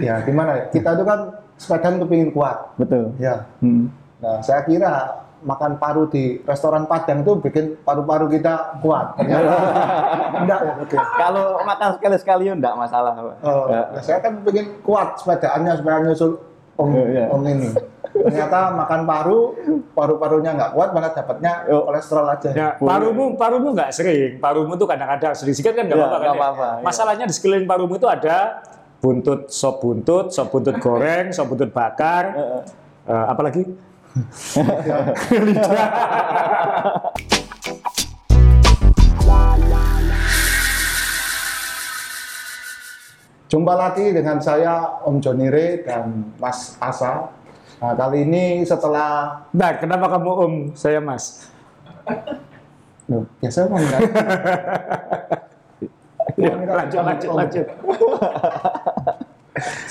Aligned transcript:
ya 0.00 0.14
gimana 0.20 0.50
ya? 0.56 0.64
Kita 0.68 0.96
itu 0.96 1.04
kan 1.04 1.18
sepeda 1.54 1.88
kepingin 1.98 2.30
kuat. 2.32 2.56
Betul. 2.76 3.12
Ya. 3.16 3.44
Hmm. 3.60 3.92
Nah, 4.20 4.40
saya 4.40 4.64
kira 4.64 4.92
makan 5.40 5.80
paru 5.80 6.04
di 6.04 6.36
restoran 6.44 6.84
Padang 6.84 7.24
itu 7.24 7.32
bikin 7.40 7.64
paru-paru 7.80 8.28
kita 8.28 8.80
kuat. 8.80 9.16
Enggak 10.40 10.58
ya, 10.60 10.72
oke. 10.76 10.96
Kalau 10.96 11.44
makan 11.64 11.88
sekali-sekali 11.96 12.44
enggak 12.48 12.76
masalah. 12.76 13.16
Oh, 13.40 13.64
Ya. 13.68 13.88
nah, 13.88 14.02
saya 14.02 14.20
kan 14.20 14.40
bikin 14.44 14.80
kuat 14.80 15.16
sepedaannya 15.16 15.80
supaya 15.80 16.04
nyusul 16.04 16.36
om, 16.76 16.92
Iya. 16.92 17.32
om 17.32 17.40
ini. 17.44 17.72
Ternyata 18.10 18.74
makan 18.74 19.06
paru, 19.06 19.54
paru-parunya 19.94 20.52
nggak 20.52 20.72
kuat, 20.74 20.90
malah 20.92 21.14
dapatnya 21.14 21.64
Oh. 21.70 21.88
kolesterol 21.88 22.26
aja. 22.26 22.50
Ya, 22.52 22.68
parumu 22.76 23.38
parumu 23.38 23.72
nggak 23.72 23.90
sering. 23.94 24.36
Parumu 24.42 24.76
tuh 24.76 24.84
kadang-kadang 24.84 25.32
sedikit 25.32 25.72
kan 25.72 25.88
nggak 25.88 25.96
Ya, 25.96 26.04
apa-apa 26.04 26.18
kan. 26.18 26.36
ya? 26.36 26.36
iya. 26.36 26.70
Masalahnya 26.84 27.24
di 27.24 27.32
sekeliling 27.32 27.64
parumu 27.64 27.96
itu 27.96 28.04
ada 28.04 28.60
buntut 29.00 29.48
sop 29.48 29.80
buntut, 29.80 30.28
sop 30.28 30.52
buntut 30.52 30.76
goreng, 30.76 31.32
sop 31.32 31.48
buntut 31.48 31.72
bakar, 31.72 32.36
Heeh. 32.36 32.62
eh, 33.08 33.24
apa 33.32 33.40
lagi? 33.40 33.64
Jumpa 43.50 43.74
lagi 43.74 44.14
dengan 44.14 44.38
saya 44.38 45.02
Om 45.02 45.18
Joni 45.18 45.50
Re 45.50 45.82
dan 45.82 46.36
Mas 46.38 46.78
Asa. 46.78 47.34
Nah, 47.80 47.96
kali 47.96 48.28
ini 48.28 48.62
setelah 48.62 49.42
Nah, 49.50 49.72
kenapa 49.80 50.06
kamu 50.06 50.30
om? 50.30 50.54
Saya 50.76 51.00
mas. 51.00 51.48
Loh, 53.10 53.26
biasa 53.42 53.66
kan 53.66 53.80
enggak? 53.80 54.00
Ya, 56.40 56.54
lanjut, 56.56 57.00
lanjut, 57.04 57.30
lanjut. 57.36 57.66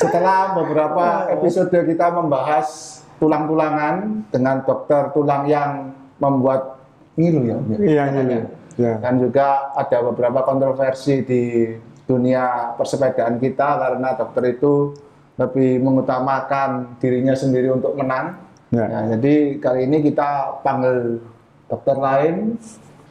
Setelah 0.01 0.57
beberapa 0.57 1.29
episode 1.29 1.73
kita 1.85 2.09
membahas 2.09 2.99
tulang-tulangan 3.21 4.25
dengan 4.33 4.63
dokter 4.65 5.11
tulang 5.13 5.45
yang 5.45 5.93
membuat 6.17 6.79
ngilu 7.19 7.41
ya. 7.45 7.57
Iya, 7.77 8.03
iya. 8.15 8.41
Ya. 8.79 8.93
Dan 9.03 9.19
juga 9.19 9.75
ada 9.75 9.99
beberapa 10.07 10.39
kontroversi 10.47 11.19
di 11.27 11.67
dunia 12.07 12.73
persepedaan 12.79 13.37
kita 13.37 13.75
karena 13.75 14.15
dokter 14.15 14.55
itu 14.55 14.95
lebih 15.35 15.83
mengutamakan 15.83 16.95
dirinya 16.97 17.35
sendiri 17.35 17.75
untuk 17.75 17.93
menang. 17.99 18.39
Ya. 18.71 18.87
Nah, 18.87 19.03
jadi 19.15 19.59
kali 19.59 19.83
ini 19.85 19.97
kita 19.99 20.63
panggil 20.63 21.19
dokter 21.67 21.95
lain 21.99 22.55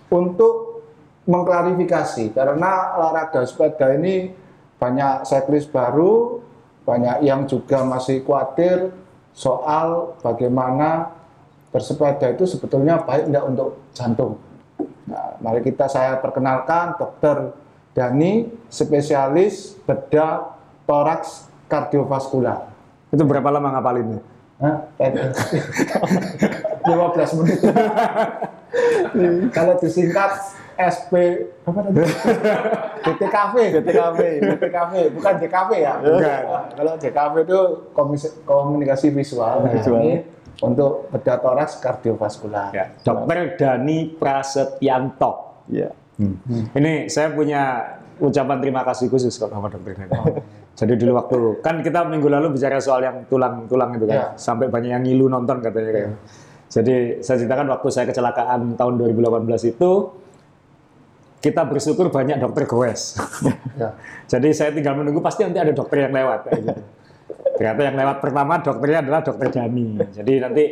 untuk 0.08 0.67
mengklarifikasi 1.28 2.32
karena 2.32 2.96
olahraga 2.96 3.44
sepeda 3.44 3.92
ini 3.92 4.32
banyak 4.80 5.28
cyclist 5.28 5.68
baru, 5.68 6.40
banyak 6.88 7.28
yang 7.28 7.44
juga 7.44 7.84
masih 7.84 8.24
khawatir 8.24 8.88
soal 9.36 10.16
bagaimana 10.24 11.12
bersepeda 11.68 12.32
itu 12.32 12.48
sebetulnya 12.48 13.04
baik 13.04 13.28
enggak 13.28 13.44
untuk 13.44 13.68
jantung. 13.92 14.40
Nah, 15.04 15.36
mari 15.44 15.60
kita 15.60 15.84
saya 15.84 16.16
perkenalkan 16.16 16.96
Dokter 16.96 17.52
Dani, 17.92 18.48
spesialis 18.72 19.76
bedah 19.84 20.56
toraks 20.88 21.52
kardiovaskular. 21.68 22.72
Itu 23.12 23.24
berapa 23.28 23.52
lama 23.52 23.76
ngapalinnya? 23.76 24.20
Hah? 24.64 24.76
15 26.88 27.38
menit. 27.42 27.60
Kalau 29.56 29.74
disingkat 29.80 30.32
SP 30.78 31.12
apa 31.66 31.78
tadi? 31.82 31.98
DTKV. 33.02 33.54
DTKV. 33.82 34.20
DTKV, 34.54 34.92
bukan 35.12 35.32
JKV 35.36 35.70
ya. 35.74 35.94
Bukan. 35.98 36.22
Nah, 36.46 36.64
Kalau 36.70 36.92
JKV 36.94 37.34
itu 37.42 37.60
komisi- 37.92 38.34
komunikasi 38.42 39.06
visual. 39.10 39.66
Nah, 39.66 39.70
Visual. 39.70 39.98
ini 39.98 40.14
untuk 40.58 41.10
bedah 41.10 41.38
toraks 41.38 41.78
kardiovaskular. 41.78 42.70
Ya. 42.70 42.86
Dokter 43.00 43.54
Dani 43.54 44.14
Prasetyanto. 44.14 45.62
Iya. 45.66 45.90
Ini 46.72 47.06
saya 47.06 47.30
punya 47.30 47.62
ucapan 48.18 48.58
terima 48.58 48.82
kasih 48.82 49.06
khusus 49.06 49.34
kok 49.34 49.50
sama 49.50 49.66
dokter 49.66 49.94
Dani. 49.94 50.42
Jadi 50.74 50.94
dulu 50.94 51.12
waktu 51.18 51.38
kan 51.58 51.82
kita 51.82 52.06
minggu 52.06 52.30
lalu 52.30 52.54
bicara 52.54 52.78
soal 52.78 53.02
yang 53.02 53.26
tulang-tulang 53.26 53.98
itu 53.98 54.06
kan, 54.06 54.14
Ya. 54.14 54.26
sampai 54.38 54.70
banyak 54.70 54.94
yang 54.94 55.02
ngilu 55.02 55.26
nonton 55.26 55.58
katanya 55.58 55.90
kayak. 55.90 56.10
Jadi 56.68 56.94
saya 57.18 57.36
ceritakan 57.40 57.66
waktu 57.72 57.88
saya 57.88 58.04
kecelakaan 58.06 58.76
tahun 58.76 58.94
2018 58.94 59.64
itu 59.64 59.90
kita 61.38 61.62
bersyukur 61.62 62.10
banyak 62.10 62.38
dokter 62.38 62.66
goes. 62.66 63.14
Ya. 63.78 63.94
Jadi 64.32 64.50
saya 64.50 64.74
tinggal 64.74 64.98
menunggu 64.98 65.22
pasti 65.22 65.46
nanti 65.46 65.58
ada 65.58 65.70
dokter 65.70 66.04
yang 66.04 66.12
lewat 66.12 66.40
kayak 66.44 66.60
gitu. 66.60 66.80
Ternyata 67.54 67.80
yang 67.80 67.96
lewat 67.96 68.16
pertama 68.18 68.54
dokternya 68.58 68.98
adalah 69.02 69.20
dokter 69.22 69.48
Dani. 69.50 69.88
Jadi 70.10 70.32
nanti 70.38 70.64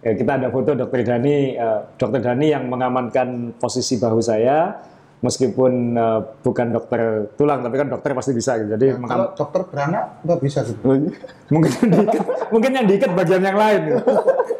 eh, 0.00 0.14
kita 0.14 0.32
ada 0.36 0.48
foto 0.48 0.72
dokter 0.74 1.00
Dani, 1.02 1.36
eh, 1.52 1.80
dokter 1.96 2.20
Dani 2.20 2.46
yang 2.48 2.64
mengamankan 2.64 3.28
posisi 3.56 3.96
bahu 3.96 4.20
saya, 4.20 4.76
meskipun 5.20 5.72
eh, 5.96 6.20
bukan 6.40 6.66
dokter 6.70 7.00
tulang 7.36 7.60
tapi 7.60 7.76
kan 7.76 7.88
dokter 7.88 8.12
pasti 8.12 8.32
bisa 8.32 8.56
gitu. 8.56 8.76
Jadi 8.76 8.86
Kalau 8.90 9.00
mengam- 9.00 9.32
dokter 9.32 9.60
beranak 9.64 10.04
nggak 10.20 10.40
bisa 10.40 10.58
gitu. 10.64 10.80
mungkin 11.52 11.70
yang 11.72 11.88
diikat, 11.92 12.24
mungkin 12.52 12.70
yang 12.76 12.86
diikat 12.88 13.10
bagian 13.12 13.42
yang 13.42 13.56
lain. 13.56 13.80
gitu. 13.88 14.00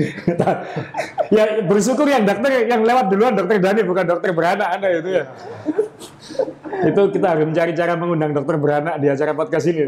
ya 1.36 1.62
bersyukur 1.64 2.06
yang 2.08 2.24
dokter 2.24 2.66
yang 2.66 2.82
lewat 2.82 3.06
duluan 3.12 3.32
dokter 3.36 3.56
Dani 3.60 3.80
bukan 3.84 4.04
dokter 4.06 4.30
beranak 4.32 4.68
anda 4.76 4.88
itu 4.90 5.10
ya. 5.20 5.24
itu 6.80 7.02
kita 7.12 7.26
harus 7.36 7.44
mencari 7.44 7.72
cara 7.76 7.92
mengundang 7.98 8.32
dokter 8.32 8.56
beranak 8.56 8.96
di 9.02 9.06
acara 9.12 9.36
podcast 9.36 9.68
ini. 9.68 9.84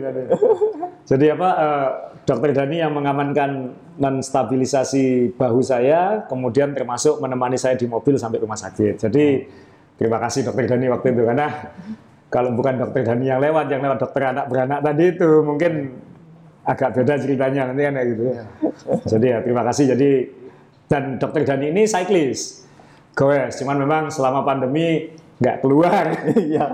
Jadi 1.09 1.27
apa 1.33 1.49
eh, 1.56 1.89
dokter 2.28 2.50
Dani 2.53 2.77
yang 2.78 2.93
mengamankan 2.93 3.50
menstabilisasi 3.97 5.37
bahu 5.37 5.61
saya, 5.65 6.25
kemudian 6.29 6.73
termasuk 6.73 7.21
menemani 7.21 7.56
saya 7.56 7.77
di 7.77 7.89
mobil 7.89 8.17
sampai 8.21 8.41
rumah 8.41 8.59
sakit. 8.59 9.09
Jadi 9.09 9.25
terima 9.97 10.21
kasih 10.21 10.49
dokter 10.49 10.69
Dani 10.69 10.87
waktu 10.93 11.17
itu 11.17 11.23
karena 11.25 11.49
kalau 12.33 12.50
bukan 12.56 12.81
dokter 12.81 13.05
Dani 13.05 13.29
yang 13.29 13.41
lewat, 13.41 13.67
yang 13.69 13.83
lewat 13.84 13.99
dokter 14.00 14.23
anak 14.29 14.47
beranak 14.49 14.81
tadi 14.81 15.05
itu 15.12 15.31
mungkin 15.44 15.73
agak 16.62 16.95
beda 16.95 17.19
ceritanya 17.19 17.71
nanti 17.71 17.83
kan 17.83 17.95
gitu. 18.06 18.23
ya. 18.31 18.45
Jadi 19.06 19.27
ya 19.27 19.39
terima 19.43 19.62
kasih. 19.67 19.84
Jadi 19.95 20.11
dan 20.87 21.17
dokter 21.17 21.43
Dani 21.49 21.73
ini 21.73 21.89
cyclist, 21.89 22.69
goes. 23.17 23.56
Cuman 23.59 23.81
memang 23.81 24.03
selama 24.12 24.45
pandemi 24.45 25.11
nggak 25.43 25.56
keluar. 25.65 26.05
Iya. 26.39 26.67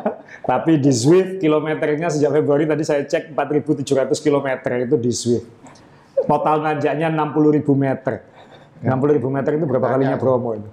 Tapi 0.44 0.80
di 0.80 0.92
Zwift 0.92 1.40
kilometernya 1.40 2.12
sejak 2.12 2.32
Februari 2.40 2.68
tadi 2.68 2.84
saya 2.84 3.04
cek 3.04 3.32
4.700 3.32 3.84
km 4.20 4.48
itu 4.76 4.96
di 5.00 5.10
Zwift. 5.12 5.48
Total 6.18 6.56
nanjaknya 6.60 7.08
60.000 7.08 7.64
meter. 7.72 8.14
60.000 8.84 9.36
meter 9.36 9.50
itu 9.56 9.64
berapa 9.66 9.86
kalinya 9.88 10.16
Bromo 10.20 10.52
itu? 10.54 10.70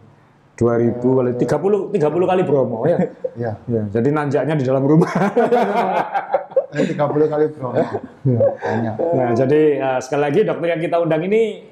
2000 0.56 1.04
kali 1.04 1.32
30 1.36 2.00
30 2.00 2.32
kali 2.32 2.42
Bromo 2.48 2.88
ya. 2.88 2.98
Ya. 3.36 3.52
ya. 3.68 3.84
Jadi 3.92 4.10
nanjaknya 4.12 4.56
di 4.56 4.64
dalam 4.64 4.84
rumah. 4.88 5.12
Ini 6.76 6.92
30 6.92 7.32
kali 7.32 7.46
bro. 7.56 7.72
Banyak. 7.72 8.96
Nah, 9.00 9.30
jadi 9.32 9.62
eh, 9.80 10.00
sekali 10.04 10.22
lagi 10.28 10.40
dokter 10.44 10.68
yang 10.76 10.82
kita 10.84 11.00
undang 11.00 11.24
ini 11.24 11.64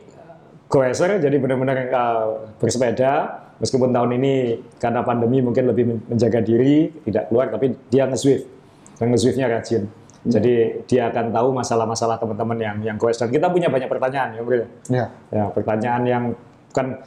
goeser, 0.72 1.20
jadi 1.20 1.36
benar-benar 1.36 1.76
eh, 1.84 2.26
bersepeda. 2.56 3.44
Meskipun 3.60 3.92
tahun 3.92 4.18
ini 4.18 4.34
karena 4.80 5.04
pandemi 5.04 5.44
mungkin 5.44 5.68
lebih 5.70 5.84
men- 5.86 6.04
menjaga 6.08 6.40
diri, 6.40 6.88
tidak 7.04 7.28
keluar, 7.30 7.52
tapi 7.52 7.76
dia 7.92 8.08
nge-swift. 8.08 8.48
Dan 8.96 9.12
nge-swiftnya 9.12 9.48
rajin. 9.52 9.88
Jadi 10.24 10.88
dia 10.88 11.12
akan 11.12 11.36
tahu 11.36 11.52
masalah-masalah 11.52 12.16
teman-teman 12.16 12.56
yang 12.56 12.78
yang 12.80 12.96
goes. 12.96 13.20
Dan 13.20 13.28
kita 13.28 13.52
punya 13.52 13.68
banyak 13.68 13.92
pertanyaan, 13.92 14.40
ya 14.40 14.42
Bro. 14.42 14.56
Ya. 14.88 15.06
Ya, 15.32 15.46
pertanyaan 15.52 16.04
yang 16.08 16.24
kan 16.72 17.04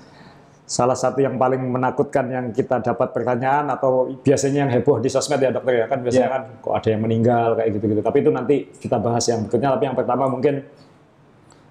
salah 0.67 0.99
satu 0.99 1.23
yang 1.23 1.39
paling 1.39 1.63
menakutkan 1.63 2.27
yang 2.27 2.47
kita 2.51 2.83
dapat 2.83 3.15
pertanyaan 3.15 3.71
atau 3.71 4.11
biasanya 4.19 4.67
yang 4.67 4.71
heboh 4.75 4.99
di 4.99 5.07
sosmed 5.07 5.39
ya 5.39 5.55
dokter 5.55 5.79
ya 5.79 5.87
kan 5.87 6.03
biasanya 6.03 6.27
Ya. 6.27 6.35
kan 6.35 6.43
kok 6.59 6.75
ada 6.75 6.89
yang 6.91 7.03
meninggal 7.07 7.49
kayak 7.55 7.71
gitu-gitu. 7.79 8.03
Tapi 8.03 8.17
itu 8.19 8.31
nanti 8.35 8.57
kita 8.75 8.99
bahas 8.99 9.23
yang 9.31 9.47
berikutnya. 9.47 9.71
Tapi 9.79 9.85
yang 9.87 9.95
pertama 9.95 10.27
mungkin 10.27 10.67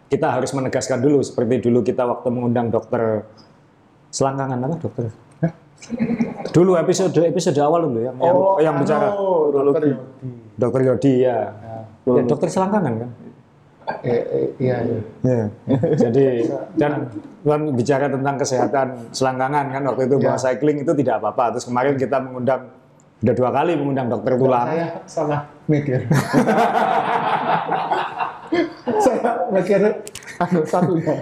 kita 0.07 0.27
harus 0.31 0.47
menegaskan 0.55 1.03
dulu 1.03 1.19
seperti 1.19 1.59
dulu 1.59 1.83
kita 1.83 2.07
waktu 2.07 2.27
mengundang 2.31 2.71
dokter 2.71 3.27
selangkangan 4.09 4.63
apa 4.63 4.75
dokter? 4.79 5.03
Hah? 5.43 5.51
Dulu 6.55 6.79
episode 6.79 7.11
episode 7.19 7.59
awal 7.59 7.91
dulu 7.91 7.99
ya, 7.99 8.11
yang, 8.15 8.37
yang 8.63 8.75
bicara 8.79 9.11
anu, 9.11 9.51
dokter 9.51 9.83
Yodi. 9.91 9.91
dokter 10.55 10.81
Yodi 10.87 11.13
ya. 11.19 11.37
Ya, 12.05 12.21
dokter 12.23 12.47
selangkangan 12.47 12.93
kan. 12.95 13.09
Eh, 13.85 14.09
eh, 14.09 14.47
iya, 14.57 14.77
iya. 14.81 14.99
Ya. 15.21 15.43
Jadi 16.09 16.49
dan 16.73 17.05
kan 17.45 17.61
bicara 17.77 18.09
tentang 18.09 18.35
kesehatan 18.41 19.13
selangkangan 19.13 19.65
kan 19.69 19.81
waktu 19.85 20.09
itu 20.09 20.15
bahwa 20.17 20.37
Ya. 20.37 20.41
cycling 20.41 20.81
itu 20.81 20.91
tidak 20.97 21.21
apa-apa. 21.21 21.53
Terus 21.57 21.65
kemarin 21.69 21.93
kita 21.93 22.17
mengundang 22.17 22.73
udah 23.21 23.35
dua 23.37 23.49
kali 23.53 23.71
mengundang 23.77 24.07
dokter 24.09 24.33
tulang. 24.37 24.65
Saya 24.65 24.87
salah 25.05 25.41
mikir. 25.69 26.01
saya 29.05 29.31
mikir 29.53 29.81
anu 30.35 30.61
satunya. 30.65 31.15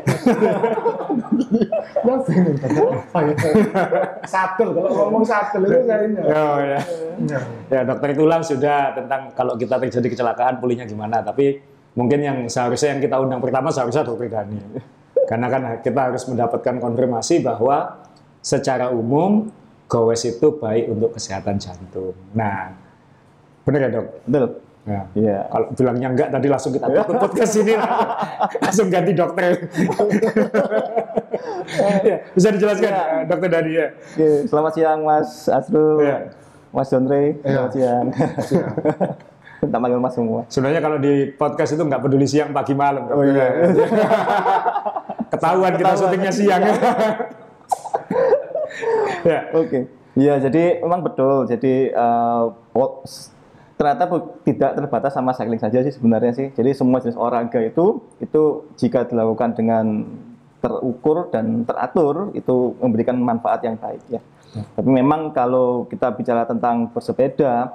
Ya 2.04 2.16
bingung 2.26 2.92
apa 2.96 3.20
ya? 3.28 3.36
Sadel 4.24 4.70
kalau 4.72 4.92
ngomong 5.04 5.24
sadel 5.28 5.62
itu 5.68 5.80
kayaknya. 5.84 6.22
Oh 6.32 6.58
ya. 6.64 6.80
Ya 7.70 7.82
dokter 7.84 8.16
tulang 8.16 8.42
sudah 8.42 8.96
tentang 8.96 9.36
kalau 9.36 9.54
kita 9.60 9.76
terjadi 9.84 10.08
kecelakaan 10.16 10.58
pulihnya 10.64 10.88
gimana. 10.88 11.22
Tapi 11.22 11.73
mungkin 11.94 12.20
yang 12.20 12.38
seharusnya 12.46 12.98
yang 12.98 13.02
kita 13.02 13.16
undang 13.18 13.40
pertama 13.40 13.70
seharusnya 13.70 14.04
dokter 14.04 14.30
Dani. 14.30 14.60
Karena 15.24 15.48
kan 15.48 15.62
kita 15.80 16.12
harus 16.12 16.24
mendapatkan 16.28 16.76
konfirmasi 16.78 17.40
bahwa 17.40 18.04
secara 18.44 18.92
umum 18.92 19.48
gowes 19.88 20.26
itu 20.26 20.52
baik 20.54 20.90
untuk 20.90 21.16
kesehatan 21.16 21.56
jantung. 21.56 22.12
Nah, 22.34 22.76
benar 23.64 23.80
ya 23.80 23.90
dok? 23.94 24.06
Betul. 24.26 24.50
Nah, 24.84 25.08
Iya. 25.16 25.48
kalau 25.48 25.68
bilangnya 25.72 26.08
enggak 26.12 26.28
tadi 26.28 26.48
langsung 26.52 26.72
kita 26.76 26.92
tutup 26.92 27.16
podcast 27.24 27.56
ini 27.56 27.72
langsung, 27.80 28.10
langsung 28.60 28.88
ganti 28.92 29.12
dokter. 29.16 29.52
ya, 32.04 32.16
bisa 32.36 32.48
dijelaskan 32.52 32.92
Ya. 32.92 33.00
eh, 33.00 33.22
dokter 33.24 33.50
Dani 33.50 33.72
ya? 33.72 33.88
Selamat 34.44 34.72
siang 34.76 35.00
Mas 35.08 35.48
Asrul, 35.48 36.04
Iya. 36.04 36.18
Mas 36.76 36.88
Dondre, 36.90 37.38
selamat 37.40 37.72
siang. 37.72 38.06
Tak 38.12 39.32
manggil 39.72 40.00
Mas 40.00 40.16
semua. 40.16 40.42
Sebenarnya 40.50 40.82
kalau 40.82 40.98
di 41.00 41.32
podcast 41.32 41.72
itu 41.76 41.84
nggak 41.84 42.02
peduli 42.04 42.28
siang, 42.28 42.52
pagi, 42.52 42.74
malam. 42.74 43.08
Oh 43.12 43.24
iya. 43.24 43.72
Ketahuan 45.32 45.74
kita 45.76 45.92
syutingnya 45.96 46.32
siang. 46.34 46.62
ya. 49.30 49.40
Oke. 49.54 49.88
Iya, 50.14 50.38
jadi 50.38 50.84
memang 50.84 51.02
betul. 51.02 51.50
Jadi 51.50 51.90
s- 53.06 53.34
ternyata 53.74 54.06
tidak 54.46 54.72
terbatas 54.78 55.12
sama 55.18 55.34
cycling 55.34 55.58
saja 55.58 55.82
sih 55.82 55.94
sebenarnya 55.94 56.32
sih. 56.38 56.48
Jadi 56.54 56.70
semua 56.78 57.02
jenis 57.02 57.18
olahraga 57.18 57.58
itu 57.60 58.02
itu 58.22 58.42
jika 58.78 59.10
dilakukan 59.10 59.58
dengan 59.58 60.06
terukur 60.64 61.28
dan 61.34 61.68
teratur 61.68 62.32
itu 62.32 62.78
memberikan 62.80 63.20
manfaat 63.20 63.66
yang 63.66 63.76
baik 63.76 64.00
ya. 64.08 64.22
Tapi 64.54 64.86
memang 64.86 65.34
kalau 65.34 65.90
kita 65.90 66.14
bicara 66.14 66.46
tentang 66.46 66.88
bersepeda 66.94 67.74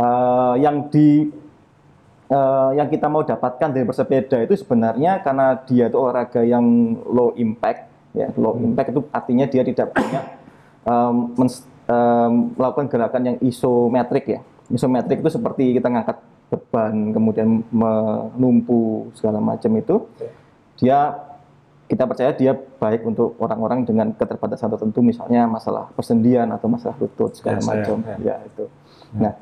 eh, 0.00 0.54
yang 0.58 0.88
di 0.88 1.28
eh, 2.26 2.70
yang 2.74 2.88
kita 2.88 3.06
mau 3.06 3.20
dapatkan 3.20 3.68
dari 3.70 3.84
bersepeda 3.84 4.40
itu 4.40 4.56
sebenarnya 4.56 5.20
karena 5.20 5.60
dia 5.68 5.86
itu 5.86 5.96
olahraga 6.00 6.40
yang 6.40 6.64
low 7.04 7.36
impact 7.36 7.86
ya 8.10 8.32
low 8.34 8.56
impact 8.56 8.90
itu 8.90 9.00
artinya 9.12 9.46
dia 9.46 9.62
tidak 9.62 9.92
punya 9.92 10.20
em, 10.82 11.14
melakukan 12.54 12.86
gerakan 12.86 13.22
yang 13.26 13.36
isometrik 13.42 14.26
ya. 14.30 14.40
Isometrik 14.70 15.18
itu 15.18 15.30
seperti 15.30 15.74
kita 15.74 15.90
ngangkat 15.90 16.22
beban 16.46 17.10
kemudian 17.10 17.66
menumpu 17.70 19.10
segala 19.18 19.42
macam 19.42 19.74
itu. 19.74 20.06
Dia 20.78 21.18
kita 21.90 22.06
percaya 22.06 22.30
dia 22.30 22.54
baik 22.54 23.02
untuk 23.02 23.34
orang-orang 23.42 23.82
dengan 23.82 24.14
keterbatasan 24.14 24.70
tertentu 24.70 25.02
misalnya 25.02 25.50
masalah 25.50 25.90
persendian 25.90 26.46
atau 26.54 26.70
masalah 26.70 26.94
lutut 27.02 27.34
segala 27.34 27.58
Ya, 27.58 27.66
macam. 27.66 27.96
ya. 28.06 28.16
ya 28.22 28.36
itu. 28.46 28.64
Nah 29.18 29.34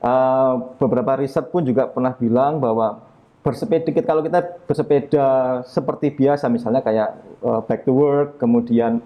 eh, 0.00 0.52
beberapa 0.76 1.12
riset 1.16 1.48
pun 1.48 1.62
juga 1.62 1.86
pernah 1.86 2.12
bilang 2.12 2.58
bahwa 2.58 3.04
bersepeda 3.40 3.88
kalau 4.00 4.20
kita 4.20 4.40
bersepeda 4.64 5.24
seperti 5.64 6.12
biasa 6.12 6.48
misalnya 6.48 6.80
kayak 6.80 7.08
eh, 7.40 7.60
back 7.64 7.80
to 7.84 7.92
work 7.92 8.36
kemudian 8.36 9.00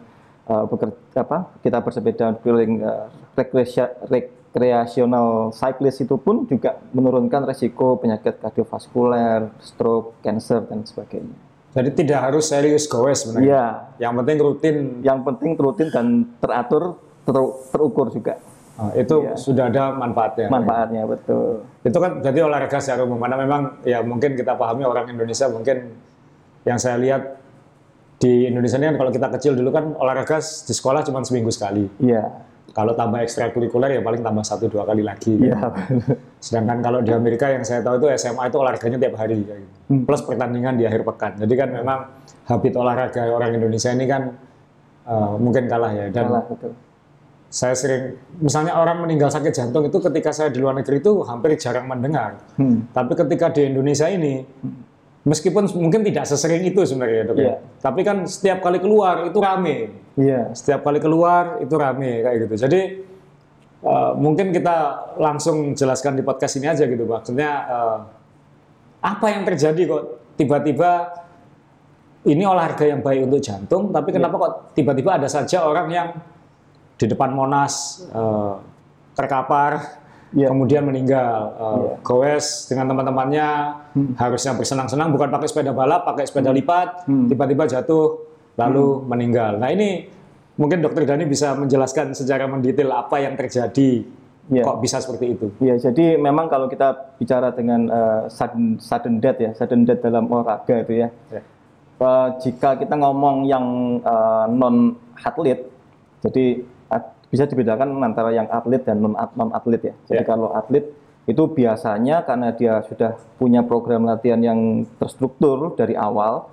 eh, 0.45 0.65
beker- 0.67 0.99
apa 1.15 1.51
kita 1.61 1.79
bersepeda 1.79 2.35
keliling 2.41 2.83
eh, 2.83 3.07
rekreasi- 3.35 3.95
rekreasional 4.07 5.51
cyclist 5.51 5.99
itu 6.01 6.15
pun 6.15 6.47
juga 6.47 6.79
menurunkan 6.91 7.43
resiko 7.45 7.99
penyakit 7.99 8.39
kardiovaskuler, 8.39 9.51
stroke, 9.59 10.19
cancer 10.21 10.63
dan 10.63 10.83
sebagainya. 10.83 11.35
Jadi 11.75 11.91
tidak 11.91 12.31
harus 12.31 12.47
serius 12.47 12.87
gowes 12.87 13.27
sebenarnya. 13.27 13.43
Iya, 13.43 13.65
Yang 13.99 14.13
penting 14.23 14.37
rutin. 14.39 14.77
yang 15.03 15.19
penting 15.27 15.51
rutin 15.59 15.89
dan 15.91 16.07
teratur, 16.39 17.03
ter- 17.27 17.55
terukur 17.75 18.15
juga 18.15 18.39
Nah, 18.75 18.91
itu 18.93 19.17
Iya. 19.23 19.39
sudah 19.39 19.65
ada 19.71 19.95
manfaatnya. 19.95 20.51
manfaatnya 20.51 21.03
betul. 21.07 21.63
Itu 21.81 21.99
kan 21.99 22.19
jadi 22.19 22.43
olahraga 22.43 22.83
secara 22.83 23.07
umum. 23.07 23.23
Karena 23.23 23.39
memang 23.39 23.61
ya 23.87 24.03
mungkin 24.03 24.35
kita 24.35 24.59
pahami 24.59 24.83
orang 24.83 25.07
Indonesia 25.09 25.47
mungkin 25.47 25.95
yang 26.67 26.79
saya 26.81 26.99
lihat 26.99 27.39
di 28.19 28.51
Indonesia 28.51 28.75
ini 28.75 28.91
kan 28.91 28.97
kalau 28.99 29.11
kita 29.11 29.29
kecil 29.31 29.53
dulu 29.55 29.71
kan 29.71 29.95
olahraga 29.95 30.43
di 30.43 30.75
sekolah 30.75 31.07
cuma 31.07 31.23
seminggu 31.23 31.55
sekali. 31.55 31.87
Iya, 32.01 32.25
Kalau 32.75 32.91
tambah 32.91 33.23
ekstrakurikuler 33.23 33.95
ya 33.95 34.03
paling 34.03 34.19
tambah 34.19 34.43
satu 34.43 34.67
dua 34.67 34.83
kali 34.83 35.07
lagi. 35.07 35.39
iya, 35.39 35.71
Sedangkan 36.43 36.83
kalau 36.83 36.99
di 36.99 37.15
Amerika 37.15 37.47
yang 37.47 37.63
saya 37.63 37.79
tahu 37.79 38.03
itu 38.03 38.11
SMA 38.19 38.51
itu 38.51 38.57
olahraganya 38.59 38.99
tiap 38.99 39.15
hari 39.15 39.39
gitu. 39.39 39.55
Hmm. 39.87 40.03
Plus 40.03 40.19
pertandingan 40.19 40.75
di 40.75 40.83
akhir 40.83 41.07
pekan. 41.07 41.39
Jadi 41.39 41.55
kan 41.55 41.69
memang 41.71 41.99
habit 42.45 42.75
olahraga 42.75 43.31
orang 43.31 43.55
Indonesia 43.55 43.95
ini 43.95 44.11
kan 44.11 44.35
eh, 45.07 45.33
mungkin 45.39 45.71
kalah 45.71 45.93
ya. 45.95 46.11
Dan 46.11 46.27
salah 46.27 46.43
betul. 46.43 46.73
Saya 47.55 47.79
sering 47.79 48.19
misalnya 48.43 48.75
orang 48.75 49.07
meninggal 49.07 49.31
sakit 49.31 49.55
jantung 49.55 49.87
itu 49.87 49.95
ketika 50.03 50.35
saya 50.35 50.51
di 50.51 50.59
luar 50.59 50.75
negeri 50.75 50.99
itu 50.99 51.23
hampir 51.23 51.55
jarang 51.55 51.87
mendengar. 51.87 52.43
Hmm. 52.59 52.91
Tapi 52.91 53.15
ketika 53.15 53.55
di 53.55 53.71
Indonesia 53.71 54.11
ini 54.11 54.43
meskipun 55.23 55.71
mungkin 55.79 56.03
tidak 56.03 56.27
sesering 56.27 56.67
itu 56.67 56.83
sebenarnya 56.83 57.31
dok 57.31 57.39
ya. 57.39 57.43
Iya. 57.47 57.55
Tapi 57.79 58.01
kan 58.03 58.27
setiap 58.27 58.59
kali 58.59 58.83
keluar 58.83 59.23
itu 59.31 59.39
rame. 59.39 59.95
Iya, 60.19 60.51
Setiap 60.51 60.83
kali 60.83 60.99
keluar 60.99 61.63
itu 61.63 61.75
rame 61.79 62.27
kayak 62.27 62.37
gitu. 62.43 62.55
Jadi 62.67 62.81
eh, 63.87 64.13
mungkin 64.19 64.51
kita 64.51 64.77
langsung 65.23 65.79
jelaskan 65.79 66.19
di 66.19 66.27
podcast 66.27 66.59
ini 66.59 66.67
aja 66.67 66.91
gitu 66.91 67.07
maksudnya 67.07 67.51
eh, 67.71 67.99
apa 68.99 69.27
yang 69.31 69.47
terjadi 69.47 69.83
kok 69.87 70.03
tiba-tiba 70.35 71.23
ini 72.27 72.43
olahraga 72.43 72.83
yang 72.83 72.99
baik 72.99 73.31
untuk 73.31 73.39
jantung 73.39 73.95
tapi 73.95 74.11
kenapa 74.11 74.35
kok 74.43 74.53
tiba-tiba 74.75 75.23
ada 75.23 75.29
saja 75.31 75.63
orang 75.63 75.87
yang 75.93 76.09
di 76.95 77.07
depan 77.07 77.31
Monas 77.31 78.05
eh, 78.07 78.55
terkapar 79.15 80.03
Iya. 80.35 80.51
kemudian 80.51 80.83
meninggal 80.83 81.55
Eh, 81.55 81.63
Iya. 81.63 81.95
goes 82.03 82.67
dengan 82.67 82.91
teman-temannya 82.91 83.49
harusnya 84.19 84.53
bersenang-senang 84.53 85.15
bukan 85.15 85.31
pakai 85.31 85.47
sepeda 85.47 85.71
balap 85.71 86.03
pakai 86.03 86.27
sepeda 86.27 86.51
lipat 86.51 87.07
Hmm. 87.07 87.31
tiba-tiba 87.31 87.71
jatuh 87.71 88.19
lalu 88.59 89.07
meninggal 89.07 89.63
nah 89.63 89.71
ini 89.71 90.11
mungkin 90.55 90.83
dokter 90.83 91.07
Dani 91.07 91.27
bisa 91.27 91.55
menjelaskan 91.55 92.15
secara 92.15 92.47
mendetail 92.47 92.91
apa 92.91 93.23
yang 93.23 93.35
terjadi 93.35 94.03
Iya. 94.45 94.61
kok 94.61 94.83
bisa 94.83 94.99
seperti 94.99 95.39
itu 95.39 95.47
Iya, 95.57 95.79
jadi 95.81 96.19
memang 96.19 96.51
kalau 96.51 96.67
kita 96.67 97.15
bicara 97.15 97.55
dengan 97.55 97.87
eh, 97.87 98.23
sudden, 98.27 98.77
sudden 98.77 99.23
death 99.23 99.39
ya, 99.39 99.55
sudden 99.55 99.87
death 99.87 100.03
dalam 100.03 100.27
olahraga 100.27 100.83
itu 100.83 100.99
ya. 100.99 101.09
Ya. 101.31 101.41
Eh, 101.97 102.29
jika 102.43 102.75
kita 102.75 102.99
ngomong 102.99 103.47
yang 103.47 103.65
non 104.51 104.99
atlet, 105.17 105.63
jadi 106.21 106.61
bisa 107.35 107.51
dibedakan 107.51 107.99
antara 107.99 108.31
yang 108.31 108.47
atlet 108.47 108.87
dan 108.87 109.03
non 109.03 109.51
atlet 109.51 109.83
ya. 109.91 109.95
Jadi 110.07 110.23
Ya. 110.23 110.29
kalau 110.31 110.55
atlet 110.55 110.87
itu 111.27 111.43
biasanya 111.51 112.23
karena 112.23 112.55
dia 112.55 112.79
sudah 112.87 113.19
punya 113.43 113.67
program 113.67 114.07
latihan 114.07 114.39
yang 114.39 114.87
terstruktur 115.03 115.75
dari 115.75 115.99
awal, 115.99 116.47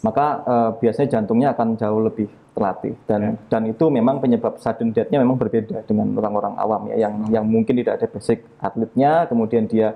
maka 0.00 0.40
eh, 0.48 0.70
biasanya 0.80 1.20
jantungnya 1.20 1.52
akan 1.52 1.76
jauh 1.76 2.00
lebih 2.00 2.32
terlatih 2.56 2.96
dan 3.04 3.36
dan 3.52 3.68
itu 3.68 3.84
memang 3.92 4.16
penyebab 4.16 4.56
sudden 4.56 4.88
death-nya 4.88 5.20
memang 5.20 5.36
berbeda 5.36 5.84
dengan 5.84 6.16
orang-orang 6.16 6.56
awam 6.56 6.88
ya 6.88 7.04
yang 7.04 7.14
yang 7.28 7.44
mungkin 7.44 7.76
tidak 7.76 8.00
ada 8.00 8.08
basic 8.08 8.48
atletnya 8.64 9.28
kemudian 9.28 9.68
dia 9.68 9.92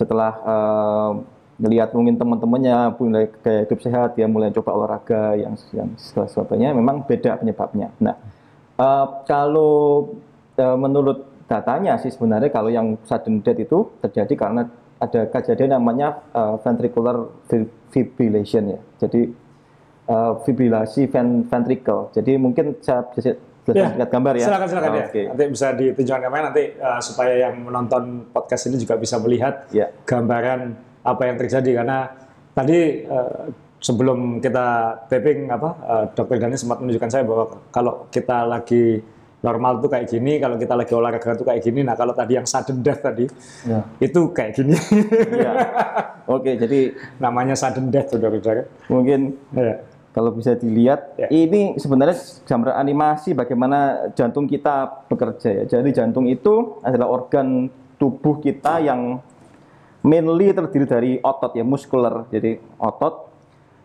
setelah 0.00 0.32
eh, 0.40 1.12
melihat 1.60 1.92
mungkin 1.92 2.16
teman-temannya 2.16 2.96
mulai 2.96 3.28
gaya 3.44 3.68
hidup 3.68 3.80
sehat 3.84 4.16
dia 4.16 4.24
mulai 4.24 4.48
coba 4.48 4.72
olahraga 4.72 5.36
yang 5.36 5.52
yang 5.76 5.92
sesuatunya 6.00 6.72
memang 6.72 7.04
beda 7.04 7.36
penyebabnya. 7.36 7.92
Nah 8.00 8.16
eh, 8.80 9.06
kalau 9.24 10.08
eh, 10.56 10.76
menurut 10.76 11.18
datanya 11.44 11.98
sih 11.98 12.08
sebenarnya 12.08 12.48
kalau 12.48 12.70
yang 12.70 12.96
sudden 13.02 13.42
death 13.42 13.58
itu 13.58 13.90
terjadi 14.00 14.34
karena 14.38 14.62
ada 14.96 15.20
kejadian 15.26 15.76
namanya 15.76 16.20
eh, 16.30 16.54
ventricular 16.60 17.16
fib- 17.44 17.72
fibrillation 17.88 18.64
ya. 18.70 18.80
Jadi 18.98 19.20
eh, 20.06 20.32
fibrilasi 20.40 21.06
ven- 21.06 21.44
ventricle. 21.44 22.08
Jadi 22.10 22.32
mungkin 22.36 22.80
saya 22.80 23.04
bisa 23.10 23.36
Ya, 23.70 23.86
lihat 23.94 24.10
gambar 24.10 24.34
ya. 24.34 24.50
Silakan 24.50 24.66
silakan 24.66 24.90
ya. 24.98 25.04
Oke. 25.06 25.22
Nanti 25.30 25.44
bisa 25.46 25.66
ditunjukkan 25.70 26.22
kamera 26.26 26.42
nanti 26.50 26.64
eh, 26.74 27.00
supaya 27.00 27.32
yang 27.38 27.54
menonton 27.62 28.02
podcast 28.34 28.66
ini 28.66 28.82
juga 28.82 28.98
bisa 28.98 29.20
melihat 29.22 29.70
Ya. 29.70 29.94
gambaran 30.02 30.74
apa 31.00 31.22
yang 31.22 31.36
terjadi 31.38 31.70
karena 31.78 32.10
tadi 32.50 33.06
eh, 33.06 33.42
sebelum 33.80 34.38
kita 34.38 34.66
taping 35.08 35.48
apa 35.48 35.70
eh, 35.80 36.04
Dokter 36.12 36.36
Dani 36.36 36.54
sempat 36.54 36.78
menunjukkan 36.78 37.10
saya 37.10 37.24
bahwa 37.24 37.44
kalau 37.68 38.06
kita 38.08 38.44
lagi 38.44 39.00
normal 39.40 39.80
tuh 39.80 39.88
kayak 39.88 40.04
gini, 40.06 40.36
kalau 40.36 40.54
kita 40.54 40.76
lagi 40.76 40.92
olahraga 40.92 41.32
tuh 41.32 41.48
kayak 41.48 41.64
gini. 41.64 41.80
Nah 41.80 41.96
kalau 41.96 42.12
tadi 42.12 42.36
yang 42.36 42.44
sudden 42.44 42.84
death 42.84 43.00
tadi 43.00 43.24
Ya. 43.64 43.88
itu 43.96 44.28
kayak 44.30 44.52
gini, 44.52 44.76
Iya. 45.32 45.52
Oke, 46.28 46.54
jadi 46.54 46.92
namanya 47.24 47.56
sudden 47.56 47.88
death 47.88 48.12
saudara-saudara. 48.12 48.68
mungkin 48.86 49.40
Ya. 49.50 49.80
kalau 50.12 50.36
bisa 50.36 50.52
dilihat 50.52 51.16
Ya. 51.16 51.32
ini 51.32 51.72
sebenarnya 51.74 52.20
gambar 52.44 52.76
animasi 52.76 53.32
bagaimana 53.32 53.78
jantung 54.12 54.44
kita 54.44 55.08
bekerja 55.08 55.64
ya. 55.64 55.80
Jadi 55.80 55.88
jantung 55.90 56.28
itu 56.28 56.76
adalah 56.84 57.08
organ 57.08 57.72
tubuh 57.96 58.44
kita 58.44 58.76
yang 58.78 59.24
mainly 60.00 60.52
terdiri 60.52 60.84
dari 60.84 61.10
otot 61.16 61.52
ya, 61.54 61.64
muskular. 61.64 62.28
Jadi 62.28 62.60
otot 62.76 63.29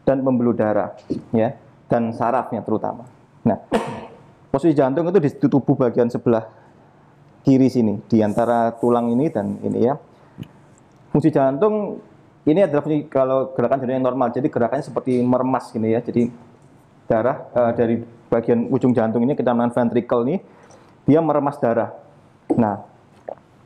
dan 0.06 0.22
pembuluh 0.22 0.54
darah 0.54 0.94
ya. 1.34 1.58
dan 1.86 2.14
sarafnya 2.14 2.62
terutama. 2.66 3.06
Nah, 3.46 3.62
posisi 4.54 4.74
jantung 4.74 5.06
itu 5.10 5.20
di 5.22 5.30
tubuh 5.50 5.78
bagian 5.78 6.10
sebelah 6.10 6.46
kiri 7.46 7.70
sini, 7.70 8.02
di 8.10 8.26
antara 8.26 8.74
tulang 8.74 9.14
ini 9.14 9.30
dan 9.30 9.62
ini 9.62 9.86
ya. 9.86 9.94
Fungsi 11.14 11.30
jantung 11.30 12.02
ini 12.46 12.66
adalah 12.66 12.82
fungsi 12.82 13.06
kalau 13.06 13.54
gerakan 13.54 13.86
jantung 13.86 13.98
yang 14.02 14.06
normal, 14.06 14.34
jadi 14.34 14.50
gerakannya 14.50 14.86
seperti 14.86 15.22
meremas 15.22 15.70
gini 15.70 15.94
ya. 15.94 16.02
Jadi 16.02 16.30
darah 17.06 17.46
eh, 17.54 17.72
dari 17.78 17.96
bagian 18.30 18.66
ujung 18.74 18.98
jantung 18.98 19.22
ini 19.22 19.38
kita 19.38 19.54
ventricle 19.54 20.26
ini 20.26 20.42
dia 21.06 21.22
meremas 21.22 21.62
darah. 21.62 21.94
Nah, 22.58 22.82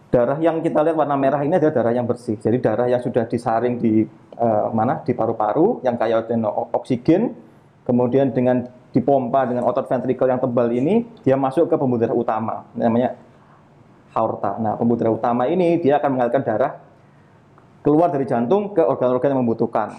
darah 0.10 0.38
yang 0.42 0.62
kita 0.62 0.82
lihat 0.82 0.98
warna 0.98 1.16
merah 1.16 1.42
ini 1.46 1.58
adalah 1.58 1.74
darah 1.74 1.94
yang 1.94 2.06
bersih. 2.06 2.38
Jadi 2.38 2.58
darah 2.62 2.90
yang 2.90 3.02
sudah 3.02 3.26
disaring 3.30 3.78
di 3.78 4.06
eh, 4.38 4.68
mana? 4.74 5.02
Di 5.06 5.14
paru-paru 5.14 5.82
yang 5.86 5.96
kaya 5.98 6.26
oksigen, 6.74 7.34
kemudian 7.86 8.34
dengan 8.34 8.66
dipompa 8.90 9.46
dengan 9.46 9.70
otot 9.70 9.86
ventricle 9.86 10.30
yang 10.30 10.42
tebal 10.42 10.70
ini, 10.74 11.06
dia 11.22 11.38
masuk 11.38 11.70
ke 11.70 11.78
pembuluh 11.78 12.02
darah 12.02 12.18
utama, 12.18 12.56
namanya 12.74 13.14
aorta. 14.18 14.58
Nah, 14.58 14.74
pembuluh 14.76 14.98
darah 14.98 15.14
utama 15.14 15.46
ini 15.46 15.78
dia 15.78 16.02
akan 16.02 16.18
mengalirkan 16.18 16.42
darah 16.42 16.74
keluar 17.86 18.10
dari 18.10 18.26
jantung 18.26 18.74
ke 18.74 18.82
organ-organ 18.82 19.38
yang 19.38 19.42
membutuhkan 19.46 19.94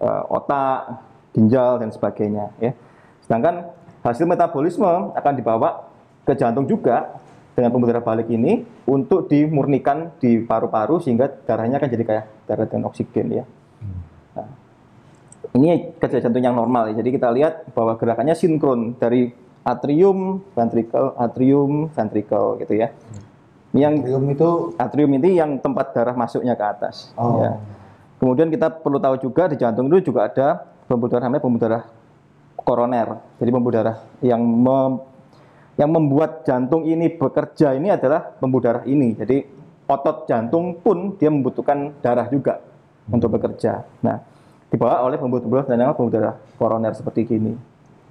Eh, 0.00 0.24
otak, 0.32 0.96
ginjal 1.36 1.76
dan 1.76 1.92
sebagainya 1.92 2.48
ya. 2.56 2.72
Sedangkan 3.20 3.68
hasil 4.00 4.24
metabolisme 4.24 5.12
akan 5.12 5.32
dibawa 5.36 5.92
ke 6.24 6.32
jantung 6.40 6.64
juga 6.64 7.20
dengan 7.60 7.76
pembuluh 7.76 7.92
darah 7.92 8.00
balik 8.00 8.32
ini 8.32 8.64
untuk 8.88 9.28
dimurnikan 9.28 10.16
di 10.16 10.40
paru-paru 10.40 10.96
sehingga 11.04 11.28
darahnya 11.28 11.76
akan 11.76 11.90
jadi 11.92 12.04
kayak 12.08 12.24
darah 12.48 12.64
dengan 12.64 12.88
oksigen 12.88 13.28
ya. 13.28 13.44
Nah, 14.32 14.48
ini 15.60 15.92
kerja 16.00 16.24
jantung 16.24 16.40
yang 16.40 16.56
normal 16.56 16.88
ya. 16.88 17.04
Jadi 17.04 17.20
kita 17.20 17.28
lihat 17.28 17.68
bahwa 17.76 18.00
gerakannya 18.00 18.32
sinkron 18.32 18.96
dari 18.96 19.28
atrium, 19.60 20.40
ventricle, 20.56 21.12
atrium, 21.20 21.92
ventricle 21.92 22.56
gitu 22.64 22.80
ya. 22.80 22.88
Yang 23.76 24.02
Atrium 24.02 24.24
itu 24.34 24.48
atrium 24.82 25.10
ini 25.14 25.38
yang 25.38 25.60
tempat 25.62 25.94
darah 25.94 26.16
masuknya 26.16 26.58
ke 26.58 26.64
atas. 26.64 27.14
Oh. 27.14 27.38
ya. 27.38 27.60
Kemudian 28.18 28.50
kita 28.50 28.66
perlu 28.66 28.98
tahu 28.98 29.20
juga 29.20 29.46
di 29.46 29.60
jantung 29.60 29.86
itu 29.92 30.10
juga 30.10 30.26
ada 30.26 30.64
pembuluh 30.88 31.12
darah 31.12 31.28
namanya 31.28 31.44
pembuluh 31.44 31.62
darah 31.62 31.82
koroner. 32.58 33.20
Jadi 33.38 33.50
pembuluh 33.52 33.74
darah 33.76 33.96
yang 34.24 34.42
mem- 34.42 35.09
yang 35.80 35.96
membuat 35.96 36.44
jantung 36.44 36.84
ini 36.84 37.08
bekerja 37.08 37.72
ini 37.72 37.88
adalah 37.88 38.36
pembuluh 38.36 38.60
darah 38.68 38.84
ini. 38.84 39.16
Jadi 39.16 39.40
otot 39.88 40.28
jantung 40.28 40.76
pun 40.76 41.16
dia 41.16 41.32
membutuhkan 41.32 41.96
darah 42.04 42.28
juga 42.28 42.60
untuk 43.08 43.32
bekerja. 43.32 43.88
Nah, 44.04 44.20
dibawa 44.68 45.08
oleh 45.08 45.16
pembuluh-pembuluh 45.16 45.64
dan 45.64 45.80
namanya 45.80 45.96
pembuluh 45.96 46.20
darah 46.20 46.36
koroner 46.60 46.92
seperti 46.92 47.24
gini. 47.24 47.56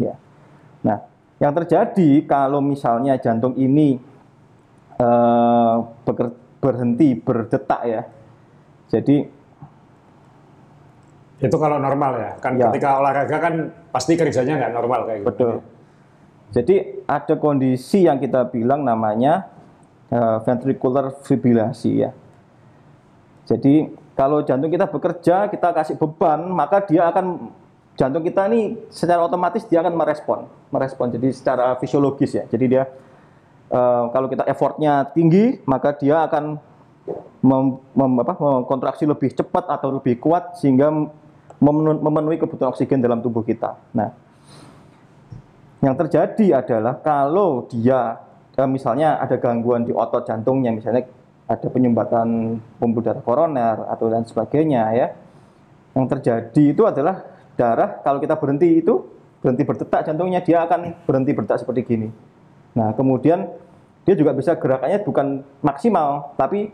Ya. 0.02 0.18
Nah, 0.82 0.98
yang 1.38 1.54
terjadi 1.54 2.26
kalau 2.26 2.58
misalnya 2.58 3.22
jantung 3.22 3.54
ini 3.54 4.02
eh, 4.98 5.76
beker- 6.10 6.36
berhenti 6.58 7.14
berdetak 7.22 7.82
ya. 7.86 8.02
Jadi 8.90 9.38
Itu 11.40 11.56
kalau 11.56 11.80
normal 11.80 12.12
ya. 12.20 12.32
Kan 12.44 12.60
Ya. 12.60 12.68
ketika 12.68 13.00
olahraga 13.00 13.38
kan 13.40 13.54
pasti 13.96 14.20
kerjanya 14.20 14.60
nggak 14.60 14.74
normal 14.76 15.08
kayak 15.08 15.20
gitu. 15.24 15.30
betul. 15.32 15.54
Jadi 16.50 17.06
ada 17.06 17.38
kondisi 17.38 18.10
yang 18.10 18.18
kita 18.18 18.50
bilang 18.50 18.82
namanya 18.82 19.50
eh, 20.10 20.38
ventricular 20.42 21.14
fibrilasi 21.22 21.92
ya. 22.02 22.12
Jadi 23.46 23.94
kalau 24.18 24.42
jantung 24.44 24.74
kita 24.74 24.90
bekerja, 24.90 25.48
kita 25.48 25.72
kasih 25.72 25.96
beban, 25.96 26.50
maka 26.52 26.84
dia 26.84 27.08
akan 27.08 27.54
jantung 27.96 28.26
kita 28.26 28.50
ini 28.50 28.78
secara 28.90 29.24
otomatis 29.24 29.64
dia 29.70 29.80
akan 29.80 29.94
merespon, 29.94 30.40
merespon. 30.74 31.08
Jadi 31.14 31.30
secara 31.32 31.78
fisiologis 31.78 32.34
ya. 32.34 32.44
Jadi 32.50 32.66
dia 32.66 32.90
eh, 33.70 34.04
kalau 34.10 34.26
kita 34.26 34.44
effortnya 34.50 35.06
tinggi, 35.14 35.62
maka 35.70 35.94
dia 35.94 36.26
akan 36.26 36.58
mem- 37.46 37.78
mem- 37.94 38.26
mengkontraksi 38.26 39.06
lebih 39.06 39.34
cepat 39.38 39.70
atau 39.70 40.02
lebih 40.02 40.18
kuat 40.18 40.58
sehingga 40.58 40.90
memenu- 41.60 42.02
memenuhi 42.02 42.42
kebutuhan 42.42 42.74
oksigen 42.74 43.02
dalam 43.02 43.22
tubuh 43.22 43.46
kita. 43.46 43.78
Nah, 43.94 44.14
yang 45.80 45.96
terjadi 45.96 46.60
adalah 46.60 47.00
kalau 47.00 47.64
dia 47.72 48.20
eh, 48.60 48.68
misalnya 48.68 49.20
ada 49.20 49.40
gangguan 49.40 49.88
di 49.88 49.96
otot 49.96 50.28
jantungnya, 50.28 50.76
misalnya 50.76 51.08
ada 51.50 51.68
penyumbatan 51.72 52.60
pembuluh 52.78 53.04
darah 53.04 53.24
koroner 53.24 53.88
atau 53.88 54.06
dan 54.12 54.28
sebagainya 54.28 54.84
ya. 54.94 55.08
Yang 55.96 56.08
terjadi 56.20 56.64
itu 56.76 56.84
adalah 56.86 57.26
darah 57.56 58.04
kalau 58.04 58.20
kita 58.22 58.38
berhenti 58.38 58.84
itu 58.84 59.02
berhenti 59.40 59.64
berdetak 59.64 60.04
jantungnya 60.04 60.44
dia 60.44 60.68
akan 60.68 61.08
berhenti 61.08 61.32
berdetak 61.32 61.64
seperti 61.64 61.82
gini. 61.88 62.10
Nah, 62.76 62.94
kemudian 62.94 63.48
dia 64.04 64.16
juga 64.20 64.36
bisa 64.36 64.56
gerakannya 64.60 65.00
bukan 65.04 65.42
maksimal 65.64 66.36
tapi 66.36 66.72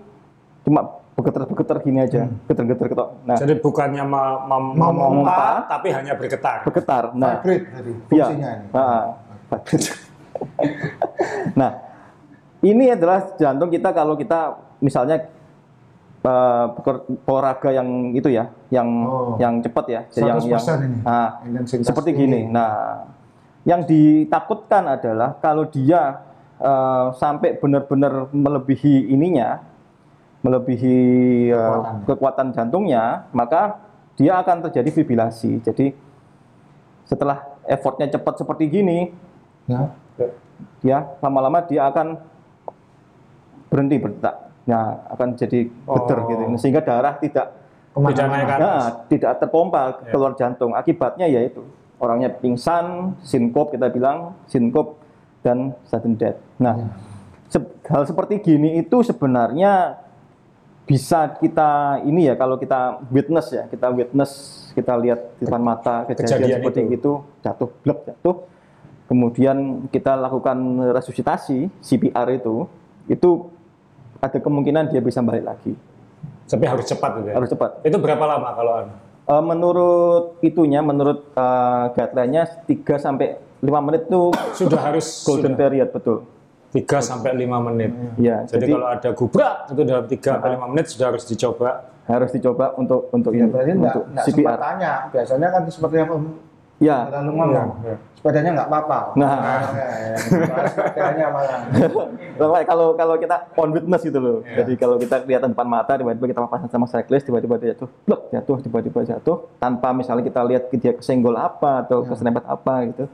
cuma 0.65 1.04
bergetar-bergetar 1.15 1.79
gini 1.79 1.97
aja, 1.97 2.27
getar-getar 2.45 2.85
ketok. 2.85 3.09
Nah, 3.23 3.35
Jadi 3.35 3.53
bukannya 3.57 4.03
Memompa. 4.03 4.85
memompa, 4.91 5.65
tapi 5.65 5.87
hanya 5.89 6.13
bergetar. 6.13 6.61
bergetar. 6.61 7.15
Nah, 7.15 7.39
vibrate 7.39 7.71
tadi 7.71 7.91
Iya. 8.11 8.25
fungsinya 8.27 8.49
ini. 8.51 8.67
Ah, 8.69 9.03
nah, 11.55 11.71
ini 12.59 12.83
adalah 12.89 13.33
jantung 13.35 13.69
kita 13.69 13.89
kalau 13.91 14.13
kita 14.13 14.55
misalnya 14.79 15.27
eh, 16.19 16.65
beker- 16.73 17.05
olahraga 17.23 17.69
yang 17.71 18.11
itu 18.11 18.27
ya, 18.27 18.49
yang 18.67 18.87
Oh. 19.05 19.33
yang 19.37 19.61
cepat 19.61 19.85
ya, 19.87 20.01
Jadi 20.09 20.25
yang 20.25 20.37
yang 20.49 20.59
100% 20.59 20.83
ini. 20.83 20.97
ah, 21.05 21.29
Intensitas 21.45 21.85
seperti 21.85 22.09
gini. 22.11 22.39
Nah, 22.45 23.05
yang 23.63 23.81
ditakutkan 23.81 24.83
adalah 24.91 25.37
kalau 25.37 25.65
dia 25.65 26.21
eh, 26.55 27.05
sampai 27.13 27.55
benar-benar 27.55 28.27
melebihi 28.31 29.07
ininya, 29.07 29.59
melebihi 30.45 30.97
eh, 31.49 31.57
Kekuatan. 31.57 31.95
kekuatan 32.05 32.47
jantungnya, 32.53 33.03
maka 33.33 33.81
dia 34.13 34.37
akan 34.37 34.69
terjadi 34.69 34.93
fibrilasi. 34.93 35.57
Jadi 35.59 35.89
setelah 37.03 37.41
effortnya 37.65 38.05
cepat 38.07 38.37
seperti 38.37 38.69
gini, 38.69 39.09
Ya. 39.65 39.89
ya 40.85 40.97
lama-lama 41.19 41.65
dia 41.65 41.89
akan 41.89 42.21
berhenti 43.67 43.97
berdetak. 43.97 44.35
Nah, 44.65 45.01
akan 45.09 45.33
jadi 45.33 45.65
getar 45.69 46.19
Oh. 46.21 46.29
gitu, 46.29 46.43
sehingga 46.57 46.81
darah 46.81 47.17
tidak 47.17 47.65
Tidak. 48.11 48.27
Nah, 48.59 48.81
tidak 49.07 49.31
terpompa 49.39 49.81
keluar 50.05 50.35
jantung. 50.35 50.75
Akibatnya 50.75 51.25
yaitu 51.25 51.63
orangnya 51.95 52.27
pingsan, 52.29 53.15
sinkop 53.23 53.71
kita 53.71 53.87
bilang, 53.87 54.35
sinkop 54.45 54.99
dan 55.39 55.71
sudden 55.87 56.13
death. 56.13 56.35
Nah, 56.57 56.91
se- 57.47 57.71
hal 57.87 58.03
seperti 58.03 58.43
gini 58.43 58.77
itu 58.77 58.99
sebenarnya 58.99 59.95
bisa 60.85 61.33
kita 61.41 61.99
ini 62.05 62.29
ya 62.29 62.37
kalau 62.37 62.61
kita 62.61 63.01
witness 63.09 63.49
ya, 63.49 63.65
kita 63.65 63.89
witness, 63.89 64.31
kita 64.77 64.93
lihat 65.01 65.33
di 65.41 65.49
depan 65.49 65.61
mata 65.61 66.05
kejadian, 66.05 66.29
Kejadian 66.29 66.59
seperti 66.61 66.81
itu. 66.85 66.93
itu 66.93 67.11
jatuh 67.41 67.69
blek 67.81 67.99
jatuh. 68.05 68.35
Kemudian 69.05 69.85
kita 69.93 70.17
lakukan 70.17 70.57
resusitasi 70.93 71.69
CPR 71.81 72.25
itu, 72.33 72.65
itu 73.05 73.49
ada 74.17 74.37
kemungkinan 74.41 74.89
dia 74.89 75.01
bisa 75.01 75.21
balik 75.21 75.45
lagi. 75.45 75.73
Tapi 76.45 76.65
harus 76.65 76.85
cepat 76.89 77.21
gitu 77.21 77.27
ya. 77.29 77.35
Harus 77.37 77.49
cepat. 77.53 77.69
Itu 77.85 77.97
berapa 78.01 78.21
lama 78.25 78.49
kalau? 78.53 78.73
Eh, 79.25 79.43
menurut 79.45 80.37
itunya, 80.41 80.85
menurut 80.85 81.33
eh, 81.33 81.85
guideline-nya 81.97 82.65
3 82.65 82.97
sampai 83.01 83.41
5 83.61 83.85
menit 83.85 84.05
itu 84.05 84.29
Sudah 84.53 84.81
harus 84.89 85.05
golden 85.25 85.57
period 85.57 85.89
betul. 85.89 86.25
3 86.75 86.99
sampai 86.99 87.31
5 87.33 87.67
menit. 87.71 87.91
Ya, 88.19 88.43
Jadi, 88.43 88.67
jadi, 88.67 88.73
kalau 88.75 88.87
ada 88.91 89.09
gubrak 89.15 89.55
itu 89.71 89.81
dalam 89.81 90.05
3 90.05 90.19
sampai 90.35 90.49
5 90.59 90.71
menit 90.75 90.85
sudah 90.91 91.05
harus 91.07 91.23
dicoba. 91.23 91.71
harus 92.05 92.29
dicoba 92.29 92.69
untuk 92.77 93.09
untuk 93.09 93.33
Ya, 93.33 93.41
ini, 93.41 93.49
berarti 93.49 93.71
enggak, 93.73 93.95
untuk 93.97 94.05
enggak 94.13 94.25
CPR. 94.29 94.59
tanya. 94.61 94.93
Biasanya 95.09 95.47
kan 95.49 95.61
seperti 95.65 95.95
yang 95.97 96.09
Ya, 96.75 97.07
lalu 97.07 97.31
ngomong. 97.33 97.49
Iya, 97.55 97.63
iya. 97.87 97.95
Sepedanya 98.19 98.49
nggak 98.51 98.67
apa-apa. 98.67 98.99
Nah. 99.15 99.31
ya, 99.71 99.87
ya. 100.11 100.15
sepedanya 100.67 101.25
malah. 101.31 101.59
Kalau 102.67 102.87
kalau 102.93 103.15
kita 103.15 103.35
on 103.55 103.69
witness 103.71 104.03
gitu 104.03 104.19
loh. 104.19 104.37
Ya. 104.43 104.59
Jadi 104.59 104.75
kalau 104.75 104.99
kita 104.99 105.23
kelihatan 105.23 105.55
depan 105.55 105.65
mata 105.65 105.95
tiba-tiba 105.95 106.35
kita 106.35 106.41
papasan 106.43 106.67
sama 106.67 106.83
cyclist 106.85 107.23
tiba-tiba 107.23 107.55
dia 107.55 107.71
jatuh, 107.71 107.87
blok 108.03 108.27
jatuh, 108.27 108.57
tiba-tiba 108.59 108.99
jatuh 109.07 109.37
tanpa 109.55 109.95
misalnya 109.95 110.21
kita 110.21 110.41
lihat 110.43 110.63
dia 110.69 110.91
kesenggol 110.91 111.33
apa 111.33 111.87
atau 111.87 112.03
Ya. 112.03 112.11
keserempet 112.11 112.43
apa 112.43 112.73
gitu. 112.85 113.05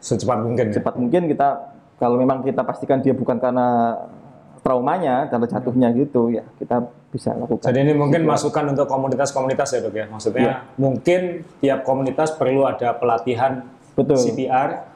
Secepat 0.00 0.38
mungkin 0.40 0.64
ya. 0.68 0.74
Cepat 0.74 0.94
mungkin 0.96 1.22
kita 1.28 1.48
kalau 1.98 2.16
memang 2.18 2.42
kita 2.42 2.66
pastikan 2.66 3.00
dia 3.00 3.14
bukan 3.14 3.38
karena 3.38 3.96
traumanya, 4.64 5.28
karena 5.28 5.46
jatuhnya 5.46 5.88
gitu 5.92 6.32
ya, 6.32 6.44
kita 6.56 6.88
bisa 7.12 7.36
lakukan. 7.36 7.68
Jadi 7.68 7.78
ini 7.84 7.92
mungkin 7.92 8.24
CPR. 8.24 8.32
masukan 8.32 8.64
untuk 8.72 8.86
komunitas-komunitas 8.88 9.68
ya 9.76 9.80
dok 9.84 9.94
ya. 9.94 10.06
Maksudnya 10.08 10.40
Iya. 10.42 10.54
mungkin 10.80 11.20
tiap 11.60 11.80
komunitas 11.84 12.32
perlu 12.34 12.64
ada 12.64 12.96
pelatihan 12.96 13.68
Betul. 13.94 14.18
CPR, 14.18 14.88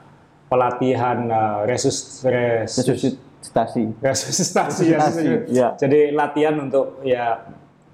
pelatihan 0.49 1.17
uh, 1.29 1.59
resus, 1.69 2.25
resus, 2.25 2.81
resusitasi. 2.83 3.83
resusitasi 4.01 4.83
ya. 4.89 4.97
Resusitasi, 4.99 5.25
ya. 5.53 5.67
Jadi 5.77 6.11
latihan 6.17 6.57
untuk 6.59 6.99
ya 7.05 7.39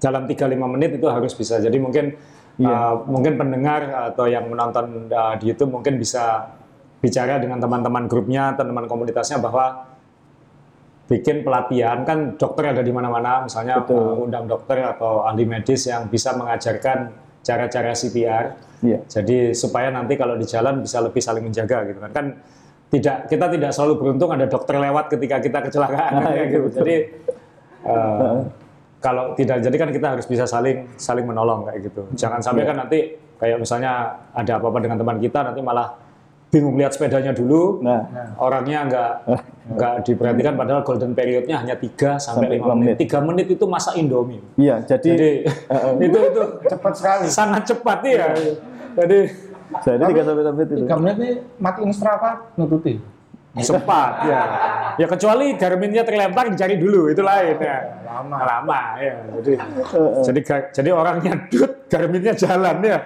dalam 0.00 0.24
3-5 0.26 0.74
menit 0.74 0.96
itu 0.96 1.06
harus 1.06 1.36
bisa. 1.36 1.60
Jadi 1.60 1.76
mungkin 1.76 2.16
Iya. 2.56 2.72
Uh, 2.72 2.94
mungkin 3.04 3.36
pendengar 3.36 3.84
atau 4.16 4.24
yang 4.24 4.48
menonton 4.48 5.12
uh, 5.12 5.36
di 5.36 5.52
YouTube 5.52 5.76
mungkin 5.76 6.00
bisa 6.00 6.55
bicara 7.00 7.38
dengan 7.38 7.60
teman-teman 7.60 8.08
grupnya, 8.08 8.56
teman-teman 8.56 8.88
komunitasnya 8.88 9.38
bahwa 9.38 9.94
bikin 11.06 11.46
pelatihan 11.46 12.02
kan 12.02 12.34
dokter 12.34 12.74
ada 12.74 12.82
di 12.82 12.90
mana-mana, 12.90 13.46
misalnya 13.46 13.78
Betul. 13.86 14.26
undang 14.26 14.50
dokter 14.50 14.82
atau 14.82 15.22
ahli 15.22 15.46
medis 15.46 15.86
yang 15.86 16.10
bisa 16.10 16.34
mengajarkan 16.34 17.14
cara-cara 17.46 17.94
CPR. 17.94 18.44
Iya. 18.82 18.98
Jadi 19.06 19.54
supaya 19.54 19.88
nanti 19.94 20.18
kalau 20.18 20.34
di 20.34 20.42
jalan 20.44 20.82
bisa 20.82 20.98
lebih 20.98 21.22
saling 21.22 21.46
menjaga 21.46 21.86
gitu 21.86 22.02
kan. 22.02 22.10
Kan 22.10 22.26
tidak 22.90 23.30
kita 23.30 23.46
tidak 23.54 23.70
selalu 23.70 23.94
beruntung 24.02 24.30
ada 24.34 24.46
dokter 24.50 24.78
lewat 24.78 25.10
ketika 25.14 25.36
kita 25.42 25.58
kecelakaan 25.70 26.10
Nah, 26.18 26.22
kayak 26.26 26.42
itu 26.42 26.50
gitu. 26.50 26.62
betul. 26.66 26.78
Jadi 26.82 26.96
uh, 27.86 28.36
kalau 28.98 29.24
tidak 29.38 29.62
jadi 29.62 29.76
kan 29.78 29.90
kita 29.94 30.06
harus 30.18 30.26
bisa 30.26 30.42
saling 30.42 30.90
saling 30.98 31.22
menolong 31.22 31.70
kayak 31.70 31.86
gitu. 31.86 32.02
Jangan 32.18 32.42
sampai 32.42 32.66
Iya. 32.66 32.70
kan 32.74 32.76
nanti 32.82 32.98
kayak 33.38 33.58
misalnya 33.62 33.92
ada 34.34 34.52
apa-apa 34.58 34.78
dengan 34.82 34.98
teman 34.98 35.18
kita 35.22 35.38
nanti 35.46 35.60
malah 35.62 35.94
bingung 36.46 36.74
lihat 36.74 36.94
sepedanya 36.94 37.30
dulu. 37.30 37.82
Nah, 37.82 38.06
Orangnya 38.38 38.86
nggak 38.86 39.10
nggak 39.66 39.94
diperhatikan 40.04 40.54
padahal 40.54 40.82
golden 40.82 41.12
periodnya 41.12 41.58
hanya 41.58 41.74
3 41.74 42.16
sampai 42.16 42.46
Sampai 42.46 42.48
5 42.48 42.54
lima 42.56 42.74
menit. 42.74 42.94
menit. 42.96 43.10
3 43.10 43.26
menit 43.26 43.46
itu 43.50 43.64
masa 43.66 43.90
Indomie. 43.94 44.40
iya, 44.56 44.78
jadi 44.80 45.10
Jadi 45.10 45.30
itu 46.06 46.18
itu 46.22 46.42
Cepat 46.64 46.92
sekali. 46.94 47.24
sangat 47.26 47.62
cepat 47.66 47.98
ya. 48.02 48.26
Jadi 48.96 49.20
jadi 49.82 50.02
tiga 50.06 50.22
sampai 50.22 50.42
enam 50.46 50.54
menit 50.54 50.68
itu. 50.70 50.82
Tiga 50.86 50.94
menit 50.96 51.16
ini 51.18 51.30
matiin 51.58 51.90
Strava 51.90 52.46
nututi. 52.54 52.94
Sempat 53.64 54.12
ya. 54.28 54.42
Ya 54.96 55.06
kecuali 55.08 55.56
Garminnya 55.56 56.02
terlempar 56.04 56.48
dicari 56.52 56.76
dulu 56.76 57.08
itu 57.12 57.20
lain 57.20 57.56
ya. 57.60 57.78
Lama. 58.04 58.36
Lama 58.42 58.80
ya. 59.00 59.14
Jadi 59.40 59.52
jadi 60.24 60.40
ga- 60.44 60.68
jadi 60.72 60.90
orangnya 60.92 61.32
dut, 61.48 61.72
Garminnya 61.88 62.32
jalan 62.36 62.76
ya. 62.80 62.98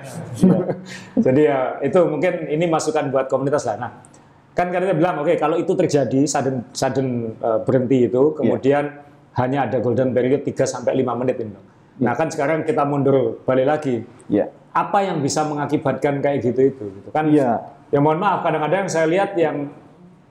jadi 1.27 1.41
ya 1.41 1.59
itu 1.83 1.99
mungkin 2.07 2.47
ini 2.47 2.65
masukan 2.71 3.11
buat 3.11 3.27
komunitas 3.27 3.67
lah. 3.67 3.77
Nah, 3.79 3.91
kan 4.55 4.71
kita 4.71 4.95
bilang 4.95 5.23
oke 5.23 5.35
kalau 5.39 5.59
itu 5.59 5.75
terjadi 5.75 6.27
sudden 6.27 6.67
sudden 6.75 7.35
uh, 7.43 7.63
berhenti 7.63 8.07
itu 8.11 8.35
kemudian 8.39 9.03
hanya 9.39 9.71
ada 9.71 9.79
golden 9.79 10.11
period 10.11 10.43
3 10.43 10.67
sampai 10.67 10.99
5 10.99 11.21
menit 11.23 11.37
ini. 11.39 11.55
Nah, 12.01 12.17
kan 12.17 12.33
sekarang 12.33 12.65
kita 12.65 12.83
mundur 12.83 13.45
balik 13.45 13.67
lagi. 13.69 14.03
Iya. 14.27 14.49
Apa 14.73 15.05
yang 15.05 15.21
bisa 15.21 15.45
mengakibatkan 15.45 16.23
kayak 16.23 16.39
gitu 16.43 16.61
itu 16.73 16.85
gitu 16.99 17.09
kan? 17.13 17.29
Iya. 17.29 17.61
Ya 17.91 17.99
mohon 17.99 18.23
maaf 18.23 18.47
kadang-kadang 18.47 18.87
saya 18.87 19.07
lihat 19.11 19.35
yang 19.35 19.71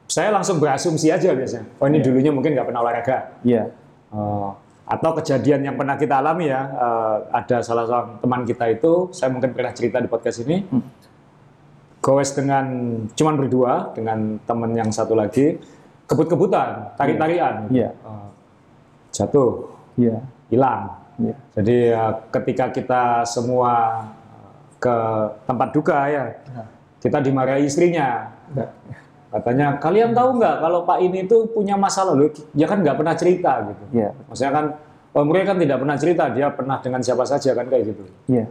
saya 0.09 0.33
langsung 0.33 0.57
berasumsi 0.57 1.13
aja 1.13 1.29
biasanya. 1.37 1.69
Oh 1.77 1.85
ini 1.85 2.01
dulunya 2.01 2.33
mungkin 2.33 2.57
nggak 2.57 2.65
pernah 2.65 2.81
olahraga. 2.81 3.37
Iya. 3.45 3.69
Eh, 4.09 4.49
atau 4.89 5.13
kejadian 5.21 5.69
yang 5.69 5.77
pernah 5.77 5.93
kita 6.01 6.17
alami 6.17 6.49
ya, 6.49 6.65
eh, 6.65 7.15
ada 7.29 7.61
salah 7.61 7.85
seorang 7.85 8.17
teman 8.17 8.41
kita 8.41 8.65
itu, 8.73 9.13
saya 9.13 9.29
mungkin 9.29 9.53
pernah 9.53 9.69
cerita 9.69 10.01
di 10.01 10.09
podcast 10.09 10.41
ini, 10.41 10.65
goes 12.01 12.33
dengan 12.33 12.65
cuman 13.13 13.35
berdua 13.37 13.93
dengan 13.93 14.41
teman 14.49 14.73
yang 14.73 14.89
satu 14.89 15.13
lagi, 15.13 15.61
kebut-kebutan, 16.09 16.97
tarik-tarian, 16.97 17.69
Iya. 17.69 17.93
Eh, 17.93 18.27
jatuh, 19.13 19.69
Iya. 19.93 20.17
hilang. 20.49 20.97
Iya. 21.21 21.35
Jadi 21.53 21.77
eh, 21.93 22.13
ketika 22.33 22.65
kita 22.73 23.01
semua 23.29 23.73
eh, 24.09 24.49
ke 24.81 24.95
tempat 25.45 25.69
duka 25.69 26.09
ya, 26.09 26.33
kita 26.97 27.21
dimarahi 27.21 27.69
istrinya. 27.69 28.33
Katanya, 29.29 29.77
kalian 29.77 30.17
tahu 30.17 30.41
nggak 30.41 30.55
kalau 30.57 30.89
Pak 30.89 30.98
ini 31.05 31.29
tuh 31.29 31.45
punya 31.53 31.77
masalah 31.77 32.17
loh, 32.17 32.33
ya 32.57 32.65
kan 32.65 32.81
nggak 32.81 32.98
pernah 32.98 33.13
cerita 33.13 33.62
gitu. 33.62 33.83
Iya. 33.93 34.09
Maksudnya 34.25 34.53
kan, 34.57 34.65
oh 35.13 35.24
mereka 35.25 35.53
kan 35.53 35.57
tidak 35.62 35.77
pernah 35.86 35.98
cerita, 36.01 36.24
dia 36.33 36.48
pernah 36.50 36.77
dengan 36.81 37.01
siapa 37.05 37.24
saja 37.29 37.53
kan 37.53 37.65
kayak 37.69 37.93
gitu. 37.93 38.03
Iya. 38.25 38.45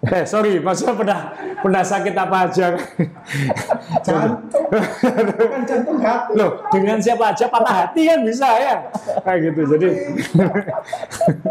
Eh 0.00 0.24
sorry, 0.24 0.56
maksudnya 0.64 0.96
pernah 0.96 1.20
pernah 1.60 1.84
sakit 1.84 2.16
apa 2.16 2.48
aja? 2.48 2.72
Jantung. 4.00 4.40
Bukan 5.36 5.62
jantung 5.68 6.00
hati. 6.00 6.32
Loh, 6.40 6.64
dengan 6.72 6.96
siapa 7.04 7.36
aja 7.36 7.44
patah 7.52 7.84
hati 7.84 8.08
kan 8.08 8.24
bisa 8.24 8.48
ya? 8.48 8.74
Kayak 9.20 9.52
gitu. 9.52 9.60
Jadi 9.76 9.88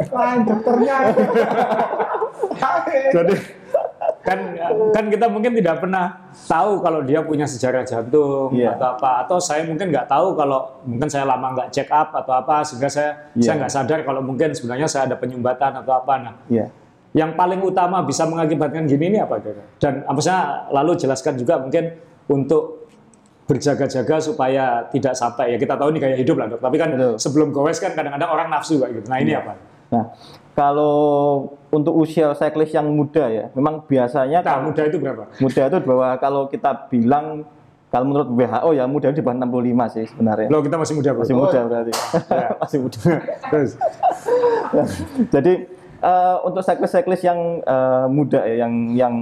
Lain 0.10 0.40
dokternya. 0.50 0.98
jadi 3.14 3.36
kan 4.30 4.40
kan 4.94 5.06
kita 5.10 5.26
mungkin 5.26 5.58
tidak 5.58 5.82
pernah 5.82 6.30
tahu 6.46 6.78
kalau 6.80 7.02
dia 7.02 7.26
punya 7.26 7.50
sejarah 7.50 7.82
jantung 7.82 8.54
Iya. 8.54 8.78
atau 8.78 8.94
apa 8.94 9.26
atau 9.26 9.38
saya 9.42 9.66
mungkin 9.66 9.90
nggak 9.90 10.06
tahu 10.06 10.38
kalau 10.38 10.78
mungkin 10.86 11.10
saya 11.10 11.26
lama 11.26 11.58
nggak 11.58 11.74
check 11.74 11.90
up 11.90 12.14
atau 12.14 12.38
apa 12.38 12.62
sehingga 12.62 12.86
saya 12.86 13.34
Iya. 13.34 13.42
saya 13.42 13.54
nggak 13.58 13.74
sadar 13.74 14.00
kalau 14.06 14.22
mungkin 14.22 14.54
sebenarnya 14.54 14.86
saya 14.86 15.10
ada 15.10 15.18
penyumbatan 15.18 15.82
atau 15.82 15.98
apa 15.98 16.14
nah 16.22 16.34
Iya. 16.46 16.70
yang 17.18 17.34
paling 17.34 17.58
utama 17.60 18.06
bisa 18.06 18.30
mengakibatkan 18.30 18.86
gini 18.86 19.10
ini 19.10 19.18
apa 19.18 19.42
dan 19.82 20.06
apa 20.06 20.20
saya 20.22 20.70
lalu 20.70 20.94
jelaskan 20.94 21.34
juga 21.34 21.58
mungkin 21.58 21.98
untuk 22.30 22.86
berjaga-jaga 23.50 24.22
supaya 24.22 24.86
tidak 24.94 25.18
sampai 25.18 25.52
ya 25.52 25.58
kita 25.58 25.74
tahu 25.74 25.90
ini 25.90 25.98
gaya 25.98 26.14
hidup 26.14 26.38
lah 26.38 26.46
dok 26.46 26.62
tapi 26.62 26.78
kan 26.78 26.94
Betul. 26.94 27.18
sebelum 27.18 27.50
goes 27.50 27.82
kan 27.82 27.98
kadang-kadang 27.98 28.30
orang 28.30 28.46
nafsu 28.48 28.78
kayak 28.78 29.02
gitu 29.02 29.10
nah 29.10 29.18
ini 29.18 29.34
apa 29.34 29.58
Nah, 29.90 30.06
kalau 30.54 31.50
untuk 31.70 31.94
usia 31.96 32.34
cyclist 32.34 32.74
yang 32.74 32.90
muda 32.90 33.26
ya, 33.26 33.46
memang 33.54 33.82
biasanya 33.84 34.42
nah 34.42 34.58
muda 34.60 34.82
itu 34.84 34.98
berapa 34.98 35.30
muda 35.38 35.62
itu 35.66 35.78
bahwa 35.84 36.08
kalau 36.18 36.42
kita 36.46 36.88
bilang 36.88 37.46
kalau 37.88 38.06
menurut 38.06 38.30
WHO 38.30 38.70
ya 38.72 38.86
muda 38.86 39.10
itu 39.10 39.18
di 39.18 39.26
bawah 39.26 39.38
65 39.40 39.94
sih 39.94 40.06
sebenarnya. 40.06 40.48
lo 40.48 40.62
kita 40.62 40.78
masih 40.78 40.94
muda 40.94 41.10
bro 41.10 41.22
Masih 41.22 41.34
muda 41.36 41.60
berarti. 41.64 41.92
Masih 42.62 42.78
muda. 42.80 43.00
terus 43.50 43.72
Jadi 45.30 45.54
eh, 46.00 46.36
untuk 46.44 46.62
cyclist-cyclist 46.62 47.24
yang 47.24 47.40
eh, 47.60 48.06
muda 48.08 48.46
ya, 48.46 48.56
yang 48.62 48.74
yang 48.94 49.14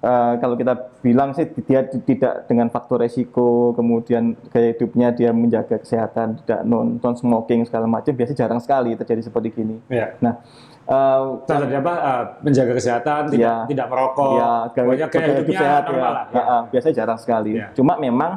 eh, 0.00 0.32
kalau 0.38 0.54
kita 0.54 0.74
bilang 1.00 1.32
sih 1.32 1.46
dia 1.62 1.86
di- 1.86 2.02
tidak 2.04 2.46
dengan 2.46 2.66
faktor 2.66 2.98
resiko, 2.98 3.70
kemudian 3.72 4.34
gaya 4.50 4.74
hidupnya 4.74 5.10
dia 5.10 5.30
menjaga 5.30 5.78
kesehatan, 5.78 6.42
tidak 6.42 6.60
non 6.62 6.98
non 6.98 7.14
smoking 7.14 7.62
segala 7.62 7.86
macam, 7.86 8.10
biasanya 8.10 8.38
jarang 8.42 8.58
sekali 8.58 8.94
terjadi 8.94 9.22
seperti 9.22 9.48
gini. 9.52 9.76
ya 9.86 10.14
Nah, 10.18 10.42
Nah, 10.86 11.42
tadi 11.42 11.74
apa 11.74 11.94
eh, 11.98 12.22
menjaga 12.46 12.72
kesehatan 12.78 13.22
tidak 13.34 13.42
Ya. 13.42 13.54
tidak 13.66 13.86
merokok 13.90 14.38
ya 14.38 14.50
pokoknya 14.70 15.06
gaya 15.10 15.18
hidup 15.18 15.34
hidupnya 15.34 15.58
sehat 15.58 15.82
normal 15.90 15.98
ya. 15.98 16.14
lah 16.14 16.24
ya. 16.30 16.42
Ah, 16.46 16.62
biasanya 16.70 16.94
jarang 16.94 17.18
sekali. 17.18 17.50
Ya. 17.58 17.66
Cuma 17.74 17.98
memang 17.98 18.32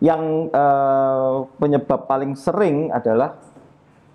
yang 0.00 0.22
eh, 0.48 1.34
penyebab 1.60 2.00
paling 2.08 2.32
sering 2.34 2.88
adalah 2.88 3.36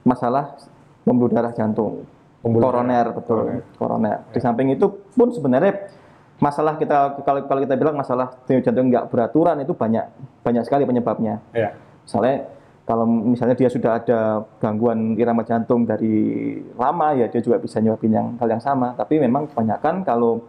masalah 0.01 0.57
pembuluh 1.05 1.29
darah 1.29 1.53
jantung, 1.53 2.09
Pembuluh 2.41 2.65
koroner 2.65 3.05
betul, 3.13 3.61
koroner. 3.77 4.25
Di 4.33 4.39
samping 4.41 4.73
itu 4.73 4.89
pun 5.13 5.29
sebenarnya 5.29 5.93
masalah 6.41 6.73
kita 6.73 7.21
kalau 7.21 7.45
kalau 7.45 7.61
kita 7.61 7.75
bilang 7.77 7.93
masalah 7.93 8.33
jantung 8.47 8.89
nggak 8.89 9.13
beraturan 9.13 9.61
itu 9.61 9.77
banyak 9.77 10.09
banyak 10.41 10.63
sekali 10.65 10.89
penyebabnya. 10.89 11.37
ya 11.53 11.69
Misalnya 12.01 12.49
kalau 12.89 13.05
misalnya 13.05 13.53
dia 13.53 13.69
sudah 13.69 14.01
ada 14.01 14.41
gangguan 14.57 15.13
irama 15.13 15.45
jantung 15.45 15.85
dari 15.85 16.57
lama 16.73 17.13
ya 17.13 17.29
dia 17.29 17.37
juga 17.37 17.61
bisa 17.61 17.77
nyebabin 17.77 18.17
yang 18.17 18.27
hal 18.41 18.49
yang 18.49 18.63
sama. 18.65 18.97
Tapi 18.97 19.21
memang 19.21 19.45
kebanyakan 19.53 20.01
kalau 20.01 20.41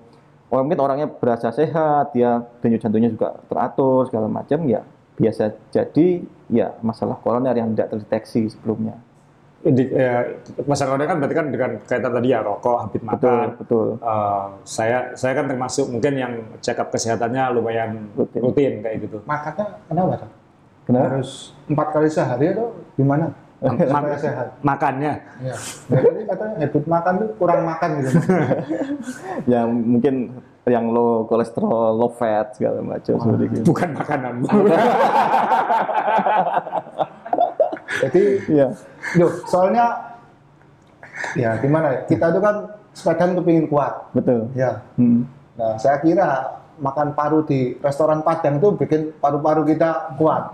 orang 0.48 0.64
mungkin 0.64 0.81
orangnya 0.81 1.09
berasa 1.12 1.53
sehat, 1.53 2.16
dia 2.16 2.40
denyut 2.64 2.81
jantungnya 2.81 3.12
juga 3.12 3.37
teratur 3.44 4.09
segala 4.09 4.24
macam 4.24 4.64
ya 4.64 4.81
biasa 5.20 5.53
jadi 5.68 6.24
ya 6.48 6.72
masalah 6.81 7.20
koroner 7.20 7.53
yang 7.53 7.76
tidak 7.76 7.92
terdeteksi 7.92 8.48
sebelumnya. 8.48 8.96
Indi- 9.61 9.92
ya, 9.92 10.24
masalah 10.64 10.96
koroner 10.96 11.12
kan 11.12 11.16
berarti 11.20 11.37
kan 11.37 11.46
dengan 11.53 11.70
kaitan 11.85 12.12
tadi 12.16 12.29
ya 12.33 12.40
rokok 12.40 12.76
habit 12.88 13.00
Betul, 13.05 13.12
makan 13.20 13.46
betul. 13.61 13.87
Eh, 14.00 14.46
saya 14.64 14.98
saya 15.12 15.33
kan 15.37 15.44
termasuk 15.44 15.92
mungkin 15.92 16.12
yang 16.16 16.33
check 16.64 16.81
up 16.81 16.88
kesehatannya 16.88 17.53
lumayan 17.53 18.09
Rutin. 18.16 18.40
rutin, 18.40 18.72
kayak 18.81 18.96
gitu 19.05 19.20
Makannya 19.29 19.76
kenapa? 19.92 20.24
Kenapa? 20.83 21.07
Harus 21.14 21.53
empat 21.66 21.88
kali 21.90 22.09
sehari 22.09 22.47
atau 22.51 22.73
gimana? 22.95 23.31
Supaya 23.61 23.93
Ma- 23.93 24.16
sehat. 24.16 24.47
makannya 24.64 25.21
Ya. 25.38 25.53
Jadi 25.87 26.21
katanya 26.25 26.55
habit 26.59 26.85
makan 26.87 27.12
tuh 27.21 27.29
kurang 27.37 27.61
makan 27.62 27.90
gitu. 28.01 28.09
Ya 29.53 29.61
mungkin 29.64 30.33
yang 30.64 30.88
low 30.88 31.25
kolesterol, 31.25 31.69
low 31.95 32.09
fat 32.11 32.55
segala 32.55 32.81
macam 32.81 33.16
seperti 33.16 33.45
itu. 33.51 33.61
bukan 33.64 33.88
makanan 33.93 34.35
Jadi, 38.01 38.23
Iya. 38.49 38.66
loh, 39.19 39.33
soalnya 39.45 40.16
ya 41.35 41.59
gimana 41.59 41.93
ya? 41.93 42.01
Kita 42.07 42.33
tuh 42.33 42.40
kan 42.40 42.57
sepedaan 42.93 43.37
kepingin 43.37 43.66
kuat. 43.66 43.93
Betul. 44.14 44.49
Ya. 44.55 44.81
Hmm. 44.97 45.27
Nah, 45.55 45.77
saya 45.77 46.01
kira 46.01 46.60
makan 46.81 47.12
paru 47.12 47.45
di 47.45 47.61
restoran 47.79 48.21
Padang 48.21 48.57
itu 48.57 48.73
bikin 48.75 49.01
paru-paru 49.14 49.62
kita 49.62 50.16
kuat. 50.16 50.51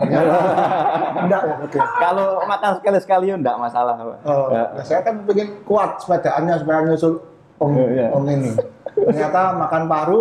Enggak 1.23 1.43
ya, 1.43 1.55
oke. 1.57 1.79
Kalau 1.79 2.43
makan 2.43 2.71
sekali-sekali 2.77 3.31
ya 3.31 3.37
enggak 3.37 3.57
masalah. 3.57 3.95
Oh, 4.23 4.51
Ya. 4.51 4.65
nah, 4.71 4.83
saya 4.83 5.01
kan 5.01 5.23
pengen 5.23 5.63
kuat 5.63 5.99
sepedaannya 5.99 6.55
supaya 6.59 6.79
nyusul 6.83 7.23
om, 7.57 7.71
Iya, 7.73 7.87
iya. 7.89 8.07
om 8.11 8.27
ini. 8.27 8.51
Ternyata 8.97 9.53
makan 9.55 9.83
paru, 9.87 10.21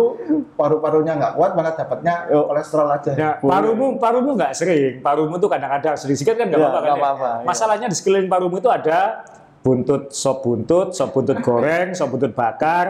paru-parunya 0.52 1.16
nggak 1.16 1.32
kuat, 1.34 1.50
malah 1.52 1.72
dapatnya 1.72 2.14
kolesterol 2.28 2.88
aja. 2.90 3.12
ya 3.12 3.30
parumu 3.38 3.96
parumu 3.96 4.36
nggak 4.36 4.52
sering 4.52 5.00
parumu 5.00 5.36
tuh 5.36 5.48
kadang-kadang 5.48 5.96
sedikit 5.96 6.28
kan 6.30 6.44
nggak 6.44 6.54
Ya, 6.54 6.68
apa-apa 6.68 6.78
kan 6.78 6.92
ya? 6.92 7.08
iya. 7.16 7.32
masalahnya 7.42 7.86
di 7.88 7.96
sekeliling 7.96 8.28
parumu 8.28 8.56
itu 8.56 8.68
ada 8.68 9.24
buntut 9.58 10.12
sop 10.12 10.44
buntut 10.44 10.92
sop 10.92 11.10
buntut 11.10 11.40
goreng 11.40 11.90
sop 11.92 12.12
buntut 12.12 12.30
bakar 12.30 12.86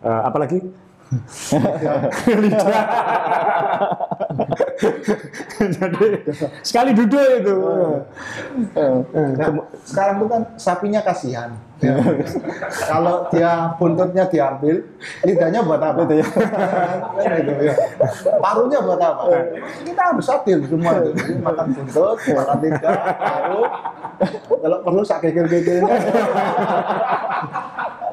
Eh, 0.00 0.20
apalagi 0.24 0.64
lidah. 2.38 2.84
Jadi 5.60 6.06
sekali 6.62 6.90
duduk 6.96 7.26
itu. 7.42 7.56
Nah, 8.78 9.48
sekarang 9.84 10.14
itu 10.22 10.26
kan 10.30 10.42
sapinya 10.56 11.00
kasihan. 11.02 11.50
Ya. 11.80 11.96
Kalau 12.84 13.24
dia 13.32 13.72
buntutnya 13.80 14.28
diambil, 14.28 14.84
lidahnya 15.24 15.64
buat 15.64 15.80
apa? 15.80 16.04
Kan 16.04 17.40
gitu, 17.40 17.62
ya. 17.64 17.74
Parunya 18.36 18.78
buat 18.84 19.00
apa? 19.00 19.24
Kita 19.80 20.02
harus 20.12 20.28
adil 20.28 20.60
semua 20.68 21.00
itu. 21.00 21.40
Makan 21.40 21.66
buntut, 21.72 22.20
makan 22.36 22.56
lidah, 22.60 22.96
paru. 23.16 23.64
Kalau 24.60 24.78
perlu 24.84 25.00
sak 25.00 25.24
kekil-kekilnya. 25.24 25.96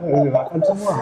Makan 0.04 0.60
semua. 0.64 0.94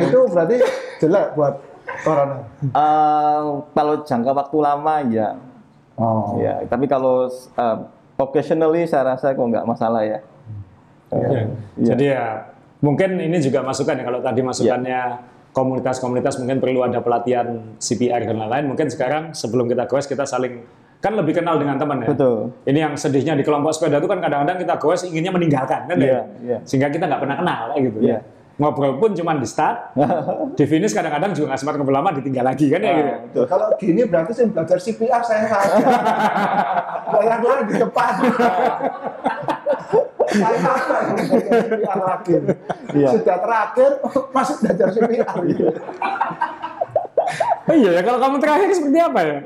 itu 0.00 0.18
berarti 0.32 0.56
jelek 1.02 1.26
buat 1.36 1.54
corona. 2.02 2.36
Eh, 2.64 3.40
kalau 3.72 3.94
jangka 4.04 4.32
waktu 4.32 4.58
lama 4.60 4.94
ya, 5.08 5.28
Oh. 5.96 6.36
ya. 6.36 6.60
Tapi 6.68 6.84
kalau 6.84 7.28
eh, 7.32 7.76
occasionally 8.20 8.84
saya 8.84 9.16
rasa 9.16 9.32
kok 9.32 9.40
nggak 9.40 9.64
masalah 9.64 10.04
ya. 10.04 10.20
Ya. 11.08 11.28
Iya. 11.28 11.42
Jadi 11.94 12.04
ya 12.12 12.24
mungkin 12.84 13.16
ini 13.16 13.40
juga 13.40 13.64
masukan 13.64 13.96
ya 13.96 14.04
kalau 14.04 14.20
tadi 14.20 14.40
masukannya 14.44 15.00
komunitas-komunitas 15.56 16.36
mungkin 16.36 16.60
perlu 16.60 16.84
ada 16.84 17.00
pelatihan 17.00 17.76
CPR 17.80 18.28
dan 18.28 18.36
lain-lain. 18.36 18.68
Mungkin 18.68 18.92
sekarang 18.92 19.32
sebelum 19.32 19.72
kita 19.72 19.88
goes 19.88 20.04
kita 20.04 20.28
saling 20.28 20.60
kan 21.06 21.14
lebih 21.14 21.32
kenal 21.32 21.54
dengan 21.54 21.78
teman 21.78 22.02
ya. 22.02 22.10
Betul. 22.10 22.50
Ini 22.66 22.78
yang 22.80 22.94
sedihnya 22.94 23.32
di 23.32 23.46
kelompok 23.46 23.70
sepeda 23.70 23.96
itu 23.96 24.10
kan 24.10 24.18
kadang-kadang 24.18 24.58
kita 24.58 24.74
goes 24.76 25.06
inginnya 25.06 25.30
meninggalkan 25.30 25.86
kan 25.86 25.94
Iya, 25.94 26.10
ya. 26.10 26.20
iya. 26.42 26.58
Sehingga 26.66 26.90
kita 26.90 27.06
nggak 27.06 27.22
pernah 27.22 27.36
kenal 27.36 27.60
kayak 27.70 27.82
gitu 27.86 27.98
Iya. 28.02 28.18
ya. 28.18 28.20
Ngobrol 28.56 28.96
pun 28.96 29.12
cuma 29.12 29.36
di 29.36 29.44
start, 29.44 29.92
di 30.58 30.64
finish 30.64 30.90
kadang-kadang 30.90 31.30
juga 31.30 31.52
nggak 31.52 31.60
sempat 31.60 31.74
ngobrol 31.76 31.92
lama 31.94 32.10
ditinggal 32.10 32.40
lagi 32.42 32.66
kan 32.66 32.80
ya 32.80 32.90
gitu. 32.90 33.06
ya. 33.06 33.16
Betul. 33.22 33.44
Kalau 33.46 33.66
gini 33.76 34.00
berarti 34.02 34.32
saya 34.32 34.46
belajar 34.48 34.78
CPR 34.80 35.22
saya 35.22 35.44
saja. 35.52 35.76
Banyak 37.06 37.38
orang 37.38 37.64
di 37.64 37.74
depan. 37.76 38.12
saya 40.26 40.58
CPR 41.22 41.98
lagi? 42.00 42.32
Iya. 42.92 43.08
Sudah 43.12 43.36
terakhir 43.38 43.90
masih 44.32 44.54
belajar 44.58 44.88
CPR. 44.90 45.36
Iya 47.66 47.90
ya 47.92 48.02
kalau 48.02 48.18
kamu 48.18 48.36
terakhir 48.38 48.68
seperti 48.72 48.98
apa 48.98 49.20
ya? 49.20 49.36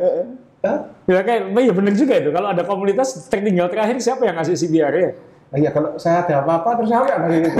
Hah? 0.60 0.78
Ya 1.10 1.26
kayak, 1.26 1.50
iya 1.58 1.72
benar 1.74 1.94
juga 1.98 2.14
itu. 2.14 2.30
Kalau 2.30 2.48
ada 2.54 2.62
komunitas 2.62 3.26
tertinggal 3.26 3.66
terakhir 3.66 3.98
siapa 3.98 4.22
yang 4.22 4.38
ngasih 4.38 4.54
CPR 4.54 4.94
ya? 4.94 5.10
Iya 5.50 5.70
kalau 5.74 5.98
saya 5.98 6.22
ada 6.22 6.46
apa-apa 6.46 6.78
terus 6.78 6.94
apa 6.94 7.10
yang 7.26 7.42
gitu. 7.42 7.58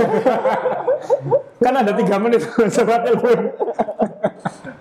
Kan 1.63 1.73
ada 1.75 1.91
tiga 1.91 2.15
menit 2.15 2.39
coba 2.79 3.03
telepon. 3.03 3.39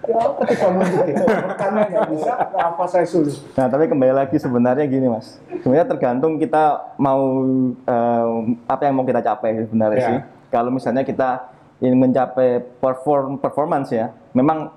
Ya 0.06 0.22
ketika 0.38 0.66
menit 0.70 1.02
itu 1.10 1.24
karena 1.58 1.80
nggak 1.90 2.06
bisa 2.14 2.32
apa 2.54 2.84
saya 2.86 3.06
sulit. 3.10 3.34
Nah, 3.58 3.66
tapi 3.66 3.90
kembali 3.90 4.14
lagi 4.14 4.38
sebenarnya 4.38 4.86
gini, 4.86 5.10
Mas. 5.10 5.42
Sebenarnya 5.50 5.90
tergantung 5.90 6.38
kita 6.38 6.94
mau 7.02 7.42
eh, 7.74 8.28
apa 8.70 8.82
yang 8.86 8.94
mau 8.94 9.04
kita 9.04 9.18
capai 9.20 9.66
sebenarnya 9.66 9.98
Ya. 9.98 10.06
sih. 10.06 10.18
Kalau 10.54 10.70
misalnya 10.70 11.02
kita 11.02 11.50
ingin 11.82 11.98
mencapai 11.98 12.62
perform 12.78 13.42
performance 13.42 13.90
ya, 13.90 14.14
memang 14.30 14.70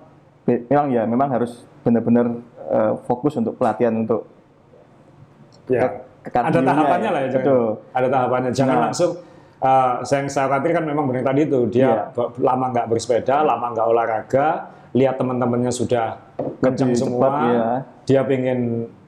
memang 0.50 0.90
ya 0.90 1.06
memang 1.06 1.30
harus 1.30 1.62
benar-benar 1.84 2.34
eh, 2.66 2.92
fokus 3.04 3.34
untuk 3.36 3.56
pelatihan 3.56 3.94
untuk 3.98 4.28
Ya. 5.66 5.88
ke 6.20 6.28
Ada 6.28 6.52
kardionya 6.52 6.68
tahapannya 6.70 7.08
ya. 7.08 7.16
lah 7.16 7.22
ya, 7.22 7.30
jangan. 7.30 7.46
Betul. 7.48 7.64
Ada 7.94 8.08
tahapannya. 8.10 8.52
Jangan 8.52 8.76
Nah. 8.76 8.84
langsung 8.88 9.12
eh, 9.60 9.94
saya 10.04 10.20
yang 10.20 10.28
saya 10.28 10.46
khawatir 10.48 10.72
kan 10.72 10.84
memang 10.84 11.04
benar 11.06 11.24
tadi 11.24 11.42
itu 11.42 11.60
dia 11.68 11.88
Iya. 11.88 11.96
ba- 12.12 12.32
lama 12.38 12.66
nggak 12.70 12.86
bersepeda, 12.86 13.36
lama 13.42 13.66
nggak 13.72 13.88
olahraga, 13.88 14.48
lihat 14.92 15.16
teman-temannya 15.16 15.72
sudah 15.72 16.20
kencang 16.60 16.92
semua, 16.94 17.24
cepat, 17.24 17.48
iya. 17.48 17.66
dia 18.04 18.22
pengen 18.24 18.60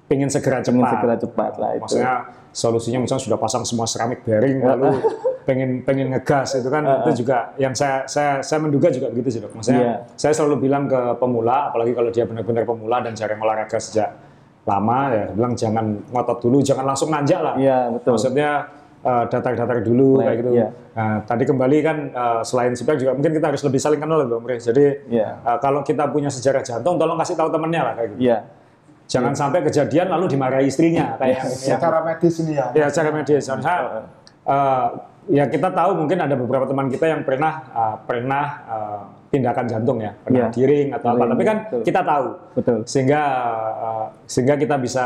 pengen 0.06 0.30
segera 0.30 0.60
cepat. 0.60 0.80
Ingin 0.80 0.88
segera 0.89 1.15
cepat 1.18 1.52
lah 1.58 1.70
itu. 1.72 1.82
Maksudnya 1.84 2.13
solusinya 2.50 3.00
misalnya 3.00 3.24
sudah 3.26 3.36
pasang 3.36 3.68
semua 3.68 3.84
keramik 3.84 4.24
bearing 4.24 4.63
lalu 4.63 4.96
pengen 5.45 5.86
pengen 5.86 6.10
ngegas 6.10 6.58
itu 6.58 6.67
kan 6.67 6.81
itu 7.05 7.21
juga 7.21 7.53
yang 7.55 7.71
saya 7.71 8.03
saya 8.05 8.41
saya 8.41 8.60
menduga 8.60 8.89
juga 8.89 9.08
begitu 9.08 9.29
sih 9.29 9.39
dok. 9.39 9.53
Maksudnya 9.53 9.81
Iya. 9.81 9.95
saya 10.17 10.34
selalu 10.34 10.65
bilang 10.65 10.89
ke 10.89 10.97
pemula 11.15 11.69
apalagi 11.69 11.93
kalau 11.93 12.10
dia 12.10 12.25
benar-benar 12.25 12.65
pemula 12.65 12.97
dan 12.99 13.13
jarang 13.13 13.38
olahraga 13.38 13.77
sejak 13.77 14.10
lama 14.65 15.13
ya 15.13 15.25
bilang 15.29 15.53
jangan 15.53 15.86
ngotot 16.10 16.41
dulu 16.41 16.58
jangan 16.60 16.84
langsung 16.84 17.13
nanjak 17.13 17.38
lah. 17.39 17.53
Iya, 17.55 17.93
betul. 17.93 18.17
Maksudnya 18.17 18.49
eh, 19.05 19.23
datar-datar 19.29 19.86
dulu 19.86 20.17
Nah, 20.17 20.25
kayak 20.25 20.38
gitu. 20.41 20.51
iya. 20.58 20.67
Nah, 20.97 21.15
tadi 21.21 21.43
kembali 21.45 21.77
kan 21.86 21.97
eh, 22.10 22.41
selain 22.41 22.73
spek 22.73 22.97
juga 22.97 23.13
mungkin 23.13 23.38
kita 23.38 23.45
harus 23.53 23.62
lebih 23.62 23.77
saling 23.77 24.01
kenal 24.01 24.25
Mre. 24.25 24.58
Jadi 24.58 24.86
Iya. 25.13 25.29
eh, 25.45 25.58
kalau 25.62 25.86
kita 25.86 26.10
punya 26.10 26.34
sejarah 26.34 26.65
jantung 26.65 26.97
tolong 26.97 27.15
kasih 27.15 27.38
tahu 27.38 27.53
temennya 27.53 27.81
lah 27.86 27.93
kayak 27.93 28.17
gitu. 28.17 28.21
Iya. 28.25 28.38
Jangan 29.05 29.38
sampai 29.38 29.62
kejadian 29.62 30.10
lalu 30.10 30.34
dimarahi 30.34 30.65
istrinya 30.65 31.13
kayak 31.21 31.45
yang 31.45 31.77
Secara 31.77 32.01
medis 32.01 32.41
ini 32.41 32.58
ya. 32.58 32.73
Ya 32.73 32.89
secara 32.89 33.13
medis. 33.13 33.45
Karena 33.45 33.75
eh, 34.41 34.88
ya 35.27 35.49
kita 35.49 35.69
tahu 35.69 35.91
mungkin 35.97 36.17
ada 36.17 36.35
beberapa 36.35 36.65
teman 36.65 36.88
kita 36.88 37.05
yang 37.07 37.21
pernah 37.23 37.53
eh, 37.65 37.95
pernah 38.05 38.45
eh, 38.65 39.01
tindakan 39.33 39.65
jantung 39.67 39.99
ya, 39.99 40.15
pernah 40.15 40.47
Iya. 40.47 40.53
giring 40.53 40.88
atau 40.95 41.07
apa. 41.11 41.23
Tapi 41.35 41.43
kan 41.43 41.57
betul. 41.67 41.81
kita 41.83 42.01
tahu 42.01 42.25
Betul. 42.55 42.77
sehingga 42.85 43.21
eh, 43.75 44.05
sehingga 44.25 44.55
kita 44.55 44.75
bisa 44.77 45.05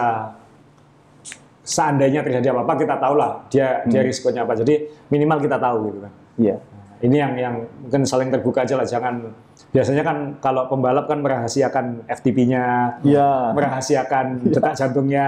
seandainya 1.63 2.25
terjadi 2.25 2.49
apa-apa 2.49 2.73
kita 2.81 2.95
tahu 2.97 3.13
lah 3.15 3.45
dia 3.47 3.85
dia 3.85 4.01
risikonya 4.01 4.43
apa. 4.43 4.57
Jadi 4.57 4.89
minimal 5.07 5.37
kita 5.39 5.57
tahu 5.57 5.77
gitu 5.89 5.99
kan. 6.01 6.13
Iya. 6.37 6.55
Ini 6.99 7.15
yang 7.15 7.33
yang 7.39 7.55
mungkin 7.79 8.03
saling 8.03 8.27
terbuka 8.27 8.67
aja 8.67 8.75
lah. 8.75 8.83
Jangan 8.83 9.31
biasanya 9.71 10.03
kan 10.03 10.17
kalau 10.43 10.67
pembalap 10.67 11.07
kan 11.07 11.23
merahasiakan 11.23 12.03
FTP-nya, 12.11 12.99
Iya. 13.07 13.55
merahasiakan 13.55 14.25
detak 14.51 14.75
jantungnya. 14.75 15.27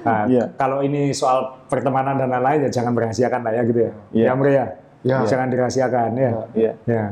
Nah, 0.00 0.24
Iya. 0.24 0.44
kalau 0.56 0.80
ini 0.80 1.12
soal 1.12 1.60
pertemanan 1.68 2.16
dan 2.16 2.32
lain-lain 2.32 2.68
ya 2.68 2.70
jangan 2.80 2.92
merahasiakan 2.96 3.40
lah 3.44 3.52
ya 3.52 3.62
gitu 3.68 3.80
ya. 3.84 3.92
Iya. 4.12 4.24
Ya, 4.24 4.32
Mre, 4.36 4.50
ya. 4.52 4.66
Iya. 5.00 5.16
Jangan 5.28 5.46
dirahasiakan 5.52 6.08
ya. 6.16 6.30
Iya. 6.56 6.72
Ya. 6.88 7.04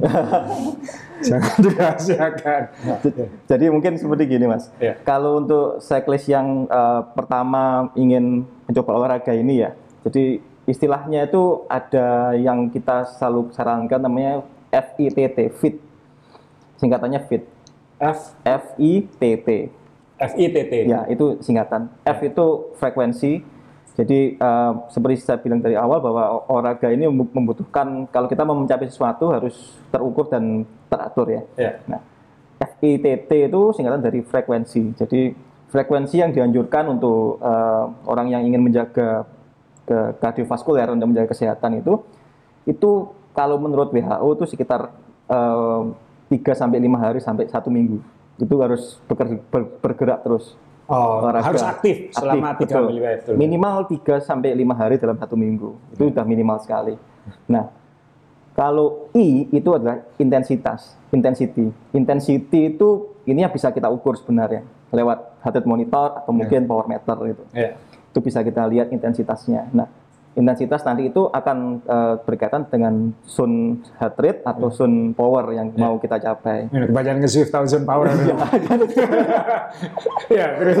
jangan 1.28 1.54
dirahasiakan. 1.60 2.62
Jadi 3.44 3.64
mungkin 3.68 3.92
seperti 4.00 4.24
gini 4.24 4.48
mas. 4.48 4.72
Iya. 4.80 4.96
Kalau 5.04 5.44
untuk 5.44 5.80
cyclist 5.84 6.28
yang 6.28 6.64
eh, 6.68 7.00
pertama 7.12 7.92
ingin 7.96 8.48
mencoba 8.64 8.96
olahraga 8.96 9.36
ini 9.36 9.64
ya, 9.64 9.76
jadi 10.04 10.40
istilahnya 10.64 11.28
itu 11.28 11.66
ada 11.68 12.32
yang 12.38 12.72
kita 12.72 13.04
selalu 13.16 13.52
sarankan 13.52 14.00
namanya 14.00 14.40
FITT, 14.72 15.50
FIT. 15.56 15.76
Singkatannya 16.80 17.20
FIT. 17.28 17.44
F 18.00 18.32
FITT. 18.40 18.48
F 18.48 18.64
I 18.80 18.92
T 19.04 19.22
T. 19.44 19.48
Ya, 20.84 21.00
itu 21.08 21.40
singkatan. 21.40 21.88
F 22.04 22.18
itu 22.20 22.46
frekuensi. 22.76 23.40
Jadi 23.96 24.36
eh, 24.36 24.72
seperti 24.88 25.20
saya 25.20 25.40
bilang 25.40 25.60
dari 25.60 25.76
awal 25.76 26.00
bahwa 26.00 26.44
olahraga 26.48 26.88
ini 26.92 27.08
mem- 27.08 27.32
membutuhkan 27.32 28.08
kalau 28.08 28.28
kita 28.28 28.44
mau 28.44 28.56
mencapai 28.56 28.88
sesuatu 28.88 29.28
harus 29.32 29.76
terukur 29.92 30.28
dan 30.28 30.64
teratur 30.88 31.26
ya. 31.28 31.42
Ya. 31.58 31.72
Nah, 31.88 32.00
FITT 32.60 33.28
itu 33.28 33.60
singkatan 33.76 34.00
dari 34.00 34.20
frekuensi. 34.24 34.96
Jadi 34.96 35.32
frekuensi 35.68 36.16
yang 36.20 36.32
dianjurkan 36.32 36.96
untuk 36.96 37.40
eh, 37.40 37.84
orang 38.08 38.28
yang 38.32 38.42
ingin 38.44 38.60
menjaga 38.60 39.24
ke 39.84 39.98
kardiovaskuler 40.22 40.86
untuk 40.92 41.10
menjaga 41.10 41.34
kesehatan 41.34 41.82
itu 41.82 41.98
itu 42.68 43.10
kalau 43.34 43.58
menurut 43.58 43.90
WHO 43.90 44.28
itu 44.36 44.44
sekitar 44.54 44.92
eh, 45.28 45.82
3 46.30 46.40
sampai 46.54 46.78
5 46.78 46.94
hari 47.02 47.18
sampai 47.18 47.44
satu 47.50 47.68
minggu. 47.68 47.98
Itu 48.40 48.54
harus 48.58 48.98
beker- 49.04 49.44
ber- 49.46 49.70
bergerak 49.78 50.24
terus. 50.24 50.56
Oh, 50.90 51.22
olahraga. 51.22 51.54
harus 51.54 51.62
aktif 51.62 52.10
selama 52.10 52.50
Aktif, 52.50 52.66
tiga 52.66 52.82
betul. 52.82 52.88
minggu. 52.90 53.06
Betul. 53.14 53.34
Minimal 53.38 53.76
3 53.86 54.18
sampai 54.18 54.50
5 54.58 54.74
hari 54.74 54.98
dalam 54.98 55.14
satu 55.14 55.38
minggu. 55.38 55.70
Itu 55.94 56.10
sudah 56.10 56.26
minimal 56.26 56.58
sekali. 56.58 56.98
Nah, 57.46 57.70
kalau 58.52 59.06
I 59.14 59.46
itu 59.48 59.70
adalah 59.70 60.02
intensitas, 60.16 60.98
intensity. 61.08 61.70
Intensity 61.94 62.74
itu 62.74 62.88
ini 63.22 63.40
yang 63.40 63.52
bisa 63.54 63.70
kita 63.70 63.86
ukur 63.86 64.18
sebenarnya 64.18 64.66
lewat 64.90 65.38
heart 65.40 65.62
rate 65.62 65.68
monitor 65.70 66.18
atau 66.18 66.34
mungkin 66.34 66.66
power 66.66 66.90
meter 66.90 67.16
itu. 67.30 67.44
Ya. 67.54 67.78
Itu 68.10 68.18
bisa 68.18 68.42
kita 68.42 68.66
lihat 68.66 68.90
intensitasnya. 68.90 69.70
Nah, 69.70 69.86
intensitas 70.30 70.86
nanti 70.86 71.10
itu 71.10 71.26
akan 71.26 71.82
eh, 71.82 72.14
berkaitan 72.22 72.62
dengan 72.70 73.10
zone 73.26 73.82
heart 73.98 74.16
rate 74.16 74.40
atau 74.46 74.70
zone 74.70 75.10
power 75.10 75.50
yang 75.50 75.74
mau 75.74 75.98
kita 75.98 76.16
capai. 76.16 76.70
Kebanyakan 76.70 77.26
nge-Swift 77.26 77.50
Thousand 77.50 77.82
Power. 77.82 78.06
ya, 80.30 80.46
terus. 80.58 80.78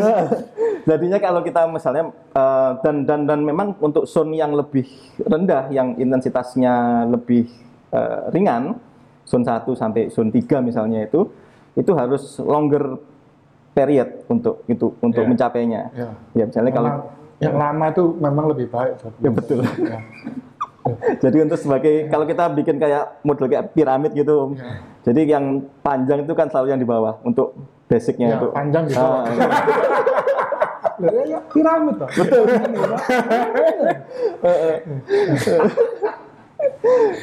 Jadinya 0.88 1.18
kalau 1.20 1.40
kita 1.42 1.66
misalnya 1.66 2.14
eh, 2.32 2.70
dan 2.80 3.04
dan 3.04 3.20
dan 3.26 3.40
memang 3.42 3.74
untuk 3.82 4.06
zone 4.06 4.34
yang 4.34 4.54
lebih 4.54 4.86
rendah 5.20 5.68
yang 5.68 5.98
intensitasnya 5.98 7.04
lebih 7.10 7.50
eh, 7.90 8.20
ringan, 8.30 8.78
zone 9.26 9.44
1 9.44 9.66
sampai 9.74 10.08
zone 10.08 10.30
3 10.30 10.62
misalnya 10.62 11.04
itu 11.04 11.26
itu 11.74 11.90
harus 11.94 12.38
longer 12.38 12.98
period 13.70 14.26
untuk 14.26 14.66
itu 14.66 14.94
untuk 14.98 15.22
Ya. 15.22 15.28
mencapainya. 15.28 15.82
Ya. 15.94 16.08
Ya 16.34 16.44
misalnya 16.46 16.70
kalau 16.70 16.90
Memang 16.90 17.19
yang 17.40 17.56
lama 17.56 17.84
itu 17.88 18.04
memang 18.16 18.44
lebih 18.48 18.68
baik. 18.68 19.00
ya 19.18 19.30
betul. 19.32 19.58
Ya. 19.64 20.00
Jadi 21.22 21.44
untuk 21.44 21.60
sebagai 21.60 22.08
kalau 22.08 22.24
kita 22.24 22.48
bikin 22.50 22.76
kayak 22.76 23.20
model 23.20 23.46
kayak 23.46 23.72
piramid 23.72 24.12
gitu, 24.12 24.48
Om. 24.48 24.50
Jadi 25.00 25.20
yang 25.24 25.44
panjang 25.80 26.24
itu 26.24 26.32
kan 26.32 26.48
selalu 26.48 26.66
yang 26.68 26.80
di 26.80 26.88
bawah 26.88 27.20
untuk 27.22 27.52
basicnya 27.86 28.32
Ya, 28.32 28.36
itu. 28.38 28.48
panjang 28.50 28.84
di 28.86 28.94
bawah. 28.94 29.22
Ah, 29.22 29.30
Lah, 31.00 31.24
ya, 31.24 31.40
piramid 31.48 31.96
Pak. 31.96 32.08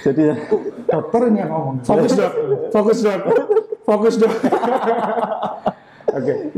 jadi 0.01 0.21
ya, 0.21 0.35
Dokter 0.87 1.21
ini 1.29 1.39
yang 1.41 1.51
ngomong. 1.51 1.75
Fokus 1.83 2.13
dok, 2.13 2.31
fokus 2.71 2.99
dok, 3.01 3.19
fokus 3.83 4.15
dok. 4.17 4.33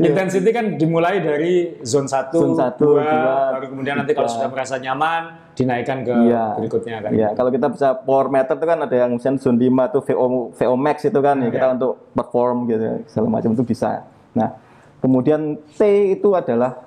Oke, 0.00 0.08
intensity 0.16 0.48
kan 0.48 0.80
dimulai 0.80 1.20
dari 1.20 1.76
zone 1.84 2.08
1, 2.08 2.32
Zone 2.32 2.56
satu, 2.56 2.96
2, 2.96 3.04
dua, 3.04 3.36
baru 3.52 3.66
kemudian 3.68 4.00
nanti 4.00 4.16
kalau 4.16 4.32
sudah 4.32 4.48
merasa 4.48 4.80
nyaman, 4.80 5.52
dinaikkan 5.52 6.00
ke 6.08 6.12
Iya. 6.24 6.56
berikutnya 6.56 6.96
kan. 7.04 7.10
Ya, 7.12 7.28
kalau 7.36 7.52
kita 7.52 7.68
bisa 7.68 7.92
power 8.00 8.32
meter 8.32 8.56
itu 8.56 8.64
kan 8.64 8.78
ada 8.80 8.96
yang 8.96 9.20
misalnya 9.20 9.44
zone 9.44 9.60
5 9.60 9.92
tuh 9.92 10.00
VO 10.08 10.26
VO 10.56 10.74
max 10.80 11.04
itu 11.04 11.20
kan 11.20 11.36
ya 11.44 11.52
kita 11.52 11.66
Iya. 11.68 11.74
untuk 11.76 11.92
perform 12.16 12.56
gitu 12.72 12.84
segala 13.12 13.28
macam 13.28 13.50
itu 13.52 13.60
bisa. 13.60 14.08
Nah, 14.32 14.56
kemudian 15.04 15.60
T 15.76 15.80
itu 16.16 16.32
adalah 16.32 16.80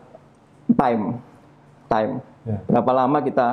time. 0.73 1.21
Time. 1.85 2.11
Ya. 2.49 2.57
Berapa 2.65 2.91
lama 2.97 3.17
kita 3.21 3.47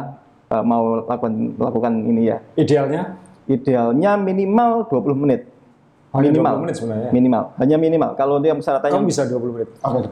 uh, 0.49 0.65
mau 0.65 1.05
lakukan 1.05 1.33
lakukan 1.61 1.93
ini 2.09 2.33
ya? 2.33 2.41
Idealnya 2.57 3.21
Idealnya 3.45 4.15
minimal 4.17 4.87
20 4.89 5.23
menit. 5.27 5.51
Hanya 6.11 6.31
minimal. 6.35 6.55
20 6.59 6.63
menit 6.67 6.75
sebenarnya. 6.75 7.09
Minimal. 7.15 7.43
Hanya 7.55 7.77
minimal. 7.79 8.11
Kalau 8.19 8.43
dia 8.43 8.51
persyaratannya 8.51 8.95
kamu 8.99 9.07
bisa 9.07 9.23
20 9.31 9.55
menit. 9.55 9.69
Apa 9.79 9.97
itu? 10.03 10.11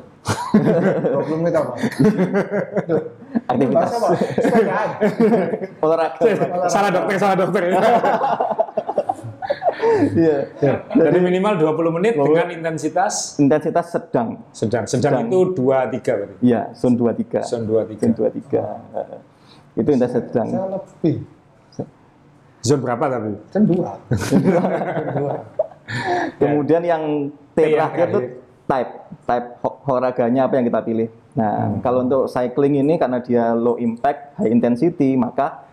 20 1.34 1.40
menit 1.42 1.54
apa? 1.58 1.72
aktivitas 3.50 3.90
olahraga. 5.84 6.20
salah 6.70 6.90
dokter, 6.94 7.14
salah 7.18 7.36
dokter. 7.36 7.62
Iya. 10.14 10.38
Jadi 10.94 11.18
minimal 11.18 11.58
20 11.58 11.96
menit 11.98 12.14
dengan 12.14 12.46
intensitas 12.50 13.34
Intensitas 13.42 13.90
sedang. 13.90 14.38
sedang. 14.54 14.84
Sedang, 14.86 15.02
Sedang. 15.18 15.26
itu 15.26 15.50
2 15.58 15.98
3 15.98 15.98
berarti. 15.98 16.34
Iya, 16.46 16.60
zone 16.78 16.94
23. 16.94 17.42
Zone 17.42 17.64
2 17.66 17.90
Zone 17.98 18.14
3. 18.14 18.38
23. 18.38 18.62
Heeh. 18.94 19.18
Itu 19.74 19.88
intensitas 19.90 20.30
sedang. 20.30 20.46
Saya 20.46 20.66
lebih. 20.78 21.16
Zone 22.58 22.82
berapa 22.82 23.04
tapi? 23.06 23.32
Kan 23.54 23.62
dua. 23.66 23.90
Dua. 24.14 24.62
Kemudian 26.40 26.82
yang 26.82 27.02
T 27.52 27.58
yang 27.58 27.72
terakhir 27.74 28.06
itu 28.06 28.18
terakhir. 28.18 28.66
type, 28.68 28.92
type 29.24 29.46
olahraganya 29.84 30.44
apa 30.44 30.54
yang 30.54 30.66
kita 30.66 30.80
pilih. 30.82 31.08
Nah, 31.32 31.78
kalau 31.80 32.02
untuk 32.02 32.26
cycling 32.26 32.76
ini 32.76 32.94
karena 32.94 33.18
dia 33.18 33.52
low 33.52 33.76
impact, 33.76 34.36
high 34.36 34.50
intensity, 34.50 35.14
maka 35.14 35.64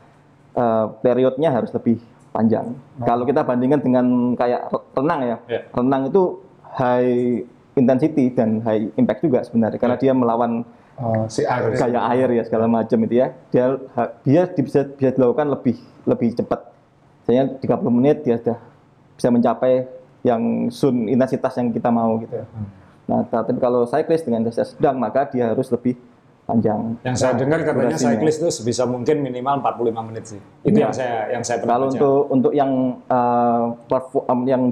eh, 0.53 0.85
periodnya 1.01 1.49
harus 1.49 1.69
lebih 1.69 1.97
panjang. 2.29 2.75
Kalau 2.99 3.23
kita 3.23 3.41
bandingkan 3.41 3.79
dengan 3.79 4.05
kayak 4.33 4.67
re- 4.67 4.85
renang 4.93 5.19
ya, 5.21 5.37
Ya. 5.47 5.59
renang 5.71 6.07
itu 6.07 6.39
high 6.71 7.43
intensity 7.73 8.29
dan 8.29 8.59
high 8.61 8.87
impact 8.93 9.19
juga 9.19 9.39
sebenarnya 9.41 9.75
karena 9.75 9.95
dia 9.95 10.11
melawan 10.11 10.63
Oh, 10.95 11.27
si 11.27 11.43
air. 11.43 11.75
gaya 11.75 12.07
air 12.09 12.29
ya 12.31 12.43
segala 12.43 12.67
macam 12.67 12.95
itu 13.01 13.19
ya. 13.19 13.27
Dia 13.51 13.75
dia 14.23 14.41
di- 14.47 14.63
bisa 14.63 14.87
bisa 14.87 15.11
dilakukan 15.11 15.47
lebih 15.49 15.75
lebih 16.05 16.31
cepat. 16.33 16.71
Misalnya 17.19 17.43
30 17.57 17.91
menit 17.91 18.17
dia 18.21 18.37
sudah 18.37 18.55
bisa 19.11 19.27
mencapai 19.27 19.87
yang 20.25 20.41
zone 20.67 21.05
intensitas 21.07 21.53
yang 21.55 21.69
kita 21.69 21.87
mau 21.87 22.17
gitu. 22.17 22.41
Nah, 23.05 23.21
tapi 23.23 23.53
kalau 23.55 23.85
cyclist 23.85 24.25
dengan 24.25 24.41
intensitas 24.41 24.73
sedang 24.73 24.97
maka 24.97 25.29
dia 25.29 25.53
harus 25.53 25.69
lebih 25.69 25.93
panjang. 26.43 26.97
Yang 27.01 27.15
saya 27.15 27.33
dengar 27.35 27.61
katanya 27.61 27.93
durasinya. 27.93 28.09
cyclist 28.11 28.37
itu 28.39 28.49
sebisa 28.51 28.83
mungkin 28.85 29.21
minimal 29.21 29.61
45 29.61 30.01
menit 30.03 30.23
sih. 30.27 30.41
Itu 30.61 30.73
Iya. 30.73 30.83
yang 30.83 30.93
saya 30.93 31.15
yang 31.29 31.43
saya 31.43 31.57
pernah 31.59 31.71
Kalau 31.71 31.85
baca. 31.85 31.93
untuk 31.93 32.17
untuk 32.31 32.53
yang 32.53 32.71
uh, 33.05 33.63
perfu- 33.85 34.25
um, 34.25 34.41
yang 34.43 34.63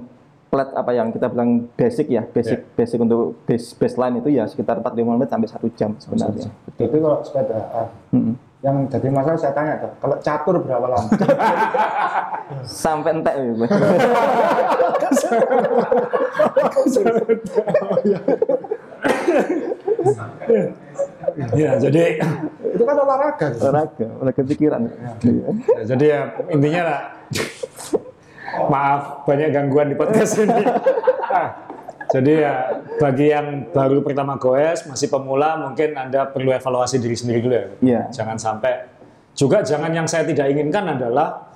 flat 0.50 0.70
apa 0.72 0.92
yang 0.92 1.10
kita 1.10 1.30
bilang 1.30 1.50
basic 1.74 2.06
ya, 2.08 2.22
basic 2.24 2.60
Ya. 2.60 2.70
basic 2.76 2.98
untuk 3.00 3.38
base 3.44 3.74
baseline 3.74 4.16
itu 4.18 4.30
ya 4.30 4.46
sekitar 4.46 4.78
45 4.80 5.18
menit 5.18 5.30
sampai 5.30 5.50
satu 5.50 5.68
jam 5.72 5.94
sebenarnya. 5.98 6.50
Itu 6.76 6.94
kalau 6.96 7.22
sepedaan. 7.22 7.88
Mm-mm. 8.12 8.36
Yang 8.64 8.96
jadi 8.96 9.08
masalah 9.12 9.36
saya 9.36 9.52
tanya 9.52 9.76
tuh, 9.76 9.92
kalau 10.00 10.16
catur 10.24 10.56
berapa 10.64 10.88
lama? 10.88 11.12
Sampai 12.64 13.12
entek 13.12 13.36
ya. 13.36 13.44
Ya, 21.60 21.76
jadi 21.76 22.24
itu 22.72 22.84
kan 22.88 22.96
olahraga. 23.04 23.52
gitu. 23.52 23.68
olahraga, 23.68 24.08
olahraga 24.24 24.44
pikiran. 24.48 24.82
Iya. 24.88 25.12
ya, 25.52 25.82
jadi 25.84 26.06
ya 26.08 26.20
intinya 26.48 26.82
lah 26.88 27.00
maaf 28.72 29.28
banyak 29.28 29.52
gangguan 29.52 29.92
di 29.92 30.00
podcast 30.00 30.40
ini. 30.40 30.56
jadi 32.14 32.32
ya 32.46 32.56
bagi 33.02 33.34
yang 33.34 33.74
baru 33.74 34.06
pertama 34.06 34.38
goes, 34.38 34.86
masih 34.86 35.10
pemula 35.10 35.58
mungkin 35.58 35.98
Anda 35.98 36.30
perlu 36.30 36.54
evaluasi 36.54 37.02
diri 37.02 37.18
sendiri 37.18 37.40
dulu 37.42 37.56
ya. 37.58 37.66
Iya. 37.82 38.02
Jangan 38.14 38.38
sampai 38.38 38.86
juga 39.34 39.66
jangan 39.66 39.90
yang 39.90 40.06
saya 40.06 40.22
tidak 40.30 40.46
inginkan 40.54 40.94
adalah 40.94 41.50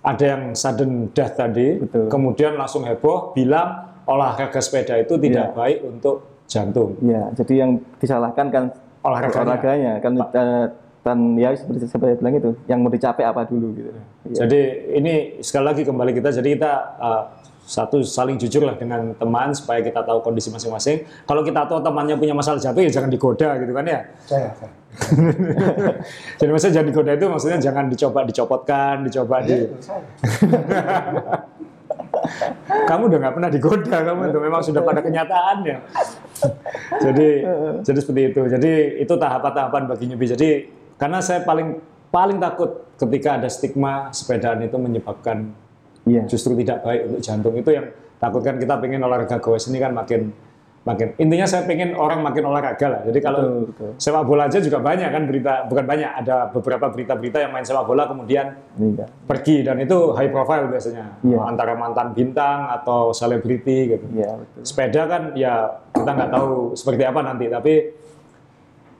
ada 0.00 0.24
yang 0.24 0.42
sudden 0.56 1.12
death 1.12 1.36
tadi, 1.36 1.76
Betul. 1.84 2.08
kemudian 2.08 2.56
langsung 2.56 2.88
heboh 2.88 3.36
bilang 3.36 4.00
olahraga 4.08 4.56
sepeda 4.64 4.96
itu 4.96 5.20
tidak 5.20 5.52
Iya. 5.52 5.56
baik 5.58 5.78
untuk 5.84 6.16
jantung. 6.48 6.96
Ya, 7.04 7.28
jadi 7.36 7.54
yang 7.68 7.70
disalahkan 8.00 8.48
kan 8.48 8.64
Olahraganya. 9.04 9.44
olahraganya 9.44 9.92
kan 10.00 10.12
eh, 10.16 10.66
dan 11.04 11.18
ya 11.36 11.52
seperti 11.52 11.84
saya 11.84 12.16
bilang 12.16 12.34
itu, 12.40 12.50
yang 12.64 12.80
mau 12.80 12.88
dicapai 12.88 13.28
apa 13.28 13.44
dulu 13.44 13.76
gitu. 13.76 13.90
Iya. 14.32 14.36
Jadi 14.48 14.60
ini 14.96 15.14
sekali 15.44 15.64
lagi 15.68 15.82
kembali 15.84 16.12
kita, 16.16 16.28
jadi 16.40 16.48
kita 16.56 16.72
uh, 16.96 17.22
satu 17.68 18.00
saling 18.00 18.40
jujur 18.40 18.64
lah 18.64 18.80
dengan 18.80 19.12
teman 19.12 19.52
supaya 19.52 19.84
kita 19.84 20.00
tahu 20.00 20.24
kondisi 20.24 20.48
masing-masing. 20.48 21.04
Kalau 21.28 21.44
kita 21.44 21.68
tahu 21.68 21.84
temannya 21.84 22.16
punya 22.16 22.32
masalah 22.32 22.56
jantung 22.56 22.80
ya 22.80 22.88
jangan 22.88 23.12
digoda 23.12 23.60
gitu 23.60 23.72
kan 23.76 23.84
ya. 23.84 24.00
Saya, 24.24 24.48
saya. 24.56 24.72
Jadi 26.40 26.48
maksudnya 26.48 26.74
jangan 26.80 26.88
digoda 26.88 27.10
itu 27.12 27.26
maksudnya 27.28 27.58
jangan 27.60 27.84
dicoba 27.92 28.20
dicopotkan, 28.24 28.94
dicoba 29.04 29.36
di. 29.44 29.56
Itu 29.68 29.76
saya. 29.84 30.00
Kamu 32.88 33.12
udah 33.12 33.18
nggak 33.20 33.34
pernah 33.36 33.50
digoda 33.52 33.98
kamu 34.04 34.32
itu 34.32 34.38
memang 34.40 34.60
sudah 34.64 34.82
pada 34.84 35.00
kenyataannya. 35.00 35.76
jadi 37.04 37.28
jadi 37.84 37.98
seperti 38.00 38.22
itu. 38.32 38.40
Jadi 38.48 38.72
itu 39.00 39.14
tahapan-tahapan 39.16 39.82
bagi 39.88 40.04
newbie. 40.08 40.28
Jadi 40.28 40.48
karena 41.00 41.20
saya 41.24 41.44
paling 41.44 41.80
paling 42.08 42.40
takut 42.40 42.84
ketika 42.96 43.40
ada 43.40 43.48
stigma 43.48 44.12
sepedaan 44.12 44.64
itu 44.64 44.76
menyebabkan 44.76 45.52
Iya. 46.08 46.22
justru 46.24 46.56
tidak 46.56 46.80
baik 46.80 47.00
untuk 47.06 47.20
jantung 47.20 47.54
itu 47.54 47.70
yang 47.70 47.86
takutkan 48.16 48.56
kita 48.56 48.74
pengen 48.76 49.00
olahraga 49.00 49.36
goes 49.36 49.68
ini 49.68 49.76
kan 49.76 49.92
makin 49.92 50.32
makin 50.80 51.12
intinya 51.16 51.44
saya 51.44 51.62
pengen 51.62 51.92
orang 51.92 52.18
makin 52.18 52.42
olahraga 52.42 52.86
lah 52.88 53.00
jadi 53.04 53.18
kalau 53.20 53.40
Betul, 53.44 53.62
betul. 53.68 53.90
sepak 54.00 54.24
bola 54.24 54.48
aja 54.48 54.58
juga 54.58 54.78
banyak 54.80 55.06
kan 55.06 55.22
berita 55.22 55.52
bukan 55.64 55.84
banyak 55.84 56.10
ada 56.16 56.48
beberapa 56.48 56.88
berita-berita 56.88 57.38
yang 57.38 57.52
main 57.52 57.60
sepak 57.60 57.84
bola 57.84 58.08
kemudian 58.08 58.56
Iya. 58.74 59.04
pergi 59.22 59.62
dan 59.62 59.76
itu 59.76 60.16
high 60.16 60.32
profile 60.32 60.64
biasanya 60.66 61.20
Iya. 61.20 61.44
antara 61.44 61.76
mantan 61.76 62.10
bintang 62.10 62.72
atau 62.72 63.12
selebriti 63.12 63.92
gitu 63.92 64.06
Iya, 64.10 64.32
betul. 64.34 64.60
sepeda 64.64 65.02
kan 65.04 65.22
ya 65.34 65.54
kita 65.92 66.08
nggak 66.10 66.30
tahu 66.32 66.72
seperti 66.72 67.02
apa 67.04 67.20
nanti 67.22 67.46
tapi 67.46 67.74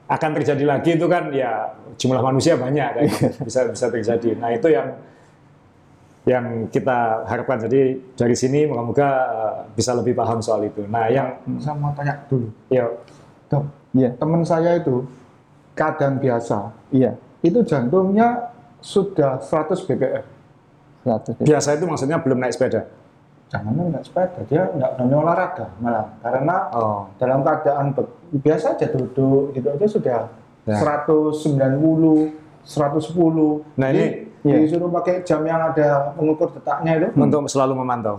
akan 0.05 0.29
terjadi 0.35 0.63
lagi 0.67 0.89
itu 0.93 1.05
kan 1.05 1.29
ya 1.29 1.69
jumlah 1.95 2.21
manusia 2.23 2.53
banyak 2.55 2.89
kan 2.91 3.03
bisa 3.39 3.59
bisa 3.67 3.85
terjadi 3.87 4.29
nah 4.35 4.49
itu 4.49 4.67
yang 4.67 4.93
yang 6.29 6.45
kita 6.69 7.25
harapkan 7.25 7.57
jadi 7.59 7.97
dari 8.13 8.37
sini 8.37 8.69
moga-moga 8.69 9.09
uh, 9.09 9.53
bisa 9.73 9.97
lebih 9.97 10.13
paham 10.13 10.37
soal 10.39 10.61
itu 10.61 10.85
nah 10.85 11.09
yang 11.09 11.33
Saya 11.57 11.73
mau 11.73 11.89
tanya 11.91 12.21
dulu. 12.29 12.45
ya 12.69 12.85
Dok, 13.49 13.65
Iya. 13.89 14.13
teman 14.13 14.45
saya 14.45 14.77
itu 14.77 15.01
keadaan 15.73 16.21
biasa, 16.21 16.69
Iya. 16.93 17.17
itu 17.41 17.65
jantungnya 17.65 18.53
sudah 18.77 19.41
100 19.41 19.81
bpm. 19.81 20.21
100. 21.01 21.41
biasa 21.41 21.73
itu 21.73 21.89
maksudnya 21.89 22.21
belum 22.21 22.37
naik 22.37 22.53
sepeda 22.53 22.85
Jangan 23.49 23.73
nggak 23.89 24.05
sepeda, 24.05 24.39
dia 24.45 24.69
nggak 24.69 24.91
berani 24.93 25.15
olahraga 25.17 25.65
malah. 25.81 26.05
Karena 26.21 26.55
oh 26.69 27.09
dalam 27.17 27.41
keadaan 27.41 27.97
biasa 28.29 28.77
aja 28.77 28.85
duduk 28.85 29.57
gitu 29.57 29.67
aja 29.67 29.87
sudah 29.89 30.21
Ya. 30.69 30.77
190, 30.77 32.29
110. 32.61 33.65
Nah, 33.73 33.89
ini- 33.89 34.28
Iya. 34.43 34.57
disuruh 34.63 34.89
pakai 34.91 35.23
jam 35.27 35.43
yang 35.43 35.59
ada 35.59 36.15
mengukur 36.15 36.47
detaknya 36.55 36.91
itu. 36.99 37.07
untuk 37.15 37.47
selalu 37.51 37.73
memantau 37.83 38.17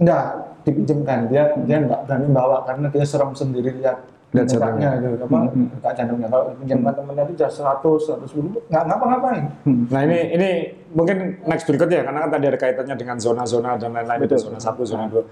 Enggak, 0.00 0.56
dipinjemkan. 0.64 1.28
Dia 1.28 1.52
dia 1.68 1.76
enggak 1.76 2.08
berani 2.08 2.32
bawa 2.32 2.64
karena 2.64 2.88
dia 2.88 3.04
serem 3.04 3.36
sendiri 3.36 3.76
lihat 3.84 4.00
Lihat 4.30 4.46
detaknya 4.46 4.94
itu 4.96 5.26
apa 5.26 5.38
Hmm, 5.50 5.66
detak 5.74 5.92
jantungnya. 5.98 6.28
Kalau 6.30 6.54
pinjamkan 6.54 6.92
temennya 6.94 7.22
itu 7.26 7.32
sudah 7.34 7.50
100, 7.50 7.98
110 8.30 8.62
enggak 8.70 8.84
ngapa-ngapain. 8.86 9.44
Nah 9.90 10.00
ini 10.06 10.18
ini 10.38 10.48
mungkin 10.94 11.16
next 11.44 11.66
berikutnya 11.66 12.00
ya, 12.00 12.04
karena 12.06 12.18
kan 12.24 12.30
tadi 12.30 12.44
ada 12.46 12.58
kaitannya 12.62 12.94
dengan 12.94 13.16
zona-zona 13.18 13.74
dan 13.76 13.90
lain-lain 13.90 14.20
itu 14.24 14.38
zona 14.38 14.56
satu, 14.62 14.86
zona 14.86 15.10
dua. 15.10 15.26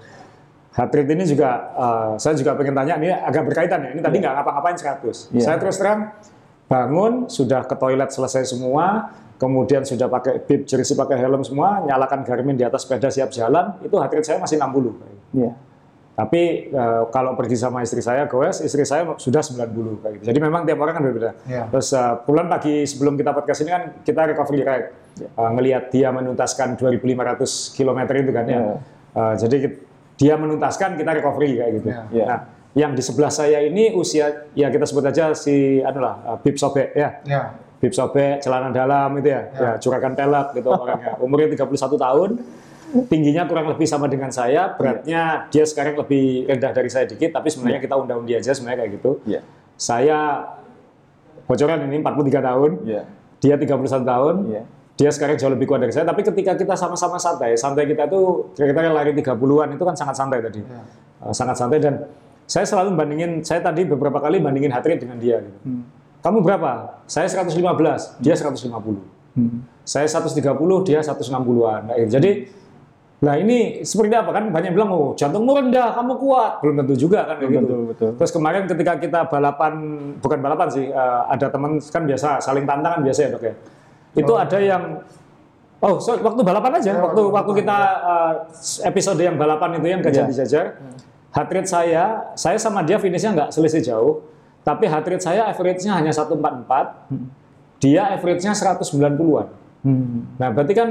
Heart 0.75 0.91
rate 0.93 1.11
ini 1.15 1.23
juga 1.25 1.49
eh, 1.73 2.11
saya 2.19 2.35
juga 2.35 2.53
pengen 2.59 2.75
tanya 2.75 2.93
ini 2.99 3.07
agak 3.09 3.47
berkaitan 3.47 3.79
ya. 3.87 3.89
Ini 3.95 4.01
tadi 4.03 4.15
nggak 4.19 4.33
ngapa-ngapain 4.35 4.75
100. 4.75 5.33
Iya. 5.33 5.41
Saya 5.47 5.55
terus 5.57 5.75
terang 5.79 6.13
bangun 6.69 7.25
sudah 7.25 7.65
ke 7.65 7.73
toilet 7.73 8.13
selesai 8.13 8.53
semua, 8.53 9.09
kemudian 9.41 9.81
sudah 9.81 10.05
pakai 10.05 10.37
bib, 10.45 10.69
jersey 10.69 10.93
pakai 10.93 11.17
helm 11.17 11.41
semua, 11.41 11.81
nyalakan 11.81 12.21
Garmin 12.21 12.53
di 12.53 12.61
atas 12.61 12.85
sepeda 12.85 13.09
siap 13.09 13.33
jalan, 13.33 13.73
itu 13.81 13.97
heart 13.97 14.13
rate 14.13 14.27
saya 14.29 14.37
masih 14.37 14.61
60. 14.61 15.33
Iya. 15.33 15.51
Tapi 16.19 16.67
eh, 16.67 17.03
kalau 17.15 17.31
pergi 17.39 17.55
sama 17.55 17.79
istri 17.79 18.03
saya 18.03 18.27
goes, 18.27 18.59
istri 18.59 18.83
saya 18.83 19.15
sudah 19.15 19.39
90 19.39 20.03
kayak 20.03 20.13
gitu. 20.19 20.23
Jadi 20.29 20.39
memang 20.43 20.67
tiap 20.67 20.77
orang 20.83 20.99
kan 20.99 21.03
berbeda. 21.07 21.31
Iya. 21.47 21.71
Terus 21.71 21.95
eh, 21.95 22.13
bulan 22.27 22.45
pagi 22.51 22.83
sebelum 22.83 23.15
kita 23.15 23.31
podcast 23.31 23.59
ini 23.63 23.71
kan 23.71 23.83
kita 24.03 24.21
recovery 24.35 24.61
ride. 24.61 24.87
Eh, 25.23 25.49
ngelihat 25.55 25.83
dia 25.89 26.11
menuntaskan 26.11 26.75
2.500 26.75 27.71
km 27.71 27.99
itu 28.19 28.31
kan 28.35 28.45
ya. 28.45 28.59
Iya. 28.59 28.75
Eh, 29.15 29.33
jadi 29.47 29.57
dia 30.19 30.33
menuntaskan 30.35 30.99
kita 30.99 31.11
recovery 31.23 31.49
kayak 31.55 31.71
gitu. 31.79 31.87
Iya. 32.11 32.25
Nah, 32.27 32.39
yang 32.77 32.93
di 32.93 33.01
sebelah 33.01 33.33
saya 33.33 33.65
ini 33.65 33.93
usia 33.97 34.49
ya 34.53 34.69
kita 34.69 34.85
sebut 34.85 35.05
aja 35.09 35.33
si 35.33 35.81
anu 35.81 35.99
lah, 36.05 36.21
eh, 36.21 36.37
bib 36.45 36.55
sobek 36.57 36.93
ya. 36.93 37.09
Ya. 37.25 37.41
Bib 37.79 37.95
sobek, 37.95 38.43
celana 38.43 38.69
dalam 38.75 39.15
itu 39.17 39.31
ya, 39.31 39.41
ya 39.55 39.71
curakan 39.79 40.13
pelek 40.13 40.51
gitu 40.59 40.67
orangnya. 40.67 41.15
Umurnya 41.23 41.47
31 41.55 41.95
tahun, 41.95 42.29
tingginya 43.07 43.47
kurang 43.47 43.71
lebih 43.71 43.87
sama 43.87 44.11
dengan 44.11 44.29
saya, 44.35 44.75
beratnya 44.75 45.47
dia 45.47 45.63
sekarang 45.63 45.95
lebih 45.95 46.43
rendah 46.43 46.75
dari 46.75 46.91
saya 46.91 47.07
dikit, 47.07 47.31
tapi 47.31 47.47
sebenarnya 47.47 47.79
kita 47.79 47.95
undang-undi 47.95 48.35
aja 48.35 48.51
sebenarnya 48.51 48.83
kayak 48.83 48.91
gitu. 48.99 49.11
Iya. 49.23 49.41
Saya 49.79 50.43
bocoran 51.47 51.87
ini 51.87 52.03
43 52.03 52.41
tahun, 52.43 52.71
Iya. 52.83 53.03
dia 53.39 53.55
31 53.55 54.03
tahun, 54.03 54.35
Iya. 54.51 54.63
dia 54.99 55.09
sekarang 55.15 55.35
jauh 55.39 55.53
lebih 55.55 55.65
kuat 55.71 55.79
dari 55.79 55.95
saya, 55.95 56.03
tapi 56.03 56.21
ketika 56.27 56.59
kita 56.59 56.75
sama-sama 56.75 57.15
santai, 57.15 57.55
santai 57.55 57.87
kita 57.87 58.11
tuh 58.11 58.51
kira-kira 58.59 58.91
lari 58.91 59.15
30-an 59.15 59.71
itu 59.71 59.83
kan 59.87 59.95
sangat 59.95 60.19
santai 60.19 60.43
tadi. 60.43 60.59
Uh, 61.19 61.31
sangat 61.31 61.55
santai 61.55 61.79
dan 61.79 61.95
saya 62.49 62.65
selalu 62.65 62.97
bandingin, 62.97 63.31
saya 63.45 63.61
tadi 63.61 63.85
beberapa 63.85 64.17
kali 64.17 64.41
bandingin 64.41 64.73
heart 64.73 64.89
rate 64.89 65.05
dengan 65.05 65.21
dia. 65.21 65.37
Gitu. 65.45 65.85
Kamu 66.25 66.41
berapa? 66.41 66.97
Saya 67.05 67.29
115, 67.29 68.17
dia 68.17 68.33
150. 68.33 68.73
Hmm. 69.37 69.61
Saya 69.85 70.09
130, 70.09 70.81
dia 70.81 70.99
160-an. 71.05 71.81
Nah, 71.85 71.95
jadi, 72.09 72.49
nah 73.21 73.37
ini 73.37 73.85
seperti 73.85 74.17
apa 74.17 74.33
kan? 74.33 74.49
Banyak 74.49 74.73
bilang, 74.73 74.89
oh 74.89 75.13
jantungmu 75.13 75.61
rendah, 75.61 75.93
kamu 75.93 76.17
kuat. 76.17 76.51
Belum 76.65 76.75
tentu 76.81 76.97
juga 76.97 77.29
kan 77.29 77.37
Belum 77.37 77.49
gitu. 77.53 77.59
tentu, 77.61 77.77
betul. 77.93 78.09
Terus 78.17 78.31
kemarin 78.33 78.65
ketika 78.65 78.93
kita 78.97 79.19
balapan, 79.29 79.73
bukan 80.17 80.39
balapan 80.41 80.67
sih, 80.73 80.85
eh, 80.89 81.21
ada 81.29 81.47
teman 81.53 81.77
kan 81.77 82.03
biasa 82.03 82.41
saling 82.41 82.65
tantangan 82.65 82.99
biasa 83.05 83.19
ya 83.21 83.29
dok 83.29 83.43
ya. 83.45 83.53
Itu 84.17 84.33
ada 84.35 84.57
yang, 84.57 84.83
oh 85.79 86.01
so, 86.01 86.17
waktu 86.17 86.41
balapan 86.41 86.81
aja, 86.81 86.91
Ya, 86.91 86.99
waktu 86.99 87.21
waktu 87.21 87.31
waktu 87.31 87.51
kita 87.61 87.77
eh, 88.01 88.33
episode 88.89 89.21
yang 89.21 89.37
balapan 89.37 89.77
itu 89.77 89.87
yang 89.87 90.01
gajah 90.01 90.25
Iya. 90.25 90.31
dijajar, 90.33 90.65
heart 91.29 91.49
rate 91.53 91.69
saya, 91.69 92.33
saya 92.33 92.57
sama 92.57 92.81
dia 92.81 92.97
finishnya 92.97 93.33
nggak 93.33 93.49
selisih 93.53 93.81
jauh, 93.85 94.25
tapi 94.65 94.89
heart 94.89 95.05
rate 95.07 95.23
saya 95.23 95.49
average-nya 95.49 95.97
hanya 95.97 96.11
144, 96.13 97.09
dia 97.79 98.11
average-nya 98.13 98.53
190-an. 98.53 99.47
Hmm. 99.79 100.27
Nah, 100.35 100.49
berarti 100.51 100.73
kan 100.75 100.89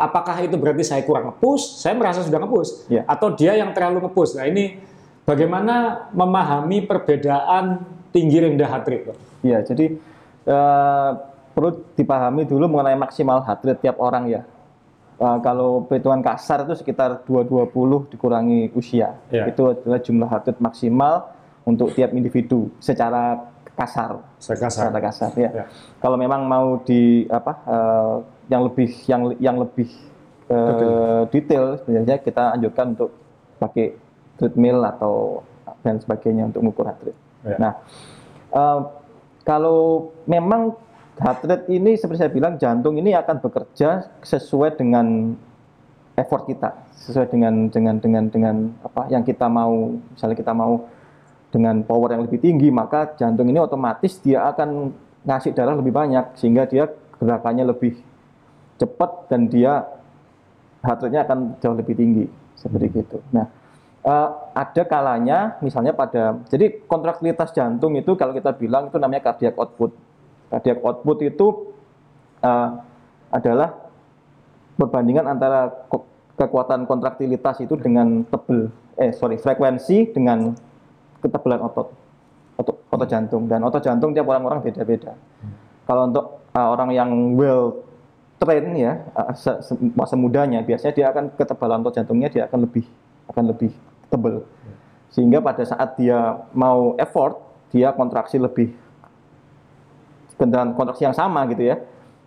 apakah 0.00 0.36
itu 0.40 0.56
berarti 0.56 0.80
saya 0.80 1.04
kurang 1.04 1.30
nge-push? 1.30 1.76
Saya 1.76 1.92
merasa 1.92 2.24
sudah 2.24 2.40
nge-push. 2.40 2.88
Iya. 2.88 3.04
Atau 3.04 3.36
dia 3.36 3.52
yang 3.60 3.76
terlalu 3.76 4.08
nge-push. 4.08 4.40
Nah, 4.40 4.48
ini 4.48 4.80
bagaimana 5.28 6.08
memahami 6.16 6.88
perbedaan 6.88 7.84
tinggi 8.08 8.40
rendah 8.40 8.68
heart 8.70 8.86
rate? 8.88 9.04
Pak? 9.12 9.16
Iya, 9.44 9.58
jadi 9.68 9.84
eh, 10.48 11.10
perlu 11.52 11.70
dipahami 11.92 12.48
dulu 12.48 12.64
mengenai 12.72 12.96
maksimal 12.96 13.44
heart 13.44 13.60
rate 13.60 13.80
tiap 13.84 14.00
orang 14.00 14.32
ya. 14.32 14.42
Eh, 15.20 15.38
kalau 15.44 15.84
perhitungan 15.84 16.24
kasar 16.24 16.64
itu 16.64 16.80
sekitar 16.80 17.28
220 17.28 18.08
dikurangi 18.08 18.72
usia. 18.72 19.20
Iya. 19.28 19.52
Itu 19.52 19.76
adalah 19.76 20.00
jumlah 20.00 20.28
heart 20.32 20.48
rate 20.48 20.62
maksimal 20.64 21.28
untuk 21.68 21.92
tiap 21.92 22.16
individu 22.16 22.72
secara 22.80 23.36
kasar. 23.76 24.16
Saya 24.40 24.56
kasar. 24.56 24.88
Secara 24.88 25.00
kasar 25.04 25.30
ya. 25.36 25.50
Ya. 25.52 25.64
Kalau 26.00 26.16
memang 26.16 26.48
mau 26.48 26.80
di 26.80 27.28
apa 27.28 27.52
eh, 27.68 28.14
yang 28.48 28.62
lebih 28.64 28.88
yang 29.04 29.22
yang 29.36 29.56
lebih 29.60 29.92
eh, 30.48 31.22
detail 31.28 31.76
sebenarnya 31.84 32.16
kita 32.24 32.56
anjurkan 32.56 32.96
untuk 32.96 33.12
pakai 33.60 33.92
treadmill 34.40 34.80
atau 34.88 35.44
dan 35.84 36.00
sebagainya 36.00 36.48
untuk 36.48 36.64
mengukur 36.64 36.88
heart 36.88 37.12
rate. 37.12 37.20
Ya. 37.44 37.56
Nah, 37.60 37.72
eh, 38.56 38.80
kalau 39.44 40.08
memang 40.24 40.80
heart 41.20 41.44
rate 41.44 41.68
ini 41.68 42.00
seperti 42.00 42.24
saya 42.24 42.32
bilang 42.32 42.56
jantung 42.56 42.96
ini 42.96 43.12
akan 43.12 43.44
bekerja 43.44 44.08
sesuai 44.24 44.80
dengan 44.80 45.36
effort 46.16 46.48
kita, 46.48 46.72
sesuai 46.96 47.28
dengan 47.28 47.68
dengan 47.68 47.96
dengan 48.00 48.24
dengan 48.32 48.56
apa 48.80 49.06
yang 49.12 49.22
kita 49.22 49.46
mau. 49.46 49.94
Misalnya 50.16 50.36
kita 50.36 50.52
mau 50.56 50.88
dengan 51.52 51.84
power 51.84 52.16
yang 52.16 52.24
lebih 52.24 52.40
tinggi, 52.40 52.72
maka 52.72 53.12
jantung 53.20 53.46
ini 53.52 53.60
otomatis 53.60 54.16
dia 54.24 54.48
akan 54.48 54.92
ngasih 55.28 55.52
darah 55.52 55.76
lebih 55.76 55.92
banyak 55.92 56.40
sehingga 56.40 56.64
dia 56.64 56.88
gerakannya 57.20 57.68
lebih 57.68 58.00
cepat 58.80 59.28
dan 59.28 59.52
dia 59.52 59.84
heart 60.80 61.04
rate-nya 61.04 61.28
akan 61.28 61.38
jauh 61.60 61.76
lebih 61.76 61.92
tinggi 61.92 62.24
seperti 62.56 62.88
itu. 62.96 63.18
Nah, 63.36 63.44
eh, 64.08 64.28
ada 64.56 64.82
kalanya 64.88 65.60
misalnya 65.60 65.92
pada 65.92 66.40
jadi 66.48 66.80
kontraktilitas 66.88 67.52
jantung 67.52 67.92
itu 68.00 68.16
kalau 68.16 68.32
kita 68.32 68.56
bilang 68.56 68.88
itu 68.88 68.96
namanya 68.96 69.28
cardiac 69.32 69.60
output. 69.60 69.92
Cardiac 70.50 70.82
output 70.82 71.18
itu 71.22 71.46
eh, 72.42 72.68
adalah 73.30 73.70
perbandingan 74.74 75.30
antara 75.30 75.70
kekuatan 76.34 76.88
kontraktilitas 76.88 77.62
itu 77.62 77.76
dengan 77.78 78.26
tebel 78.26 78.72
eh 78.98 79.12
sorry 79.14 79.38
frekuensi 79.38 80.10
dengan 80.12 80.52
ketebalan 81.20 81.64
otot 81.68 81.88
otot, 82.60 82.76
otot 82.90 83.08
jantung. 83.08 83.48
Dan 83.48 83.64
otot 83.64 83.80
jantung 83.80 84.12
tiap 84.12 84.28
orang-orang 84.28 84.60
beda-beda. 84.64 85.16
Kalau 85.84 86.08
untuk 86.08 86.40
uh, 86.56 86.68
orang 86.72 86.90
yang 86.92 87.10
well 87.36 87.84
train 88.40 88.72
ya 88.72 89.04
uh, 89.12 89.36
se- 89.36 89.60
se- 89.60 89.76
masa 89.92 90.16
mudanya 90.16 90.64
biasanya 90.64 90.94
dia 90.96 91.06
akan 91.12 91.34
ketebalan 91.36 91.84
otot 91.84 92.00
jantungnya 92.00 92.32
dia 92.32 92.42
akan 92.48 92.64
lebih 92.64 92.88
akan 93.28 93.44
lebih 93.52 93.70
tebal 94.08 94.48
sehingga 95.12 95.44
pada 95.44 95.60
saat 95.66 95.98
dia 96.00 96.40
mau 96.56 96.96
effort 96.96 97.36
dia 97.68 97.92
kontraksi 97.92 98.40
lebih 98.40 98.72
dengan 100.42 100.72
kontraksi 100.72 101.04
yang 101.04 101.12
sama 101.12 101.44
gitu 101.46 101.60
ya 101.62 101.76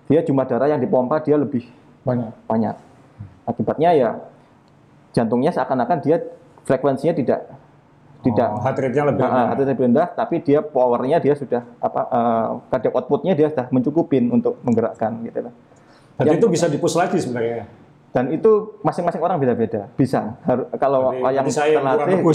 dia 0.05 0.21
jumlah 0.21 0.45
darah 0.45 0.67
yang 0.67 0.77
dipompa 0.77 1.17
dia 1.17 1.33
lebih 1.33 1.65
Banyak. 2.03 2.29
banyak 2.45 2.75
akibatnya 3.43 3.89
ya 3.91 4.09
jantungnya 5.09 5.49
seakan-akan 5.49 5.97
dia 5.99 6.21
frekuensinya 6.61 7.13
tidak 7.13 7.39
tidak 8.21 8.47
Oh, 8.49 8.61
heart 8.61 8.79
rate-nya 8.79 9.03
lebih 9.05 9.19
Ah, 9.19 9.27
rendah. 9.27 9.45
heart 9.45 9.59
rate 9.59 9.69
lebih 9.69 9.83
rendah, 9.85 10.07
tapi 10.09 10.35
dia 10.39 10.63
powernya 10.63 11.19
dia 11.19 11.35
sudah 11.35 11.59
apa 11.77 12.01
uh, 12.07 12.47
cardiac 12.69 12.95
outputnya 12.95 13.35
dia 13.35 13.51
sudah 13.51 13.67
mencukupin 13.67 14.31
untuk 14.31 14.63
menggerakkan 14.63 15.19
gitu. 15.21 15.43
Dan 16.15 16.23
Yang- 16.23 16.39
itu 16.39 16.45
bisa 16.47 16.65
dipush 16.67 16.95
lagi 16.95 17.19
sebenarnya. 17.19 17.67
Dan 18.15 18.31
itu 18.31 18.79
masing-masing 18.79 19.19
orang 19.19 19.35
beda-beda. 19.37 19.91
Bisa. 19.93 20.39
Har- 20.39 20.71
kalau 20.73 21.11
Berarti- 21.11 21.35
yang 21.35 21.47
saya 21.51 21.75
terlatih, 21.75 22.17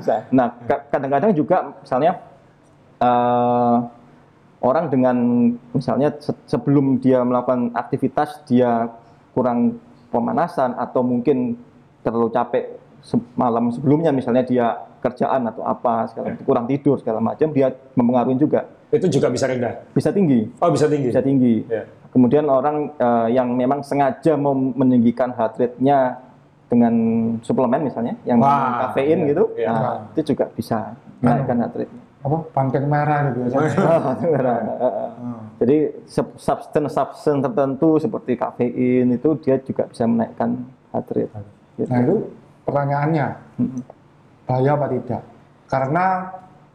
bisa. 0.00 0.14
Nah, 0.32 0.48
ka- 0.64 0.88
kadang-kadang 0.88 1.36
juga 1.36 1.76
misalnya 1.76 2.12
eh, 2.96 3.76
orang 4.66 4.90
dengan 4.90 5.16
misalnya 5.70 6.10
se- 6.18 6.34
sebelum 6.44 6.98
dia 6.98 7.22
melakukan 7.22 7.70
aktivitas 7.72 8.42
dia 8.44 8.90
kurang 9.30 9.78
pemanasan 10.10 10.74
atau 10.74 11.00
mungkin 11.00 11.54
terlalu 12.02 12.28
capek 12.28 12.64
se- 12.98 13.22
malam 13.34 13.70
sebelumnya 13.70 14.10
misalnya 14.10 14.42
dia 14.42 14.66
kerjaan 14.98 15.46
atau 15.46 15.62
apa 15.62 16.10
segala 16.10 16.34
kurang 16.42 16.66
tidur 16.66 16.98
segala 16.98 17.22
macam 17.22 17.46
dia 17.48 17.70
mempengaruhi 17.94 18.36
juga 18.36 18.66
Itu 18.86 19.06
juga 19.08 19.30
bisa 19.30 19.46
rendah. 19.46 19.86
bisa 19.90 20.10
tinggi 20.10 20.50
Oh, 20.58 20.70
bisa 20.70 20.86
tinggi. 20.86 21.10
bisa 21.10 21.18
tinggi. 21.20 21.62
Ya. 21.66 21.86
Kemudian 22.10 22.46
orang 22.46 22.94
eh, 22.94 23.28
yang 23.30 23.50
memang 23.52 23.82
sengaja 23.82 24.34
mau 24.34 24.54
meninggikan 24.54 25.30
heart 25.30 25.58
rate-nya 25.58 26.16
dengan 26.66 26.94
suplemen 27.42 27.82
misalnya, 27.84 28.18
yang 28.22 28.40
Wah, 28.40 28.90
kafein 28.90 29.22
iya, 29.22 29.28
gitu, 29.30 29.44
iya. 29.54 29.68
nah, 29.70 29.98
itu 30.10 30.34
juga 30.34 30.50
bisa 30.50 30.96
menaikkan 31.20 31.60
heart 31.60 31.74
rate-nya. 31.76 32.02
Apa? 32.26 32.38
Banteng 32.50 32.84
merah 32.90 33.30
gitu 33.30 33.38
biasanya. 33.46 33.70
Jadi 35.62 35.76
sub- 36.10 36.36
substance 36.36 36.92
substance 36.92 37.40
tertentu 37.40 38.02
seperti 38.02 38.34
kafein 38.34 39.08
itu 39.08 39.28
dia 39.40 39.56
juga 39.62 39.86
bisa 39.86 40.04
menaikkan 40.04 40.66
heart 40.90 41.08
rate. 41.14 41.32
Gitu. 41.78 41.88
Nah 41.88 41.98
itu 42.02 42.16
pertanyaannya, 42.66 43.26
bahaya 44.44 44.70
apa 44.74 44.86
tidak? 44.90 45.22
Karena 45.70 46.04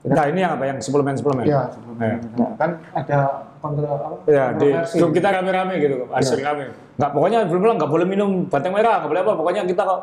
Nah, 0.02 0.26
ini 0.26 0.42
yang 0.42 0.58
apa? 0.58 0.66
Yang 0.66 0.90
suplemen-suplemen? 0.90 1.46
ya 1.46 1.70
sebelumnya 1.70 2.18
kan 2.58 2.74
ada 2.98 3.46
kontrol 3.62 3.94
apa? 3.94 4.18
Ya, 4.26 4.50
di 4.58 4.74
grup 4.74 5.14
kita 5.14 5.30
rame-rame 5.30 5.78
gitu, 5.78 6.10
asik 6.10 6.42
rame. 6.42 6.74
Nggak, 6.98 7.12
pokoknya 7.14 7.40
belum 7.46 7.62
bilang 7.62 7.78
nggak 7.78 7.92
boleh 7.94 8.08
minum 8.10 8.30
batang 8.50 8.74
merah, 8.74 8.98
nggak 8.98 9.12
boleh 9.14 9.22
apa, 9.22 9.34
pokoknya 9.38 9.62
kita 9.70 9.86
kok 9.86 10.00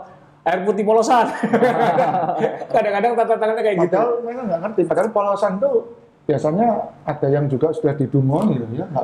air 0.48 0.60
putih 0.64 0.84
polosan. 0.84 1.28
Kadang-kadang 2.74 3.12
tata 3.12 3.34
tangannya 3.36 3.62
kayak 3.62 3.78
gitu. 3.84 4.00
Padahal 4.00 4.24
mereka 4.24 4.40
nggak 4.48 4.60
ngerti. 4.64 4.82
Padahal 4.88 5.08
polosan 5.12 5.52
tuh 5.60 5.76
biasanya 6.28 6.68
ada 7.08 7.28
yang 7.28 7.44
juga 7.48 7.72
sudah 7.72 7.92
didumoni 7.96 8.60
gitu 8.60 8.74
ya. 8.80 8.86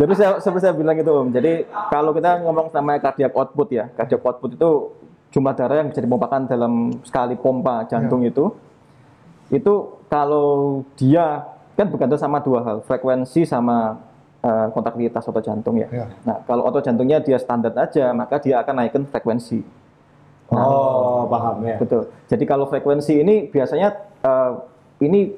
Jadi 0.00 0.12
saya, 0.16 0.40
seperti 0.40 0.64
saya 0.64 0.74
bilang 0.74 0.96
itu 0.96 1.12
Om, 1.12 1.28
jadi 1.36 1.68
kalau 1.92 2.16
kita 2.16 2.40
ngomong 2.42 2.72
namanya 2.72 2.98
cardiac 3.06 3.36
output 3.36 3.68
ya, 3.76 3.92
cardiac 3.92 4.24
output 4.24 4.56
itu 4.56 4.70
jumlah 5.30 5.52
darah 5.52 5.84
yang 5.84 5.92
bisa 5.92 6.00
dipompakan 6.00 6.48
dalam 6.48 6.96
sekali 7.04 7.36
pompa 7.36 7.84
jantung 7.86 8.24
itu, 8.24 8.56
itu 9.52 10.00
kalau 10.08 10.80
dia 10.96 11.44
kan 11.76 11.86
bergantung 11.92 12.18
sama 12.18 12.40
dua 12.40 12.64
hal, 12.64 12.76
frekuensi 12.88 13.44
sama 13.44 14.00
eh, 14.42 14.66
kontaktivitas 14.74 15.22
otot 15.24 15.44
jantung 15.46 15.78
ya. 15.78 15.88
Ya. 15.88 16.06
Nah, 16.26 16.42
kalau 16.44 16.66
otot 16.66 16.82
jantungnya 16.82 17.22
dia 17.22 17.38
standar 17.38 17.72
aja, 17.78 18.10
maka 18.12 18.42
dia 18.42 18.58
akan 18.60 18.74
naikkan 18.82 19.02
frekuensi. 19.06 19.62
Oh, 20.52 21.24
paham 21.32 21.64
ya. 21.64 21.80
Betul. 21.80 22.12
Jadi 22.28 22.44
kalau 22.44 22.68
frekuensi 22.68 23.22
ini 23.22 23.48
biasanya 23.48 23.88
eh, 24.20 24.52
ini 25.06 25.32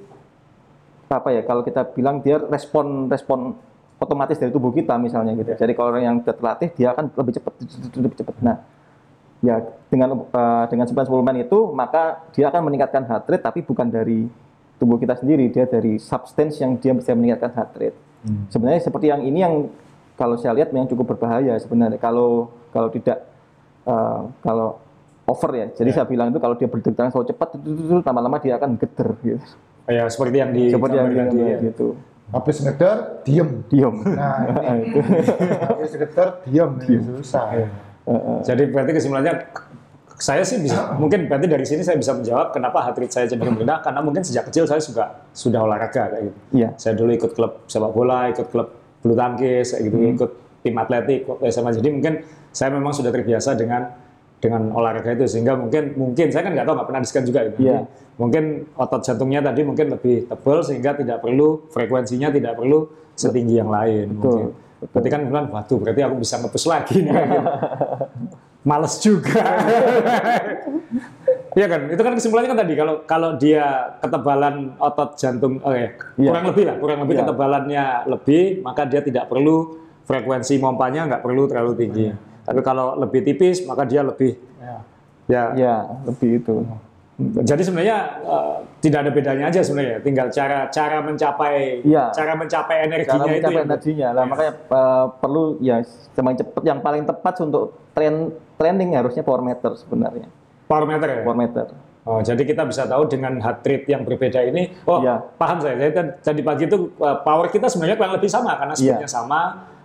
apa 1.12 1.30
ya? 1.30 1.42
Kalau 1.46 1.62
kita 1.62 1.94
bilang 1.94 2.24
dia 2.24 2.42
respon 2.42 3.06
respon 3.06 3.54
otomatis 4.02 4.36
dari 4.36 4.50
tubuh 4.50 4.74
kita 4.74 4.98
misalnya 4.98 5.38
gitu. 5.38 5.54
Jadi 5.54 5.72
kalau 5.76 5.94
orang 5.94 6.04
yang 6.04 6.16
sudah 6.24 6.34
terlatih 6.34 6.68
dia 6.74 6.90
akan 6.90 7.14
lebih 7.14 7.32
cepat 7.38 7.52
lebih 7.94 8.16
cepat. 8.18 8.34
Nah, 8.42 8.56
ya 9.44 9.62
dengan 9.92 10.26
eh, 10.26 10.64
dengan 10.72 10.86
suplemen 10.88 11.46
itu 11.46 11.70
maka 11.70 12.24
dia 12.34 12.50
akan 12.50 12.66
meningkatkan 12.66 13.06
heart 13.06 13.30
rate 13.30 13.44
tapi 13.44 13.62
bukan 13.62 13.86
dari 13.86 14.26
tubuh 14.74 14.98
kita 14.98 15.14
sendiri, 15.14 15.48
dia 15.54 15.70
dari 15.70 16.02
substance 16.02 16.58
yang 16.58 16.74
dia 16.82 16.90
bisa 16.90 17.14
meningkatkan 17.14 17.54
heart 17.54 17.72
rate. 17.78 17.98
Sebenarnya 18.48 18.80
seperti 18.80 19.06
yang 19.12 19.20
ini 19.22 19.38
yang 19.44 19.54
kalau 20.14 20.38
saya 20.38 20.56
lihat 20.56 20.72
yang 20.72 20.88
cukup 20.88 21.14
berbahaya 21.16 21.58
sebenarnya 21.60 22.00
kalau 22.00 22.48
kalau 22.72 22.88
tidak 22.88 23.28
eh, 23.84 24.20
kalau 24.40 24.80
over 25.24 25.50
ya. 25.56 25.66
Jadi 25.72 25.90
saya 25.92 26.06
bilang 26.08 26.32
itu 26.32 26.40
kalau 26.40 26.54
dia 26.56 26.68
berdetak 26.68 27.08
terlalu 27.12 27.28
cepat 27.32 27.48
itu, 27.56 28.00
lama-lama 28.04 28.36
dia 28.40 28.54
akan 28.60 28.76
geter 28.76 29.08
gitu. 29.24 29.40
Ya, 29.84 30.08
seperti 30.08 30.36
yang 30.40 30.50
di 30.52 30.72
Seperti 30.72 30.96
yang 30.96 31.08
gambar 31.12 31.16
dia 31.16 31.24
tadi, 31.28 31.44
ya. 31.44 31.58
gitu. 31.68 31.86
Habis 32.32 32.56
ngeder, 32.64 32.96
diem. 33.20 33.50
Diam. 33.68 33.94
Nah, 34.00 34.36
ini. 34.48 34.88
itu. 34.88 34.98
Habis 35.60 35.90
ngeder, 35.92 36.28
diem. 36.48 36.70
Ini 36.80 37.04
susah. 37.20 37.44
Jadi 38.44 38.62
berarti 38.72 38.90
kesimpulannya 38.96 39.32
saya 40.14 40.46
sih 40.46 40.62
bisa 40.62 40.94
mungkin 40.94 41.26
berarti 41.26 41.50
dari 41.50 41.66
sini 41.66 41.82
saya 41.82 41.98
bisa 41.98 42.14
menjawab 42.14 42.54
kenapa 42.54 42.78
heart 42.86 42.98
rate 43.02 43.10
saya 43.10 43.26
cenderung 43.26 43.58
rendah 43.58 43.82
karena 43.82 43.98
mungkin 43.98 44.22
sejak 44.22 44.46
kecil 44.46 44.62
saya 44.62 44.78
suka 44.78 45.26
sudah 45.34 45.66
olahraga 45.66 46.14
kayak 46.14 46.22
gitu. 46.30 46.38
Iya. 46.54 46.68
Saya 46.78 46.94
dulu 46.94 47.10
ikut 47.18 47.32
klub 47.34 47.66
sepak 47.66 47.90
bola, 47.90 48.30
ikut 48.30 48.46
klub 48.46 48.68
bulu 49.02 49.14
tangkis, 49.18 49.74
kayak 49.74 49.82
gitu, 49.90 49.96
ikut 49.98 50.30
tim 50.62 50.74
atletik 50.78 51.26
waktu 51.26 51.50
SMA. 51.50 51.70
Jadi 51.74 51.88
mungkin 51.90 52.14
saya 52.54 52.70
memang 52.70 52.94
sudah 52.94 53.10
terbiasa 53.10 53.58
dengan 53.58 53.90
dengan 54.38 54.70
olahraga 54.76 55.16
itu 55.16 55.26
sehingga 55.26 55.58
mungkin 55.58 55.98
mungkin 55.98 56.30
saya 56.30 56.46
kan 56.46 56.52
nggak 56.52 56.66
tahu 56.68 56.74
nggak 56.78 56.88
pernah 56.88 57.02
di-scan 57.02 57.24
juga 57.26 57.40
gitu. 57.50 57.58
Jadi, 57.64 58.02
Mungkin 58.14 58.44
otot 58.78 59.02
jantungnya 59.02 59.42
tadi 59.42 59.66
mungkin 59.66 59.90
lebih 59.90 60.30
tebal 60.30 60.62
sehingga 60.62 60.94
tidak 60.94 61.18
perlu 61.18 61.66
frekuensinya 61.74 62.30
tidak 62.30 62.54
perlu 62.54 62.86
setinggi 63.18 63.58
yang 63.58 63.74
lain. 63.74 64.14
mungkin. 64.14 64.54
Berarti 64.84 65.08
kan 65.08 65.20
bilang, 65.24 65.48
waduh 65.48 65.80
berarti 65.80 66.00
aku 66.04 66.14
bisa 66.22 66.38
ngepus 66.38 66.64
lagi 66.68 66.96
nih. 67.02 67.10
Males 68.64 68.96
juga. 68.98 69.44
Iya 71.54 71.70
kan, 71.70 71.86
itu 71.86 72.02
kan 72.02 72.12
kesimpulannya 72.18 72.50
kan 72.50 72.58
tadi 72.66 72.74
kalau 72.74 72.94
kalau 73.06 73.30
dia 73.38 73.62
ketebalan 74.02 74.74
otot 74.74 75.14
jantung, 75.14 75.62
oke, 75.62 75.70
Iya. 76.18 76.30
kurang 76.34 76.46
lebih 76.50 76.64
lah, 76.66 76.76
kurang 76.82 76.98
lebih 77.06 77.14
Iya. 77.14 77.22
ketebalannya 77.22 77.84
lebih, 78.10 78.42
maka 78.66 78.82
dia 78.82 79.00
tidak 79.06 79.30
perlu 79.30 79.78
frekuensi 80.02 80.58
mompanya 80.58 81.06
nggak 81.06 81.22
perlu 81.22 81.46
terlalu 81.46 81.72
tinggi. 81.78 82.06
Tapi 82.42 82.58
kalau 82.58 82.98
lebih 82.98 83.22
tipis, 83.22 83.62
maka 83.62 83.86
dia 83.86 84.02
lebih 84.02 84.34
Ya. 84.58 84.76
ya. 85.30 85.42
Ya, 85.54 85.74
lebih 86.02 86.42
itu. 86.42 86.66
Jadi 87.22 87.62
sebenarnya 87.62 87.98
eh, 88.26 88.54
tidak 88.82 89.06
ada 89.06 89.10
bedanya 89.14 89.44
aja 89.46 89.62
sebenarnya, 89.62 90.02
tinggal 90.02 90.26
cara 90.34 90.66
cara 90.66 90.98
mencapai 90.98 91.86
Iya. 91.86 92.10
cara 92.10 92.34
mencapai 92.34 92.76
energinya 92.82 93.14
Cara 93.14 93.30
itu 93.30 93.38
mencapai 93.38 93.54
yang- 93.54 93.68
energinya 93.70 94.08
lah, 94.10 94.24
makanya 94.26 94.52
eh, 94.58 95.04
perlu 95.22 95.42
ya 95.62 95.76
yang 96.18 96.34
cepat, 96.34 96.60
yang 96.66 96.78
paling 96.82 97.06
tepat 97.06 97.34
untuk 97.40 97.64
tren 97.94 98.34
trending 98.54 98.94
harusnya 98.94 99.20
power 99.20 99.40
meter 99.40 99.74
sebenarnya. 99.74 100.26
power 100.64 100.84
meter 100.84 101.06
ya. 101.06 101.16
Power 101.22 101.36
meter. 101.36 101.64
Oh, 102.04 102.18
jadi 102.20 102.40
kita 102.40 102.64
bisa 102.64 102.84
tahu 102.84 103.06
dengan 103.06 103.36
heart 103.38 103.62
rate 103.62 103.84
yang 103.86 104.02
berbeda 104.02 104.40
ini, 104.44 104.68
oh 104.84 105.00
Iya. 105.00 105.20
paham 105.36 105.56
saya. 105.58 105.74
Jadi 105.74 105.92
tadi- 105.92 106.14
tadi 106.20 106.40
pagi 106.40 106.62
itu 106.64 106.76
uh, 106.96 107.16
power 107.18 107.48
kita 107.48 107.64
sebenarnya 107.64 107.96
kurang 107.96 108.12
lebih 108.12 108.28
sama 108.28 108.54
karena 108.54 108.72
Iya. 108.72 108.96
speednya 108.96 109.08
sama, 109.08 109.40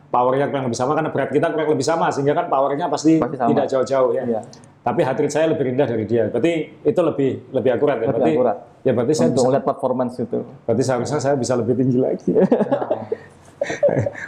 powernya 0.07 0.47
kurang 0.47 0.63
lebih 0.67 0.75
sama 0.75 0.91
karena 0.93 1.09
berat 1.09 1.29
kita 1.29 1.47
kurang 1.47 1.67
lebih 1.69 1.83
sama 1.83 2.05
sehingga 2.11 2.33
kan 2.33 2.45
powernya 2.47 2.85
pasti, 2.87 3.17
Pasti 3.17 3.35
sama. 3.35 3.49
tidak 3.49 3.65
jauh-jauh 3.67 4.09
ya. 4.11 4.23
Iya. 4.25 4.39
Tapi 4.79 4.99
heart 4.99 5.17
rate 5.17 5.31
saya 5.31 5.45
lebih 5.47 5.63
rendah 5.65 5.85
dari 5.85 6.03
dia. 6.03 6.23
Berarti 6.27 6.51
itu 6.81 6.99
lebih 6.99 7.29
lebih 7.51 7.69
akurat 7.71 7.95
ya. 7.95 7.99
Lebih 8.01 8.11
berarti 8.11 8.31
akurat. 8.33 8.57
ya 8.79 8.91
berarti 8.91 9.11
saya 9.13 9.27
Untuk 9.27 9.35
bisa, 9.35 9.47
melihat 9.47 9.63
performance 9.67 10.13
itu. 10.17 10.39
berarti 10.63 10.81
seharusnya 10.83 11.19
saya 11.19 11.35
bisa 11.35 11.53
lebih 11.55 11.73
tinggi 11.75 11.97
lagi. 11.99 12.31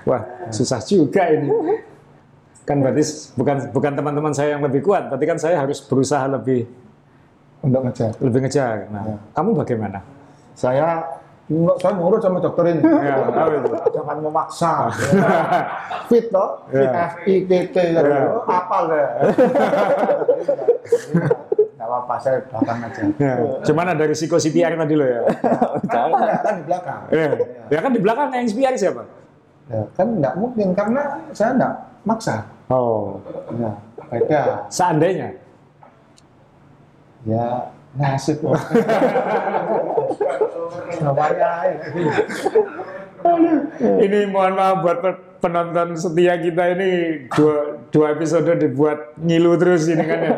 Wah 0.07 0.21
susah 0.51 0.79
juga 0.81 1.23
ini. 1.27 1.47
Kan 2.62 2.78
berarti 2.80 3.03
bukan 3.34 3.57
bukan 3.74 3.91
teman-teman 3.93 4.32
saya 4.32 4.55
yang 4.55 4.64
lebih 4.64 4.82
kuat, 4.82 5.09
berarti 5.09 5.26
kan 5.26 5.38
saya 5.38 5.57
harus 5.57 5.82
berusaha 5.82 6.26
lebih 6.30 6.70
Untuk 7.62 7.82
ngejar. 7.86 8.14
lebih 8.18 8.39
ngejar. 8.41 8.89
Nah, 8.89 9.03
Iya. 9.05 9.16
kamu 9.34 9.49
bagaimana? 9.53 9.99
Saya 10.53 10.88
saya 11.78 11.93
nurut 11.93 12.22
sama 12.22 12.39
dokter 12.39 12.64
ini. 12.70 12.82
Ya, 13.05 13.16
apa 13.22 13.41
itu? 13.51 13.70
Jangan 13.91 14.18
memaksa. 14.20 14.74
Fit 16.09 16.28
toh, 16.28 16.64
fit 16.68 16.86
Ya. 16.86 17.07
F 17.07 17.14
I 17.24 17.36
T 17.43 17.51
T 17.70 17.76
Ya. 17.91 18.01
oh, 18.30 18.43
apal 18.45 18.84
deh. 18.91 19.05
Enggak 21.72 21.88
apa-apa, 21.88 22.16
saya 22.18 22.38
belakang 22.45 22.80
aja. 22.82 23.01
Ya. 23.18 23.34
Cuman 23.64 23.86
ada 23.89 24.03
risiko 24.05 24.36
CPR 24.38 24.74
tadi 24.76 24.93
lo 24.93 25.05
ya. 25.05 25.22
Kan 25.86 26.09
kan 26.14 26.53
di 26.55 26.64
belakang. 26.66 26.99
ya. 27.09 27.30
Ya 27.70 27.80
kan 27.80 27.91
di 27.91 27.99
belakang 27.99 28.28
yang 28.32 28.47
CPR 28.47 28.76
siapa? 28.76 29.03
Ya, 29.68 29.82
kan 29.95 30.07
enggak 30.14 30.34
mungkin 30.36 30.68
karena 30.74 31.01
saya 31.32 31.51
enggak 31.55 31.74
maksa. 32.04 32.45
Oh, 32.68 33.20
Ya, 33.52 33.72
beda. 34.08 34.41
seandainya. 34.68 35.36
Ya, 37.22 37.70
nasib. 37.93 38.39
Ini 44.02 44.20
mohon 44.28 44.54
maaf 44.58 44.82
buat 44.82 44.97
pe- 44.99 45.22
penonton 45.39 45.93
setia 45.93 46.38
kita 46.38 46.64
ini 46.72 46.89
dua, 47.30 47.56
dua 47.89 48.14
episode 48.14 48.49
dibuat 48.56 49.14
ngilu 49.16 49.58
terus 49.58 49.86
ini 49.86 50.02
kan 50.02 50.20
ya. 50.22 50.36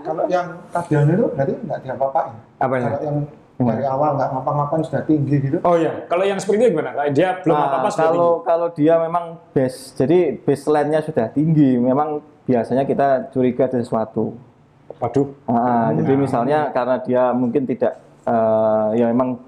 kalau 0.00 0.24
yang 0.26 0.46
stadion 0.68 1.06
itu 1.10 1.24
berarti 1.28 1.52
enggak 1.56 1.78
diapa-apain. 1.82 2.34
Apanya? 2.58 2.88
Kalau 2.88 3.00
yang 3.02 3.18
dari 3.54 3.86
awal 3.86 4.18
enggak 4.18 4.30
ngapa-ngapain 4.34 4.82
sudah 4.82 5.02
tinggi 5.06 5.36
gitu. 5.38 5.58
Oh 5.62 5.78
ya, 5.78 6.06
kalau 6.10 6.26
yang 6.26 6.42
seperti 6.42 6.58
itu 6.66 6.74
gimana? 6.74 6.90
Kayak 6.90 7.12
Dia 7.14 7.28
belum 7.38 7.54
Nah, 7.54 7.64
apa-apa 7.70 7.88
sudah 7.94 8.04
kalau 8.10 8.30
kalau 8.42 8.68
dia 8.74 8.94
memang 8.98 9.24
base, 9.54 9.94
jadi 9.94 10.18
baseline-nya 10.42 11.00
sudah 11.06 11.26
tinggi, 11.30 11.78
memang 11.78 12.18
biasanya 12.44 12.82
kita 12.82 13.30
curiga 13.30 13.70
ada 13.70 13.78
sesuatu. 13.78 14.34
tinggi. 14.34 14.98
Waduh. 14.98 15.26
Ah, 15.46 15.90
Jadi 15.94 16.12
misalnya 16.14 16.70
karena 16.70 16.96
dia 17.02 17.22
mungkin 17.30 17.62
tidak, 17.66 17.98
eh, 18.26 18.88
ya 18.98 19.06
memang 19.10 19.38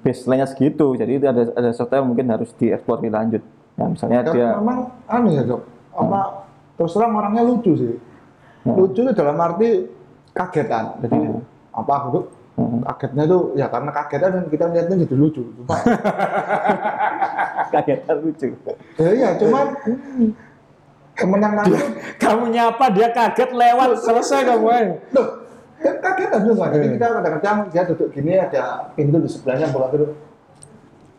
baseline-nya 0.00 0.48
segitu, 0.48 0.96
jadi 0.96 1.12
itu 1.16 1.26
ada 1.28 1.42
ada 1.52 1.68
sesuatu 1.72 1.96
yang 1.96 2.08
mungkin 2.08 2.28
harus 2.28 2.52
dieksplor 2.56 3.00
lebih 3.00 3.12
lanjut. 3.12 3.42
Nah, 3.76 3.86
misalnya 3.88 4.20
Karena 4.24 4.36
dia, 4.36 4.48
memang 4.60 4.78
anu 5.08 5.28
ya 5.32 5.42
dok, 5.44 5.60
apa 5.96 6.20
terus 6.76 6.92
terang 6.92 7.12
orangnya 7.16 7.42
lucu 7.44 7.72
sih. 7.76 7.94
Lucu 8.64 9.00
itu 9.00 9.12
dalam 9.16 9.36
arti 9.40 9.88
kagetan. 10.32 11.00
Jadi 11.04 11.18
apa 11.72 11.92
aku 11.96 12.08
tuh 12.60 12.80
kagetnya 12.84 13.24
tuh 13.24 13.42
ya 13.56 13.66
karena 13.72 13.90
kagetan 13.92 14.30
dan 14.36 14.44
kita 14.52 14.64
lihatnya 14.68 14.96
jadi 15.08 15.16
lucu. 15.16 15.42
Cuma 15.56 15.76
lucu. 18.20 18.48
ya 19.00 19.10
iya, 19.14 19.28
cuman 19.38 19.66
hmm, 19.86 20.28
temen 21.16 21.38
yang 21.40 21.54
nanti 21.56 21.78
Kamu 22.20 22.44
nyapa 22.52 22.86
dia 22.92 23.08
kaget 23.12 23.50
lewat 23.52 23.88
selesai 24.04 24.40
kamu. 24.44 24.66
eh. 24.72 24.84
Loh, 25.16 25.26
kan 25.80 26.40
juga. 26.44 26.64
Jadi 26.72 26.86
kita 26.96 27.06
kadang-kadang 27.08 27.56
dia 27.72 27.82
duduk 27.88 28.08
gini 28.12 28.30
ada 28.36 28.92
pintu 28.94 29.16
di 29.20 29.28
sebelahnya 29.30 29.72
buka 29.72 29.86
gitu. 29.96 30.06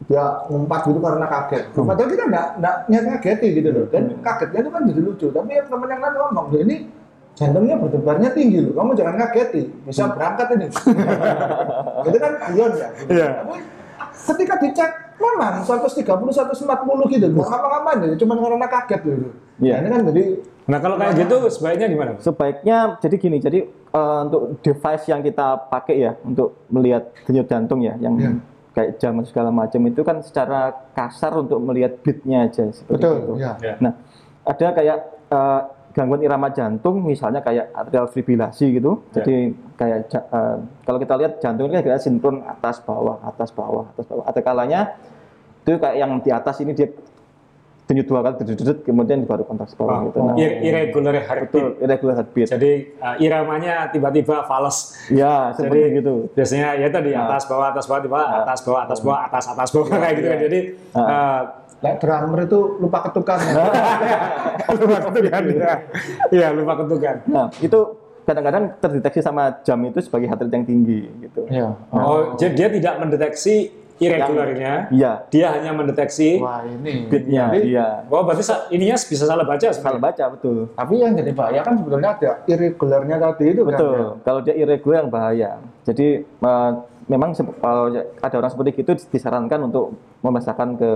Dia 0.10 0.24
ngumpat 0.50 0.82
gitu 0.90 1.00
karena 1.00 1.28
kaget. 1.30 1.64
Padahal 1.74 2.10
kita 2.10 2.24
enggak 2.28 2.48
enggak 2.58 2.76
niat 2.90 3.04
ngageti 3.08 3.48
gitu 3.62 3.70
loh. 3.70 3.86
Dan 3.90 4.04
kagetnya 4.22 4.60
itu 4.66 4.70
kan 4.74 4.82
jadi 4.90 5.02
lucu. 5.02 5.28
Tapi 5.30 5.50
ya 5.56 5.64
teman 5.66 5.88
yang 5.90 6.02
lain 6.02 6.14
ngomong, 6.18 6.46
"Loh, 6.52 6.62
ini 6.62 6.76
jantungnya 7.36 7.76
berdebarnya 7.80 8.30
tinggi 8.36 8.60
loh. 8.64 8.74
Kamu 8.76 8.92
jangan 8.94 9.16
ngageti. 9.18 9.62
Bisa 9.88 10.12
berangkat 10.12 10.48
ini. 10.58 10.68
itu 12.08 12.18
kan 12.20 12.32
guyon 12.52 12.72
ya. 12.76 12.90
Iya. 13.08 13.28
Tapi 13.44 13.56
ketika 14.12 14.56
dicek 14.62 14.92
memang 15.22 15.62
130 15.64 16.02
140 16.02 17.14
gitu. 17.14 17.26
Nggak 17.30 17.48
ngapa-ngapain 17.48 17.98
ya, 18.06 18.16
cuma 18.18 18.34
karena 18.38 18.68
kaget 18.68 19.02
gitu. 19.06 19.30
Iya. 19.62 19.74
Nah, 19.78 19.80
ini 19.82 19.88
kan 19.90 20.02
jadi 20.12 20.24
Nah 20.62 20.78
kalau 20.78 20.96
kayak 20.96 21.26
gitu 21.26 21.36
sebaiknya 21.52 21.88
gimana? 21.90 22.12
Sebaiknya 22.22 22.78
jadi 23.02 23.16
gini, 23.18 23.38
jadi 23.42 23.60
eh, 23.68 24.20
untuk 24.24 24.62
device 24.62 25.10
yang 25.10 25.20
kita 25.26 25.68
pakai 25.68 25.96
ya 26.00 26.12
untuk 26.22 26.64
melihat 26.70 27.12
denyut 27.28 27.50
jantung 27.50 27.82
ya, 27.82 27.98
yang 27.98 28.16
Iya. 28.16 28.32
kayak 28.72 28.90
jam 29.02 29.20
segala 29.26 29.50
macam 29.52 29.82
itu 29.84 30.00
kan 30.06 30.22
secara 30.24 30.72
kasar 30.96 31.34
untuk 31.36 31.60
melihat 31.60 31.98
beatnya 32.06 32.48
aja 32.48 32.72
seperti 32.72 33.04
betul 33.04 33.16
itu. 33.20 33.34
ya. 33.42 33.52
Ya. 33.60 33.74
Nah, 33.84 33.94
ada 34.48 34.68
kayak 34.72 34.98
eh, 35.34 35.62
gangguan 35.92 36.22
irama 36.22 36.48
jantung, 36.50 37.04
misalnya 37.04 37.40
kayak 37.40 37.72
atrial 37.72 38.08
fibrilasi 38.08 38.74
gitu. 38.74 39.04
Ya. 39.10 39.22
Jadi 39.22 39.36
kayak 39.76 39.98
eh, 40.10 40.56
kalau 40.82 40.98
kita 40.98 41.14
lihat 41.16 41.34
jantung 41.38 41.68
ini 41.68 41.80
kayak 41.80 42.00
sinkron 42.00 42.42
atas 42.42 42.80
bawah, 42.80 43.20
atas 43.22 43.50
bawah, 43.50 43.86
atas 43.88 44.06
bawah. 44.06 44.24
Ada 44.24 44.40
kalanya 44.40 44.80
itu 45.62 45.76
kayak 45.76 45.96
yang 45.96 46.12
di 46.18 46.30
atas 46.30 46.58
ini 46.60 46.72
dia 46.72 46.90
denyut 47.82 48.08
dua 48.08 48.24
kali 48.24 48.48
dedut 48.48 48.88
kemudian 48.88 49.28
baru 49.28 49.44
kontak 49.44 49.68
bawah 49.76 50.08
gitu. 50.08 50.20
Nah, 50.24 50.36
Ir- 50.40 50.64
irregular 50.64 51.12
heartbeat. 51.12 51.52
betul 51.52 51.68
irregular 51.78 52.16
heartbeat. 52.18 52.48
Jadi 52.48 52.72
uh, 52.96 53.16
iramanya 53.20 53.92
tiba-tiba 53.92 54.48
fals. 54.48 54.96
Ya, 55.12 55.52
seperti 55.52 55.92
Jadi 55.92 55.98
gitu. 56.00 56.14
biasanya 56.32 56.80
ya 56.80 56.88
tadi 56.88 57.12
Nah. 57.12 57.28
atas 57.28 57.44
bawah 57.46 57.68
atas 57.68 57.86
bawah 57.86 58.00
tiba 58.00 58.20
atas 58.24 58.60
bawah 58.64 58.82
atas 58.88 59.00
bawah 59.04 59.20
atas 59.28 59.44
atas 59.46 59.70
bawah 59.70 59.88
kayak 59.92 60.14
gitu 60.16 60.28
kan. 60.30 60.40
Jadi 60.40 60.60
uh, 60.96 61.42
Lek 61.82 61.98
drummer 61.98 62.46
itu 62.46 62.60
lupa 62.78 63.10
ketukan. 63.10 63.40
lupa 64.82 64.98
ketukan 65.10 65.42
ya. 65.50 65.74
Iya, 66.30 66.48
lupa 66.54 66.74
ketukan. 66.86 67.16
Nah, 67.26 67.50
itu 67.58 67.80
kadang-kadang 68.22 68.64
terdeteksi 68.78 69.20
sama 69.26 69.50
jam 69.66 69.82
itu 69.82 69.98
sebagai 70.06 70.30
heart 70.30 70.46
rate 70.46 70.54
yang 70.54 70.66
tinggi 70.70 71.10
gitu. 71.26 71.42
Iya. 71.50 71.74
Oh, 71.90 72.38
jadi 72.38 72.54
dia 72.54 72.68
tidak 72.70 72.94
mendeteksi 73.02 73.82
irregularnya. 74.02 74.74
Iya, 74.90 75.12
Dia 75.30 75.48
hanya 75.54 75.72
mendeteksi 75.78 76.42
Wah 76.42 76.66
ini. 76.66 77.06
beatnya, 77.06 77.54
iya. 77.54 77.88
Oh, 78.10 78.26
berarti 78.26 78.42
ininya 78.74 78.98
bisa 78.98 79.24
salah 79.30 79.46
baca 79.46 79.70
sebenarnya. 79.70 80.02
baca 80.02 80.26
betul. 80.34 80.58
Tapi 80.74 80.94
yang 80.98 81.14
jadi 81.14 81.32
bahaya 81.38 81.62
kan 81.62 81.78
sebetulnya 81.78 82.10
ada 82.18 82.32
irregularnya 82.50 83.16
tadi 83.22 83.46
itu 83.54 83.62
kan. 83.62 83.78
Betul. 83.78 83.94
ya? 83.94 84.10
Kalau 84.26 84.40
dia 84.42 84.56
irregular 84.58 85.06
yang 85.06 85.12
bahaya. 85.14 85.52
Jadi 85.86 86.08
eh, 86.26 86.72
memang 87.06 87.30
kalau 87.62 87.94
ada 88.02 88.36
orang 88.38 88.52
seperti 88.52 88.72
itu 88.82 88.92
disarankan 89.14 89.70
untuk 89.70 89.94
memeriksakan 90.26 90.78
ke 90.82 90.92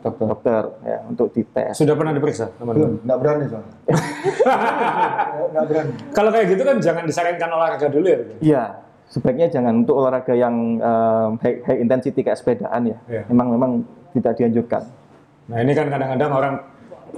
Dokter. 0.00 0.26
dokter 0.26 0.62
ya 0.82 0.98
untuk 1.04 1.26
dites. 1.30 1.74
Sudah 1.76 1.92
pernah 1.92 2.12
diperiksa, 2.12 2.48
teman-teman? 2.56 2.76
Belum, 2.76 2.92
nggak 3.04 3.18
berani 3.20 3.44
soalnya. 3.46 3.74
Nggak 5.50 5.64
berani. 5.66 5.92
Kalau 6.12 6.30
kayak 6.30 6.46
gitu 6.48 6.62
kan 6.62 6.76
jangan 6.80 7.04
disarankan 7.04 7.50
olahraga 7.50 7.86
dulu 7.88 8.06
ya. 8.06 8.18
Iya, 8.40 8.62
sebaiknya 9.08 9.46
jangan 9.50 9.72
untuk 9.82 9.94
olahraga 9.96 10.34
yang 10.34 10.54
eh, 10.78 11.26
high, 11.42 11.56
high 11.66 11.78
intensity 11.80 12.20
kayak 12.20 12.38
sepedaan 12.38 12.82
ya. 12.86 12.98
Iya. 13.08 13.22
Memang 13.28 13.46
memang 13.52 13.70
tidak 14.12 14.32
dianjurkan. 14.36 14.82
Nah 15.50 15.58
ini 15.60 15.72
kan 15.74 15.86
kadang-kadang 15.88 16.30
orang 16.30 16.54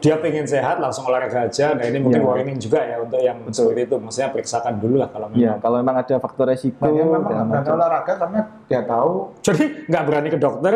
dia 0.00 0.16
pengen 0.16 0.48
sehat 0.48 0.80
langsung 0.80 1.04
olahraga 1.04 1.46
aja. 1.46 1.76
Nah 1.76 1.84
ini 1.84 2.00
mungkin 2.00 2.24
Iya. 2.24 2.28
warning 2.28 2.58
juga 2.58 2.80
ya 2.80 2.96
untuk 2.98 3.20
yang 3.20 3.38
seperti 3.52 3.80
itu. 3.86 3.96
Maksudnya 4.00 4.28
periksakan 4.32 4.74
dulu 4.80 4.96
lah 4.98 5.08
kalau 5.12 5.28
Iya, 5.30 5.52
memang. 5.52 5.60
kalau 5.60 5.76
memang 5.84 5.96
ada 6.00 6.14
faktor 6.16 6.46
resiko 6.48 6.80
Banyak 6.80 7.04
memang 7.04 7.22
nggak 7.22 7.44
berani 7.46 7.68
olahraga 7.76 8.12
karena 8.16 8.40
dia 8.66 8.80
tahu. 8.82 9.12
Jadi 9.44 9.64
nggak 9.86 10.04
berani 10.08 10.28
ke 10.32 10.38
dokter, 10.40 10.72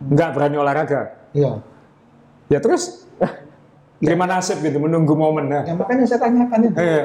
nggak 0.00 0.30
berani 0.32 0.56
olahraga. 0.56 1.00
Iya. 1.30 1.60
Ya 2.48 2.58
terus 2.58 3.04
terima 4.00 4.24
nasib 4.24 4.58
gitu 4.58 4.80
menunggu 4.80 5.12
momen. 5.12 5.46
Nah, 5.46 5.62
Ya 5.62 5.76
makanya 5.76 6.04
saya 6.04 6.20
tanyakan 6.20 6.60
itu. 6.64 6.76
Iya. 6.76 7.04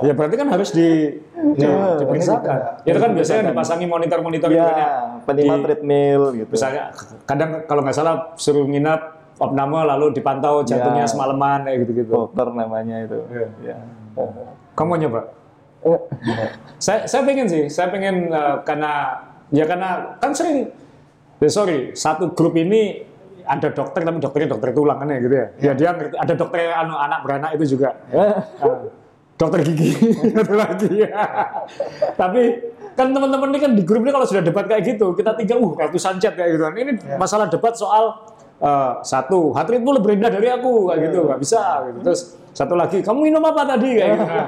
Ya 0.00 0.12
berarti 0.14 0.34
kan 0.34 0.48
harus 0.48 0.70
di, 0.70 1.20
di- 1.52 1.60
Iya, 1.60 2.00
diperiksakan. 2.00 2.58
Itu 2.82 2.96
kan 2.96 3.10
biasanya 3.12 3.42
dipasangi 3.50 3.84
monitor-monitor 3.84 4.48
gitu 4.48 4.56
Iya, 4.56 4.66
kan 4.66 4.78
ya. 4.78 4.90
penikmat 5.22 5.58
Di- 5.58 5.64
treadmill 5.66 6.22
gitu. 6.34 6.50
Misalnya 6.50 6.82
kadang 7.22 7.50
kalau 7.66 7.82
nggak 7.82 7.92
salah 7.92 8.14
suruh 8.34 8.64
nginap 8.64 9.00
opname 9.36 9.84
lalu 9.84 10.16
dipantau 10.16 10.64
jantungnya 10.64 11.04
Iya. 11.04 11.12
semalaman 11.12 11.66
kayak 11.66 11.78
gitu-gitu. 11.84 12.08
Dokter 12.08 12.46
namanya 12.48 12.96
itu. 13.04 13.18
Iya. 13.28 13.48
Iya. 13.60 13.76
Kamu 14.72 14.88
mau 14.88 14.96
nyoba? 14.96 15.20
saya 16.78 17.06
saya 17.06 17.22
pengen 17.22 17.46
sih, 17.46 17.68
saya 17.68 17.88
pengen 17.88 18.26
eh, 18.26 18.56
karena 18.64 19.22
ya 19.50 19.62
karena 19.62 20.18
kan 20.18 20.32
sering 20.32 20.66
ya 21.40 21.50
sorry 21.52 21.92
satu 21.92 22.32
grup 22.32 22.56
ini 22.56 23.04
ada 23.46 23.68
dokter 23.70 24.02
tapi 24.02 24.18
dokternya 24.18 24.48
dokter 24.58 24.70
tulang 24.74 24.98
kan 24.98 25.08
ya 25.08 25.18
gitu 25.22 25.34
ya. 25.34 25.46
Ya 25.62 25.72
dia 25.78 25.88
ngerti 25.94 26.16
ada 26.18 26.34
dokter 26.34 26.58
anu 26.74 26.94
anak 26.98 27.22
beranak 27.22 27.50
itu 27.54 27.78
juga. 27.78 27.94
Ah, 28.10 28.42
dokter 29.38 29.60
gigi 29.62 29.94
satu 30.36 30.54
lagi 30.58 30.90
ya. 31.06 31.08
Tapi 32.18 32.42
kan 32.98 33.12
teman-teman 33.14 33.48
ini 33.54 33.58
kan 33.62 33.72
di 33.78 33.82
grup 33.86 34.02
ini 34.02 34.10
kalau 34.10 34.26
sudah 34.26 34.42
debat 34.42 34.66
kayak 34.66 34.82
gitu 34.82 35.14
kita 35.14 35.36
tinggal 35.38 35.62
uh 35.62 35.72
ratusan 35.78 36.18
chat 36.18 36.34
kayak 36.34 36.58
gitu 36.58 36.62
kan. 36.66 36.74
Ini 36.74 36.92
masalah 37.16 37.46
debat 37.46 37.78
soal 37.78 38.34
eh, 38.58 38.92
satu 39.06 39.54
rate 39.54 39.78
lebih 39.78 40.18
rendah 40.18 40.30
dari 40.34 40.48
aku 40.50 40.90
kayak 40.90 41.00
gitu 41.06 41.18
nggak 41.30 41.40
bisa 41.40 41.62
gitu. 41.86 41.98
Terus 42.02 42.20
satu 42.56 42.72
lagi 42.72 43.04
kamu 43.04 43.28
minum 43.28 43.44
apa 43.44 43.68
tadi 43.68 44.00
kayak 44.00 44.16
gitu. 44.16 44.24
Nah, 44.24 44.46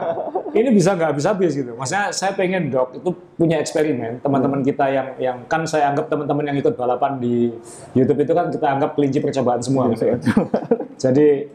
ini 0.57 0.69
bisa 0.73 0.97
nggak 0.97 1.09
habis 1.13 1.29
habis 1.29 1.53
gitu. 1.53 1.77
Maksudnya 1.77 2.09
saya 2.09 2.33
pengen 2.33 2.73
dok 2.73 2.97
itu 2.97 3.11
punya 3.37 3.61
eksperimen 3.61 4.25
teman-teman 4.25 4.65
kita 4.65 4.89
yang 4.89 5.09
yang 5.21 5.37
kan 5.45 5.69
saya 5.69 5.93
anggap 5.93 6.09
teman-teman 6.09 6.49
yang 6.49 6.57
ikut 6.57 6.73
balapan 6.73 7.21
di 7.21 7.53
YouTube 7.93 8.25
itu 8.25 8.33
kan 8.33 8.49
kita 8.49 8.65
anggap 8.65 8.97
kelinci 8.97 9.21
percobaan 9.21 9.61
semua. 9.61 9.93
gitu. 9.93 10.09
Jadi 11.05 11.53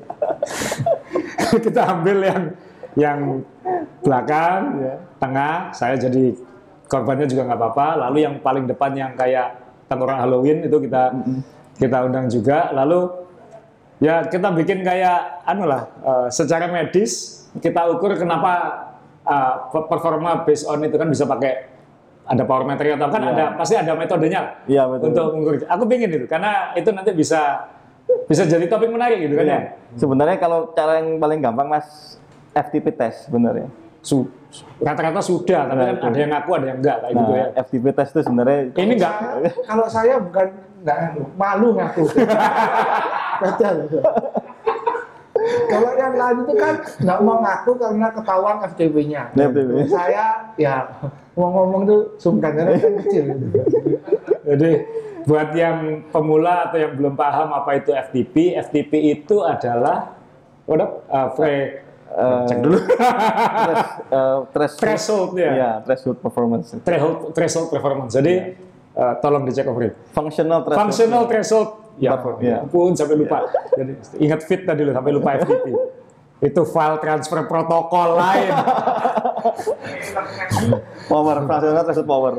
kita 1.65 1.81
ambil 1.89 2.17
yang 2.21 2.43
yang 2.93 3.19
belakang, 4.05 4.85
tengah, 5.17 5.73
saya 5.73 5.97
jadi 5.97 6.37
korbannya 6.85 7.25
juga 7.25 7.49
nggak 7.49 7.59
apa-apa. 7.59 7.87
Lalu 8.07 8.17
yang 8.21 8.35
paling 8.45 8.69
depan 8.69 8.93
yang 8.93 9.11
kayak 9.17 9.57
tengkorak 9.89 10.21
Halloween 10.21 10.61
itu 10.69 10.77
kita 10.77 11.09
kita 11.81 11.97
undang 12.05 12.29
juga. 12.29 12.69
Lalu 12.69 13.22
ya 14.03 14.27
kita 14.27 14.51
bikin 14.51 14.83
kayak 14.83 15.41
anu 15.43 15.63
lah, 15.63 15.87
eh, 15.97 16.27
secara 16.29 16.67
medis 16.67 17.11
kita 17.55 17.87
ukur 17.87 18.13
kenapa 18.13 18.51
eh, 19.23 19.53
performa 19.81 20.43
based 20.43 20.67
on 20.67 20.83
itu 20.83 20.93
kan 20.93 21.07
bisa 21.07 21.23
pakai 21.23 21.71
ada 22.23 22.43
power 22.43 22.63
meter 22.63 22.93
atau 22.93 23.07
kan 23.07 23.19
Iya. 23.21 23.31
ada 23.31 23.45
pasti 23.53 23.75
ada 23.75 23.91
metodenya 23.93 24.63
Iya, 24.63 24.87
betul. 24.87 25.11
untuk 25.11 25.25
mengukur. 25.33 25.53
Aku 25.65 25.83
pengen 25.85 26.07
itu 26.09 26.23
karena 26.25 26.71
itu 26.73 26.87
nanti 26.89 27.11
bisa 27.11 27.67
bisa 28.25 28.43
jadi 28.43 28.63
topik 28.65 28.87
menarik 28.87 29.19
gitu 29.21 29.35
kan 29.35 29.45
ya. 29.45 29.59
Sebenarnya 29.93 30.37
kalau 30.37 30.71
cara 30.71 30.99
yang 30.99 31.15
paling 31.17 31.39
gampang 31.39 31.67
mas 31.69 32.15
FTP 32.53 32.91
test 32.91 33.27
sebenarnya. 33.27 33.67
Su- 33.99 34.27
rata-rata 34.77 35.19
sudah, 35.19 35.65
tapi 35.65 35.79
Nah, 35.79 35.85
kan 35.85 35.95
itu. 35.95 36.05
ada 36.05 36.17
yang 36.19 36.31
ngaku, 36.31 36.49
ada 36.53 36.65
yang 36.65 36.77
enggak 36.77 36.97
kayak 36.99 37.13
gitu 37.13 37.31
ya. 37.31 37.43
Nah, 37.45 37.59
FTP 37.59 37.85
test 37.91 38.09
itu 38.11 38.21
sebenarnya 38.21 38.59
Ini 38.73 38.93
enggak, 38.93 39.13
kalau 39.63 39.85
saya 39.87 40.15
bukan 40.19 40.47
nggak 40.83 40.97
malu 41.35 41.67
ngaku. 41.73 42.03
Loh. 43.41 44.03
Kalau 45.65 45.91
yang 45.93 46.13
lain 46.13 46.37
itu 46.41 46.53
kan 46.55 46.73
nggak 46.79 47.19
mau 47.19 47.37
ngaku 47.41 47.71
karena 47.75 48.07
ketahuan 48.13 48.55
FTP-nya. 48.63 49.21
FTP. 49.33 49.69
Saya 49.89 50.25
ya 50.55 50.75
mau 51.33 51.49
ngomong 51.51 51.81
tuh 51.83 51.99
sungkan 52.15 52.53
karena 52.53 52.77
kan 52.77 52.93
kecil. 53.01 53.23
jadi 54.45 54.69
buat 55.23 55.49
yang 55.51 55.77
pemula 56.09 56.69
atau 56.69 56.77
yang 56.77 56.93
belum 56.93 57.15
paham 57.15 57.49
apa 57.49 57.75
itu 57.75 57.91
FTP, 57.91 58.53
FTP 58.61 58.91
itu 59.15 59.41
adalah, 59.41 60.15
udah, 60.63 60.87
uh, 61.07 61.29
pre, 61.33 61.81
Eh, 62.13 62.45
cek 62.45 62.61
dulu, 62.61 62.77
thres- 62.77 63.97
eh, 64.05 64.37
threshold, 64.53 64.81
threshold 64.85 65.29
ya, 65.33 65.49
ya 65.51 65.71
threshold 65.81 66.21
performance. 66.21 66.77
threshold, 66.85 67.33
threshold 67.33 67.67
performance. 67.73 68.13
Jadi 68.13 68.53
uh, 68.93 69.17
tolong 69.17 69.49
dicek 69.49 69.65
over 69.65 69.89
it. 69.89 69.97
Functional 70.13 70.61
threshold. 70.61 70.81
Functional 70.85 71.23
threshold, 71.25 71.69
ya, 71.97 72.17
Ya. 72.39 72.57
ampun 72.61 72.93
sampai 72.93 73.15
lupa. 73.15 73.45
Jadi 73.73 73.91
ingat 74.19 74.41
fit 74.43 74.61
tadi 74.63 74.81
loh 74.81 74.93
sampai 74.93 75.11
lupa 75.11 75.29
FTP. 75.37 75.65
itu 76.43 76.61
file 76.67 76.99
transfer 76.99 77.39
protokol 77.47 78.19
lain. 78.19 78.51
Power, 81.05 81.35
functional 81.41 81.83
threshold 81.83 82.07
power. 82.07 82.33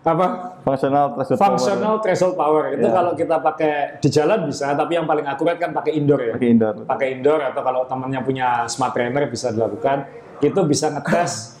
Apa? 0.00 0.26
Functional 0.62 1.06
threshold 1.14 1.38
Functional 1.38 1.94
threshold 2.00 2.34
power 2.34 2.72
itu 2.72 2.80
Ya. 2.82 2.92
kalau 2.92 3.12
kita 3.12 3.36
pakai 3.38 3.72
di 3.98 4.08
jalan 4.08 4.38
bisa, 4.44 4.72
tapi 4.72 4.96
yang 4.96 5.04
paling 5.04 5.24
akurat 5.24 5.56
kan 5.56 5.72
pakai 5.72 5.92
indoor 5.96 6.20
ya. 6.22 6.24
power. 6.28 6.36
Pakai 6.36 6.48
indoor. 6.48 6.74
Pakai 6.86 7.08
indoor 7.12 7.40
atau 7.42 7.60
kalau 7.60 7.80
temannya 7.84 8.20
punya 8.22 8.48
smart 8.64 8.92
trainer 8.92 9.28
bisa 9.28 9.52
dilakukan. 9.52 10.08
Itu 10.38 10.64
bisa 10.64 10.88
ngetes 10.88 11.57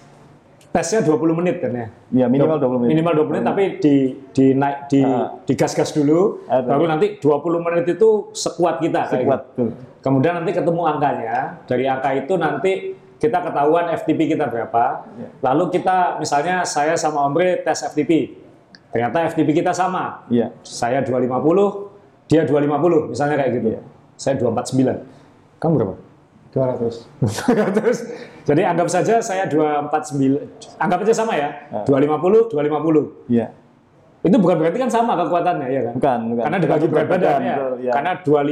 tesnya 0.78 1.02
20 1.02 1.34
menit 1.34 1.58
kan 1.58 1.74
ya. 1.74 1.86
Ya 2.14 2.26
minimal 2.30 2.62
20 2.62 2.78
menit. 2.78 2.90
Minimal 2.94 3.12
20 3.18 3.30
menit 3.34 3.44
tapi 3.44 3.64
di 3.82 3.94
di 4.30 4.46
naik 4.54 4.86
di 4.86 5.02
Ah. 5.02 5.34
digas-gas 5.42 5.90
dulu 5.90 6.46
Ah, 6.46 6.62
baru 6.62 6.86
nanti 6.86 7.18
20 7.18 7.58
menit 7.58 7.90
itu 7.90 8.30
sekuat 8.30 8.78
kita 8.78 9.10
kayak 9.10 9.26
Sekuat 9.26 9.40
gitu. 9.50 9.58
tuh. 9.58 9.70
Kemudian 9.98 10.38
nanti 10.38 10.54
ketemu 10.54 10.80
angkanya. 10.86 11.58
Dari 11.66 11.84
angka 11.84 12.10
itu 12.14 12.32
nanti 12.38 12.72
kita 13.18 13.42
ketahuan 13.42 13.90
FTP 13.90 14.30
kita 14.30 14.46
berapa. 14.46 14.84
Ya. 15.18 15.28
Lalu 15.42 15.74
kita 15.74 16.22
misalnya 16.22 16.62
saya 16.62 16.94
sama 16.94 17.26
Omre 17.26 17.66
tes 17.66 17.82
FTP. 17.82 18.38
Ternyata 18.94 19.26
FTP 19.26 19.50
kita 19.52 19.74
sama. 19.74 20.22
Iya. 20.30 20.54
Saya 20.62 21.02
250, 21.02 21.90
dia 22.24 22.46
250 22.46 23.10
misalnya 23.10 23.34
kayak 23.36 23.50
gitu. 23.58 23.68
Iya. 23.74 23.80
Saya 24.14 24.38
249. 24.38 25.02
Kamu 25.58 25.72
berapa? 25.74 25.94
200. 26.54 27.10
Terus 27.74 27.98
jadi 28.48 28.62
anggap 28.64 28.88
saja 28.88 29.20
saya 29.20 29.44
249. 29.44 30.80
Anggap 30.80 31.04
aja 31.04 31.12
sama 31.12 31.36
ya. 31.36 31.52
Ah. 31.68 31.84
250, 31.84 32.48
250. 32.48 33.28
Iya. 33.28 33.52
Itu 34.24 34.36
bukan 34.40 34.56
berarti 34.56 34.78
kan 34.80 34.88
sama 34.88 35.12
kekuatannya 35.20 35.68
ya 35.68 35.80
kan? 35.84 35.94
Bukan, 36.00 36.18
bukan. 36.32 36.42
Karena 36.48 36.58
dibagi 36.58 36.86
berat 36.88 37.06
badan 37.12 37.40
ya. 37.44 37.56
ya. 37.76 37.92
Karena 37.92 38.12
250 38.24 38.48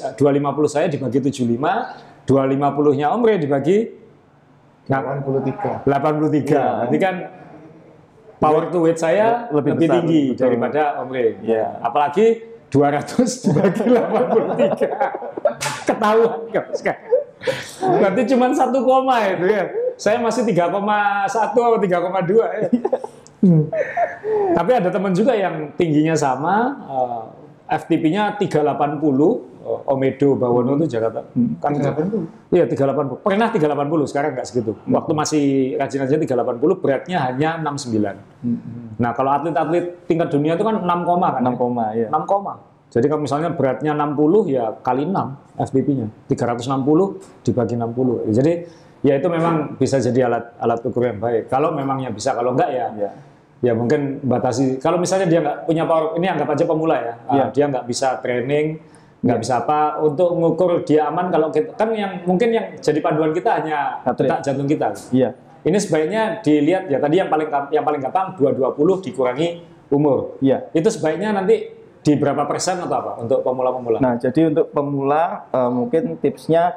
eh, 0.00 0.12
250 0.16 0.74
saya 0.74 0.86
dibagi 0.88 1.18
75, 1.20 1.60
250-nya 2.24 3.06
Om 3.12 3.20
Re 3.20 3.34
dibagi 3.36 3.78
nah, 4.88 5.20
83. 5.20 5.84
83. 5.84 5.92
Ya. 6.48 6.64
Berarti 6.88 6.98
kan 6.98 7.14
power 8.40 8.72
to 8.72 8.80
weight 8.80 8.96
saya 8.96 9.52
Lebih 9.52 9.76
lebih, 9.76 9.86
besar, 9.86 9.94
tinggi 10.00 10.22
betul. 10.32 10.40
daripada 10.40 10.82
Om 11.04 11.08
Re. 11.12 11.26
Ya. 11.44 11.78
Apalagi 11.84 12.26
200 12.72 13.12
dibagi 13.44 13.92
83. 13.92 15.84
Ketahuan 15.84 16.48
kan 16.48 16.64
sekarang. 16.72 17.13
Berarti 17.80 18.22
cuma 18.34 18.50
satu 18.52 18.84
koma 18.84 19.20
itu 19.28 19.46
ya. 19.48 19.64
Saya 19.94 20.18
masih 20.18 20.42
3,1 20.42 21.30
atau 21.30 21.78
3,2 21.78 21.86
ya. 22.42 22.68
Hmm. 23.44 23.68
Tapi 24.56 24.70
ada 24.72 24.88
teman 24.88 25.12
juga 25.12 25.36
yang 25.36 25.76
tingginya 25.76 26.16
sama, 26.16 26.80
eh, 26.88 27.22
FTP-nya 27.64 28.36
380 28.36 29.00
oh, 29.64 29.80
Omedo 29.88 30.36
Bawono 30.36 30.76
itu 30.76 30.96
Jakarta. 30.96 31.24
Kan 31.60 31.80
380. 31.80 32.52
Iya 32.52 32.64
380. 32.68 33.24
Pernah 33.24 33.48
380 33.48 34.10
sekarang 34.12 34.30
nggak 34.36 34.46
segitu. 34.48 34.72
Waktu 34.84 35.12
masih 35.16 35.44
rajin-rajin 35.80 36.20
380 36.28 36.80
beratnya 36.84 37.18
hanya 37.24 37.56
69. 37.60 39.00
Nah 39.00 39.10
kalau 39.16 39.30
atlet-atlet 39.32 40.04
tingkat 40.04 40.28
dunia 40.28 40.60
itu 40.60 40.64
kan 40.64 40.76
6 40.84 41.08
koma 41.08 41.28
kan? 41.40 41.42
6 41.42 41.56
koma 41.56 41.84
ya. 41.96 42.08
6 42.12 42.28
koma. 42.28 42.54
Jadi 42.94 43.10
kalau 43.10 43.26
misalnya 43.26 43.50
beratnya 43.50 43.90
60 43.90 44.54
ya 44.54 44.70
kali 44.78 45.02
6 45.02 45.58
FTP-nya. 45.58 46.06
360 46.30 47.18
dibagi 47.42 47.74
60. 47.74 48.30
Jadi 48.30 48.52
ya 49.02 49.18
itu 49.18 49.26
memang 49.26 49.74
bisa 49.74 49.98
jadi 49.98 50.30
alat 50.30 50.54
alat 50.62 50.78
ukur 50.86 51.02
yang 51.02 51.18
baik. 51.18 51.50
Kalau 51.50 51.74
memangnya 51.74 52.14
bisa, 52.14 52.30
kalau 52.38 52.54
enggak 52.54 52.70
ya 52.70 52.86
Ya. 52.94 53.10
ya 53.66 53.72
mungkin 53.74 54.22
batasi. 54.22 54.78
Kalau 54.78 55.02
misalnya 55.02 55.26
dia 55.26 55.42
nggak 55.42 55.58
punya 55.66 55.82
power, 55.90 56.14
ini 56.14 56.26
anggap 56.30 56.54
aja 56.54 56.64
pemula 56.70 56.96
ya. 57.02 57.14
Ah, 57.26 57.34
Iya. 57.34 57.44
dia 57.50 57.64
nggak 57.66 57.84
bisa 57.90 58.08
training, 58.22 58.78
nggak 59.26 59.38
bisa 59.42 59.54
apa 59.66 59.98
untuk 59.98 60.30
mengukur 60.38 60.86
dia 60.86 61.10
aman 61.10 61.34
kalau 61.34 61.50
kita 61.50 61.74
kan 61.74 61.90
yang 61.98 62.22
mungkin 62.30 62.54
yang 62.54 62.78
jadi 62.78 63.00
panduan 63.02 63.34
kita 63.34 63.58
hanya 63.58 64.04
detak 64.06 64.38
jantung 64.46 64.70
kita. 64.70 64.94
Iya. 65.10 65.34
Ini 65.66 65.78
sebaiknya 65.82 66.22
dilihat 66.46 66.86
ya 66.92 67.02
tadi 67.02 67.18
yang 67.18 67.26
paling 67.26 67.48
yang 67.74 67.82
paling 67.82 67.98
gampang 67.98 68.38
220 68.38 69.02
dikurangi 69.02 69.48
umur. 69.90 70.38
Iya. 70.38 70.70
Itu 70.70 70.92
sebaiknya 70.92 71.32
nanti 71.34 71.82
di 72.04 72.12
berapa 72.20 72.44
persen 72.44 72.84
atau 72.84 72.96
apa 73.00 73.12
untuk 73.24 73.40
pemula-pemula? 73.40 73.96
Nah, 73.98 74.20
jadi 74.20 74.52
untuk 74.52 74.68
pemula 74.70 75.48
eh, 75.48 75.70
mungkin 75.72 76.20
tipsnya 76.20 76.76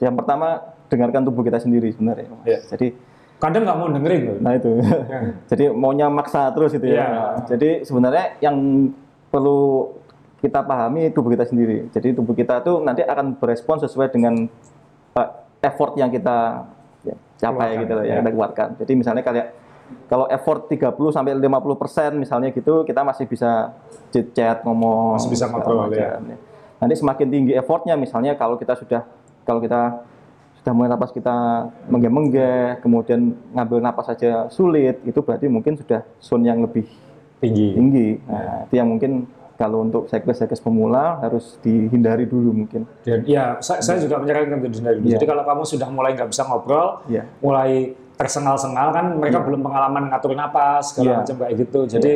yang 0.00 0.16
pertama 0.16 0.72
dengarkan 0.88 1.24
tubuh 1.28 1.44
kita 1.44 1.60
sendiri 1.60 1.92
sebenarnya. 1.92 2.28
Mas. 2.32 2.44
Iya. 2.48 2.60
Jadi 2.72 2.88
Kadang 3.42 3.66
nggak 3.66 3.74
mau 3.74 3.90
dengerin 3.90 4.20
tuh. 4.22 4.36
nah 4.38 4.52
itu. 4.54 4.70
jadi 5.50 5.64
maunya 5.74 6.06
maksa 6.06 6.54
terus 6.54 6.78
itu 6.78 6.86
ya. 6.86 6.94
Iya. 6.94 7.06
Nah, 7.10 7.34
jadi 7.50 7.70
sebenarnya 7.82 8.24
yang 8.38 8.56
perlu 9.34 9.90
kita 10.38 10.62
pahami 10.62 11.10
tubuh 11.10 11.34
kita 11.34 11.50
sendiri. 11.50 11.90
Jadi 11.90 12.14
tubuh 12.14 12.38
kita 12.38 12.62
tuh 12.62 12.78
nanti 12.86 13.02
akan 13.02 13.34
berespon 13.42 13.82
sesuai 13.82 14.14
dengan 14.14 14.46
eh, 15.18 15.28
effort 15.66 15.98
yang 15.98 16.14
kita 16.14 16.70
ya, 17.02 17.14
capai 17.42 17.74
Keluarkan, 17.74 17.82
gitu 17.82 17.92
loh, 17.98 18.04
ya. 18.06 18.08
yang 18.14 18.18
kita 18.22 18.30
keluarkan. 18.30 18.68
Jadi 18.78 18.92
misalnya 18.94 19.22
kayak 19.26 19.46
kalau 20.06 20.26
effort 20.26 20.66
30 20.66 20.92
sampai 21.10 21.32
50 21.34 21.48
persen 21.76 22.10
misalnya 22.14 22.48
gitu, 22.50 22.82
kita 22.82 23.00
masih 23.00 23.24
bisa 23.24 23.72
chat 24.12 24.60
ngomong, 24.62 25.16
Masih 25.16 25.30
bisa 25.30 25.46
ngobrol, 25.46 25.88
ya. 25.88 26.18
macam, 26.18 26.32
ya. 26.32 26.36
Nanti 26.78 26.94
semakin 26.98 27.26
tinggi 27.30 27.52
effortnya, 27.54 27.94
misalnya 27.94 28.34
kalau 28.34 28.58
kita 28.58 28.74
sudah 28.74 29.06
kalau 29.42 29.58
kita 29.58 30.02
sudah 30.58 30.72
mulai 30.72 30.90
napas 30.90 31.10
kita 31.10 31.34
menggeh-menggeh, 31.86 32.78
kemudian 32.78 33.34
ngambil 33.50 33.78
napas 33.78 34.06
saja 34.08 34.46
sulit, 34.48 35.02
itu 35.02 35.18
berarti 35.18 35.46
mungkin 35.46 35.74
sudah 35.74 36.02
zone 36.18 36.46
yang 36.46 36.62
lebih 36.62 36.86
Tinggi. 37.38 37.74
tinggi. 37.74 38.08
Nah, 38.22 38.66
itu 38.66 38.74
yang 38.78 38.86
mungkin 38.86 39.26
kalau 39.58 39.82
untuk 39.82 40.06
cyclist-cyclist 40.06 40.62
pemula 40.62 41.18
harus 41.18 41.58
dihindari 41.58 42.26
dulu 42.26 42.54
mungkin. 42.54 42.86
Dan 43.02 43.26
ya, 43.26 43.58
saya, 43.58 43.82
saya 43.82 43.98
juga 43.98 44.18
menyarankan 44.18 44.58
untuk 44.58 44.70
dihindari 44.70 44.98
dulu. 45.02 45.06
Iya. 45.10 45.14
Jadi 45.18 45.26
kalau 45.26 45.42
kamu 45.42 45.62
sudah 45.66 45.88
mulai 45.90 46.10
nggak 46.14 46.30
bisa 46.30 46.42
ngobrol, 46.46 47.02
Iya. 47.06 47.22
mulai 47.38 47.94
tersengal-sengal 48.14 48.88
kan 48.92 49.04
mereka 49.16 49.40
belum 49.40 49.60
pengalaman 49.60 50.08
ngatur 50.08 50.32
napas 50.32 50.92
segala 50.92 51.06
Iya. 51.08 51.16
macam 51.24 51.34
kayak 51.40 51.54
gitu. 51.58 51.80
Jadi 51.88 52.12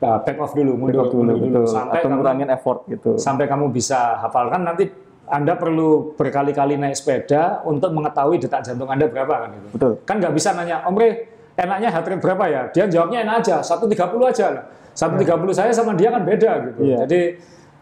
uh, 0.00 0.18
back 0.22 0.36
off 0.38 0.52
dulu, 0.52 0.72
mundur, 0.76 1.06
Dulu, 1.06 1.12
dulu, 1.12 1.20
mundur 1.20 1.36
dulu, 1.36 1.58
betul. 1.62 1.74
sampai 1.74 1.98
Atau 1.98 2.08
kamu 2.08 2.16
ngurangin 2.18 2.48
effort 2.50 2.78
gitu. 2.86 3.10
sampai 3.16 3.44
kamu 3.46 3.64
bisa 3.70 4.18
hafalkan 4.18 4.62
nanti 4.62 4.84
anda 5.30 5.54
perlu 5.54 6.18
berkali-kali 6.18 6.74
naik 6.74 6.98
sepeda 6.98 7.62
untuk 7.62 7.94
mengetahui 7.94 8.42
detak 8.42 8.66
jantung 8.66 8.90
Anda 8.90 9.06
berapa 9.06 9.46
kan 9.46 9.50
itu. 9.54 9.68
Betul. 9.78 9.92
Kan 10.02 10.18
nggak 10.18 10.34
bisa 10.34 10.50
nanya, 10.58 10.82
Om 10.82 10.98
Re, 10.98 11.08
enaknya 11.54 11.88
heart 11.88 12.06
rate 12.10 12.18
berapa 12.18 12.44
ya? 12.50 12.62
Dia 12.74 12.84
jawabnya 12.90 13.22
enak 13.22 13.34
aja, 13.38 13.56
130 13.62 13.94
aja 14.26 14.46
lah. 14.50 14.64
130 14.90 15.54
saya 15.54 15.70
sama 15.70 15.94
dia 15.94 16.10
kan 16.10 16.26
beda 16.26 16.50
gitu. 16.66 16.80
Iya. 16.82 16.96
Jadi 17.06 17.20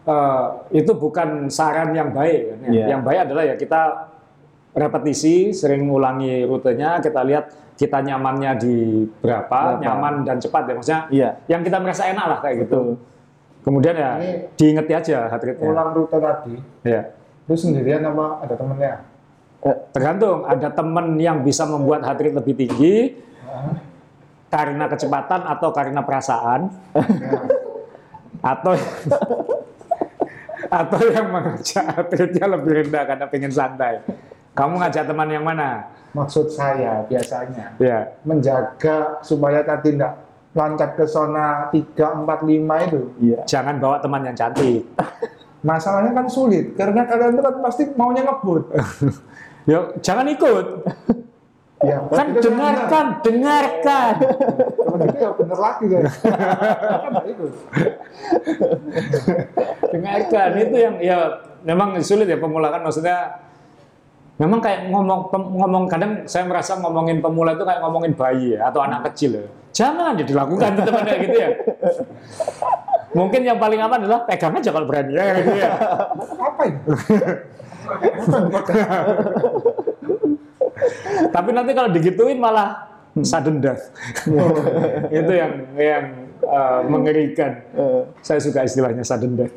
eh, 0.05 0.43
itu 0.77 0.91
bukan 0.93 1.49
saran 1.49 1.89
yang 1.91 2.13
baik. 2.13 2.53
Kan, 2.53 2.57
ya. 2.61 2.69
Iya. 2.69 2.85
Yang 2.93 3.01
baik 3.01 3.19
adalah 3.25 3.43
ya 3.43 3.55
kita 3.57 3.81
repetisi, 4.71 5.51
sering 5.51 5.85
ulangi 5.85 6.45
rutenya, 6.45 6.99
kita 6.99 7.21
lihat 7.23 7.45
kita 7.73 8.03
nyamannya 8.03 8.51
di 8.59 8.75
berapa, 9.19 9.47
Berapa. 9.75 9.81
nyaman 9.81 10.13
dan 10.23 10.37
cepat 10.37 10.67
ya 10.67 10.73
maksudnya. 10.75 11.01
Iya. 11.09 11.29
Yang 11.47 11.61
kita 11.71 11.77
merasa 11.79 12.03
enak 12.05 12.25
lah 12.27 12.39
kayak 12.39 12.55
gitu. 12.67 12.79
Betul. 12.95 13.07
Kemudian 13.59 13.95
ya 13.95 14.11
Ini- 14.17 14.39
diingeti 14.55 14.93
aja 14.93 15.17
heart 15.27 15.43
rate-nya. 15.43 15.67
Ulang 15.67 15.89
rute 15.91 16.17
tadi, 16.17 16.55
Ya. 16.83 17.01
lu 17.45 17.55
sendirian 17.55 18.03
apa 18.03 18.43
ada 18.43 18.55
temennya? 18.55 18.93
Tergantung, 19.91 20.47
ada 20.47 20.71
teman 20.71 21.19
yang 21.19 21.43
bisa 21.43 21.67
membuat 21.67 22.07
heart 22.07 22.19
rate 22.19 22.37
lebih 22.39 22.55
tinggi 22.55 23.19
karena 24.47 24.87
kecepatan 24.87 25.43
atau 25.43 25.69
karena 25.69 25.99
perasaan, 26.01 26.71
atau 28.39 28.73
atau 30.79 30.99
yang 31.09 31.27
mengajak 31.27 31.83
heart 31.83 32.09
rate-nya 32.09 32.45
lebih 32.47 32.71
rendah 32.83 33.03
karena 33.03 33.25
pengen 33.27 33.51
santai. 33.51 33.99
Kamu 34.59 34.75
ngajak 34.75 35.07
teman 35.07 35.31
yang 35.31 35.47
mana? 35.47 35.87
Maksud 36.11 36.51
saya 36.51 37.07
biasanya 37.07 37.79
Ya, 37.79 38.11
menjaga 38.27 39.23
supaya 39.23 39.63
tadi 39.63 39.95
tidak 39.95 40.19
loncat 40.51 40.99
ke 40.99 41.05
zona 41.07 41.71
3, 41.71 42.27
4, 42.27 42.27
5 42.27 42.85
itu. 42.91 43.01
Iya. 43.23 43.39
jangan 43.47 43.79
bawa 43.79 44.03
teman 44.03 44.27
yang 44.27 44.35
cantik. 44.35 44.83
Masalahnya 45.69 46.11
kan 46.11 46.27
sulit 46.27 46.75
karena 46.75 47.07
kalian 47.07 47.39
itu 47.39 47.41
kan 47.43 47.55
pasti 47.63 47.83
maunya 47.95 48.27
ngebut. 48.27 48.63
Yuk, 49.71 49.85
jangan 50.03 50.27
ikut. 50.27 50.65
ya, 51.87 52.03
Kan 52.11 52.27
dengarkan, 52.35 53.05
dengarkan. 53.23 54.13
benar. 54.19 55.07
Gitu 55.07 55.17
ya 55.23 55.31
bener 55.39 55.57
lagi 55.59 55.85
kan. 55.87 56.03
Kan 56.03 57.11
dengarkan 59.87 60.49
itu 60.59 60.75
yang 60.75 60.95
ya 60.99 61.17
memang 61.63 61.95
sulit 62.03 62.27
ya 62.27 62.35
pemula 62.35 62.71
kan 62.71 62.83
maksudnya 62.83 63.47
memang 64.39 64.59
kayak 64.63 64.87
ngomong 64.87 65.27
pem- 65.27 65.51
ngomong 65.59 65.83
kadang 65.91 66.11
saya 66.23 66.47
merasa 66.47 66.79
ngomongin 66.79 67.19
pemula 67.19 67.59
itu 67.59 67.67
kayak 67.67 67.83
ngomongin 67.83 68.15
bayi 68.15 68.55
ya 68.55 68.71
atau 68.71 68.79
anak 68.79 69.11
kecil 69.11 69.35
ya. 69.35 69.45
jangan 69.75 70.15
ya 70.15 70.23
dilakukan 70.23 70.69
tetap 70.79 71.03
kayak 71.03 71.19
gitu 71.27 71.37
ya. 71.37 71.49
Mungkin 73.09 73.41
yang 73.41 73.57
paling 73.59 73.81
aman 73.81 74.05
adalah 74.05 74.21
pegang 74.23 74.53
aja 74.55 74.69
kalau 74.71 74.87
berani 74.87 75.13
ya 75.13 75.23
kayak 75.27 75.43
gitu 75.43 75.59
ya. 75.59 75.71
Apa 76.39 76.63
tapi 81.35 81.49
nanti 81.51 81.71
kalau 81.75 81.89
digituin 81.91 82.39
malah 82.39 82.87
sudden 83.21 83.59
death. 83.59 83.91
Itu 85.19 85.31
yang 85.35 85.53
yang 85.75 86.05
uh, 86.45 86.81
mengerikan. 86.87 87.59
Eh, 87.75 88.01
saya 88.23 88.39
suka 88.39 88.63
istilahnya 88.63 89.03
sudden 89.03 89.35
death 89.35 89.53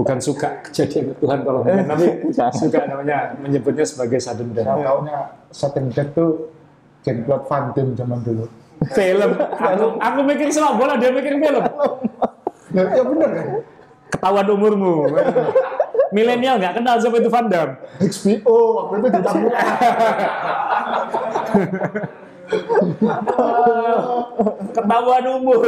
bukan 0.00 0.16
suka 0.16 0.48
kejadian 0.64 1.12
Tuhan 1.14 1.38
kalau 1.42 1.60
mungkin 1.60 1.84
tapi 1.84 2.06
Jangan. 2.32 2.52
suka 2.56 2.78
namanya 2.86 3.18
menyebutnya 3.36 3.84
sebagai 3.84 4.16
sudden 4.16 4.48
death 4.50 4.64
Saya 4.64 4.82
taunya 4.82 5.18
Sudden 5.50 5.84
Death 5.90 6.10
tuh 6.10 6.30
Jean-Claude 7.00 7.44
Van 7.44 7.64
Damme 7.70 7.92
zaman 7.94 8.18
dulu. 8.20 8.44
film 8.90 9.30
aku 9.36 9.84
aku 9.98 10.18
mikir 10.24 10.46
sepak 10.48 10.72
bola 10.74 10.94
dia 10.96 11.10
mikir 11.10 11.36
film 11.36 11.62
Ya, 12.70 12.82
ya 12.88 13.02
bener 13.02 13.28
kan? 13.28 13.46
ketahuan 14.08 14.46
umurmu 14.48 14.92
milenial 16.10 16.56
nggak 16.56 16.74
kenal 16.76 16.96
siapa 16.96 17.16
itu 17.18 17.28
Van 17.28 17.46
Damme 17.46 17.72
HBO 18.00 18.56
waktu 18.74 18.92
itu 18.96 19.06
ditanggung. 19.12 19.52
ketahuan 24.74 25.24
umur 25.38 25.62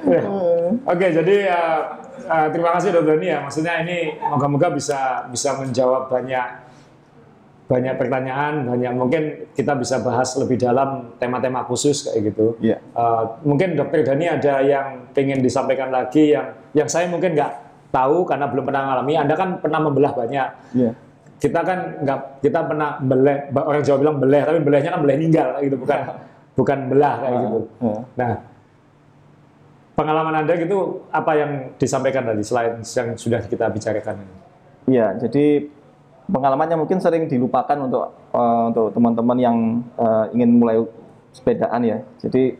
Ya. 0.00 0.24
oke 0.88 1.06
jadi 1.12 1.34
ya 1.44 1.60
eh, 2.24 2.46
terima 2.56 2.72
kasih 2.72 2.88
dokter 2.88 3.20
Dani 3.20 3.26
ya 3.28 3.44
maksudnya 3.44 3.84
ini 3.84 4.16
moga-moga 4.16 4.72
bisa 4.72 5.28
bisa 5.28 5.60
menjawab 5.60 6.08
banyak 6.08 6.48
banyak 7.68 7.94
pertanyaan 8.00 8.64
banyak 8.64 8.92
mungkin 8.96 9.22
kita 9.52 9.76
bisa 9.76 10.00
bahas 10.00 10.32
lebih 10.40 10.56
dalam 10.56 11.12
tema-tema 11.20 11.68
khusus 11.68 12.08
kayak 12.08 12.32
gitu 12.32 12.56
Iya. 12.64 12.80
Eh, 12.80 13.22
mungkin 13.44 13.76
dokter 13.76 14.00
Dani 14.00 14.24
ada 14.24 14.64
yang 14.64 15.12
pengen 15.12 15.44
disampaikan 15.44 15.92
lagi 15.92 16.32
yang 16.32 16.48
yang 16.72 16.88
saya 16.88 17.04
mungkin 17.04 17.36
nggak 17.36 17.52
tahu 17.92 18.24
karena 18.24 18.48
belum 18.48 18.64
pernah 18.64 18.82
mengalami 18.88 19.20
anda 19.20 19.36
kan 19.36 19.60
pernah 19.60 19.84
membelah 19.84 20.16
banyak 20.16 20.48
Iya. 20.72 20.96
Kita 21.40 21.60
kan 21.64 21.78
nggak 22.04 22.44
kita 22.44 22.60
pernah 22.68 23.00
beleh 23.00 23.48
orang 23.56 23.82
Jawa 23.82 23.98
bilang 23.98 24.16
beleh 24.20 24.42
tapi 24.44 24.58
belehnya 24.60 24.90
kan 24.92 25.00
beleh 25.00 25.16
ninggal 25.16 25.48
gitu 25.64 25.76
bukan 25.80 26.00
bukan 26.58 26.78
belah 26.92 27.14
kayak 27.24 27.36
gitu 27.48 27.60
nah 28.14 28.32
pengalaman 29.96 30.34
anda 30.44 30.52
gitu 30.56 31.00
apa 31.08 31.32
yang 31.36 31.50
disampaikan 31.80 32.28
tadi 32.28 32.44
selain 32.44 32.80
yang 32.84 33.08
sudah 33.16 33.40
kita 33.48 33.72
bicarakan 33.72 34.20
ini 34.20 34.50
Iya, 34.90 35.14
jadi 35.22 35.70
pengalamannya 36.26 36.74
mungkin 36.74 36.98
sering 36.98 37.30
dilupakan 37.30 37.78
untuk 37.78 38.10
eh, 38.34 38.62
untuk 38.74 38.86
teman-teman 38.90 39.38
yang 39.38 39.56
eh, 39.94 40.24
ingin 40.34 40.50
mulai 40.58 40.82
sepedaan 41.30 41.80
ya. 41.86 41.98
Jadi 42.18 42.58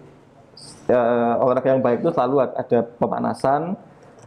eh, 0.90 1.34
olahraga 1.42 1.74
yang 1.74 1.82
baik 1.82 2.06
itu 2.06 2.10
selalu 2.14 2.46
ada 2.54 2.78
pemanasan, 3.02 3.74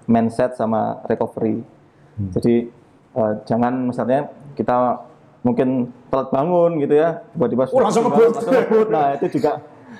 mindset 0.09 0.59
sama 0.59 0.99
recovery. 1.07 1.63
Jadi 2.35 2.67
eh, 3.15 3.33
jangan 3.47 3.87
misalnya 3.87 4.27
kita 4.53 5.01
mungkin 5.41 5.91
telat 6.07 6.29
bangun 6.31 6.79
gitu 6.79 6.95
ya, 6.95 7.19
tiba-tiba 7.35 7.67
Oh, 7.67 7.81
langsung 7.81 8.07
ngebut. 8.07 8.87
Nah 8.87 9.17
itu 9.17 9.27
juga 9.33 9.59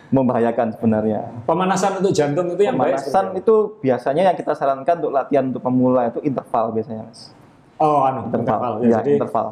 membahayakan 0.09 0.73
sebenarnya. 0.73 1.19
Pemanasan 1.43 1.99
untuk 1.99 2.13
jantung 2.13 2.47
itu 2.49 2.61
yang 2.61 2.77
baik. 2.77 2.97
Pemanasan 3.01 3.33
seperti 3.33 3.41
itu 3.41 3.55
biasanya 3.81 4.23
yang 4.31 4.37
kita 4.37 4.53
sarankan 4.53 4.95
untuk 5.01 5.11
latihan 5.11 5.43
untuk 5.49 5.61
pemula 5.61 6.07
itu 6.07 6.19
interval 6.21 6.69
biasanya, 6.71 7.03
Mas. 7.09 7.33
Oh, 7.77 8.05
anu, 8.05 8.29
interval. 8.29 8.39
Interval. 8.45 8.73
Ya, 8.73 8.85
Iya, 8.85 8.95
jadi 9.01 9.11
interval. 9.17 9.47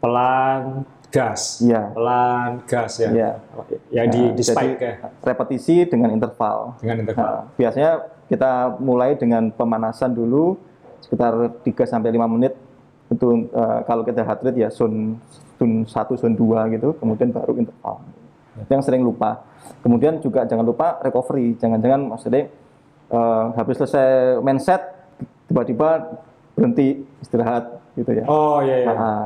pelan 0.00 0.62
gas. 1.10 1.42
Iya. 1.60 1.82
Pelan 1.92 2.50
gas 2.64 2.92
ya. 2.96 3.08
Iya. 3.10 3.30
Ya 3.90 4.02
di 4.06 4.20
Nah, 4.20 4.34
di 4.34 4.42
spike 4.42 4.76
jadi, 4.76 4.84
ya 4.84 4.94
repetisi 5.22 5.76
dengan 5.84 6.10
interval. 6.10 6.74
dengan 6.80 6.96
interval. 7.04 7.24
Nah, 7.24 7.42
biasanya 7.54 7.90
kita 8.26 8.52
mulai 8.78 9.14
dengan 9.14 9.50
pemanasan 9.50 10.10
dulu 10.10 10.54
sekitar 11.00 11.34
3 11.62 11.82
sampai 11.84 12.10
5 12.10 12.26
menit 12.26 12.54
untuk 13.10 13.50
eh, 13.50 13.80
kalau 13.84 14.02
kita 14.02 14.22
heart 14.22 14.40
rate 14.46 14.58
ya 14.58 14.70
zone 14.70 15.18
zone 15.58 15.84
1 15.84 15.90
zone 16.16 16.34
2 16.34 16.74
gitu, 16.78 16.94
kemudian 16.96 17.34
baru 17.34 17.58
interval. 17.58 18.00
Yang 18.70 18.82
sering 18.86 19.02
lupa. 19.02 19.42
Kemudian 19.82 20.20
juga 20.20 20.46
jangan 20.46 20.64
lupa 20.64 20.98
recovery. 21.00 21.58
Jangan-jangan 21.58 22.00
maksudnya 22.06 22.46
eh, 23.10 23.44
habis 23.58 23.76
selesai 23.76 24.38
main 24.40 24.62
set 24.62 24.80
tiba-tiba 25.50 26.16
berhenti 26.54 27.02
istirahat 27.18 27.82
gitu 27.98 28.10
ya. 28.14 28.24
Oh 28.30 28.62
iya 28.62 28.86
iya. 28.86 28.92
Nah, 28.94 29.24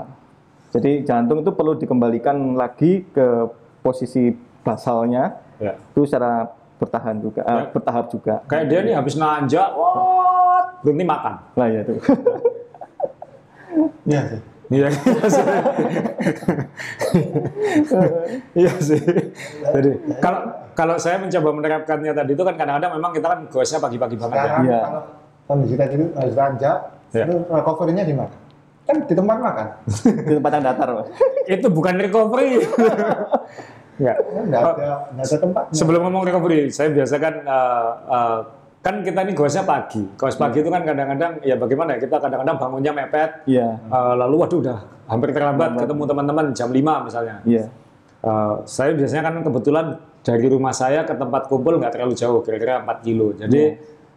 jadi 0.73 1.05
jantung 1.05 1.45
itu 1.45 1.53
perlu 1.53 1.77
dikembalikan 1.77 2.57
lagi 2.57 3.05
ke 3.13 3.47
posisi 3.79 4.33
basalnya 4.65 5.45
Ya. 5.55 5.79
itu 5.79 6.03
secara 6.03 6.51
bertahan 6.83 7.23
juga, 7.23 7.47
eh, 7.47 7.55
Ya. 7.63 7.71
bertahap 7.71 8.05
juga. 8.11 8.43
Kayak 8.51 8.65
dia 8.67 8.81
nih 8.83 8.95
habis 8.99 9.15
nanjak, 9.15 9.71
what? 9.79 10.83
berhenti 10.83 11.05
makan. 11.07 11.35
Lah 11.55 11.67
ya 11.71 11.81
itu. 11.87 11.95
Iya 14.05 14.23
sih. 14.29 14.41
Iya 14.73 14.89
sih. 14.91 15.45
Iya 18.55 18.73
sih. 18.81 19.01
Jadi 19.63 19.91
kalau 20.19 20.41
kalau 20.75 20.97
saya 20.99 21.21
mencoba 21.21 21.51
menerapkannya 21.55 22.13
tadi 22.13 22.31
itu 22.35 22.43
kan 22.43 22.55
kadang-kadang 22.59 22.93
memang 22.99 23.11
kita 23.15 23.27
kan 23.31 23.39
goesnya 23.47 23.79
pagi-pagi 23.79 24.17
banget 24.19 24.37
ya. 24.37 24.43
Sekarang 24.45 24.65
Iya. 24.65 24.81
kalau 24.83 25.03
kondisi 25.45 25.75
tadi 25.77 25.93
itu 25.95 26.07
harus 26.17 26.35
tanjak, 26.35 26.77
Iya. 27.13 27.25
itu 27.29 27.35
recovery-nya 27.47 28.05
di 28.05 28.15
mana? 28.17 28.35
Kan 28.85 28.97
di 29.05 29.15
tempat 29.15 29.37
makan. 29.41 29.67
di 30.29 30.33
tempat 30.37 30.51
yang 30.53 30.65
datar. 30.65 30.89
Itu 31.47 31.67
bukan 31.71 31.95
recovery. 31.97 32.51
Enggak. 33.95 34.17
Nggak 34.51 34.63
ada, 34.75 34.87
nggak 35.15 35.27
ada 35.31 35.37
tempatnya. 35.39 35.75
Sebelum 35.79 36.01
ngomong 36.11 36.23
recovery, 36.27 36.67
saya 36.75 36.91
biasa 36.91 37.15
kan 37.23 37.35
eh, 37.47 37.91
eh, 38.11 38.39
kan 38.85 39.01
kita 39.01 39.25
ini 39.25 39.33
goesnya 39.33 39.65
pagi. 39.65 40.05
Goes 40.15 40.37
pagi 40.37 40.61
itu 40.61 40.69
kan 40.69 40.85
kadang-kadang 40.85 41.41
ya 41.41 41.57
bagaimana 41.57 41.97
ya 41.97 42.05
kita 42.05 42.21
kadang-kadang 42.21 42.57
bangunnya 42.61 42.93
mepet. 42.93 43.31
Iya. 43.49 43.81
eh, 43.81 44.15
lalu 44.15 44.35
waduh 44.39 44.59
udah 44.61 44.79
hampir 45.05 45.33
terlambat 45.33 45.73
ketemu 45.75 46.03
teman-teman 46.05 46.45
jam 46.53 46.69
5 46.69 46.77
misalnya. 47.03 47.41
Iya. 47.43 47.65
Eh, 48.21 48.55
saya 48.67 48.93
biasanya 48.93 49.23
kan 49.23 49.35
kebetulan 49.41 49.87
dari 50.21 50.47
rumah 50.47 50.73
saya 50.73 51.03
ke 51.03 51.13
tempat 51.13 51.49
kumpul 51.49 51.77
nggak 51.77 51.93
terlalu 51.93 52.13
jauh, 52.13 52.41
kira-kira 52.41 52.81
4 52.81 53.01
kilo. 53.01 53.33
Jadi 53.33 53.63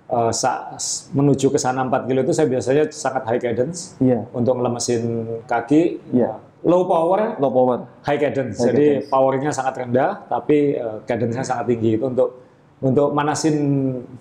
eh, 0.08 0.32
sa- 0.32 0.76
s- 0.76 1.12
menuju 1.12 1.48
ke 1.48 1.56
sana 1.56 1.84
4 1.84 2.04
kilo 2.04 2.20
itu 2.22 2.32
saya 2.32 2.48
biasanya 2.48 2.88
sangat 2.90 3.24
high 3.24 3.40
cadence 3.42 3.96
Iya. 3.98 4.28
untuk 4.32 4.56
ngelemesin 4.56 5.04
kaki. 5.44 6.04
Iya. 6.12 6.44
Low 6.64 6.84
power, 6.84 7.40
Low 7.40 7.52
power. 7.52 7.88
high 8.04 8.16
cadence. 8.18 8.60
High 8.60 8.72
Jadi 8.72 8.86
powernya 9.08 9.52
sangat 9.52 9.80
rendah, 9.80 10.28
tapi 10.28 10.76
eh, 10.76 10.98
cadence-nya 11.04 11.44
sangat 11.46 11.72
tinggi. 11.72 11.96
Itu 11.96 12.08
untuk 12.08 12.47
untuk 12.78 13.10
manasin 13.10 13.56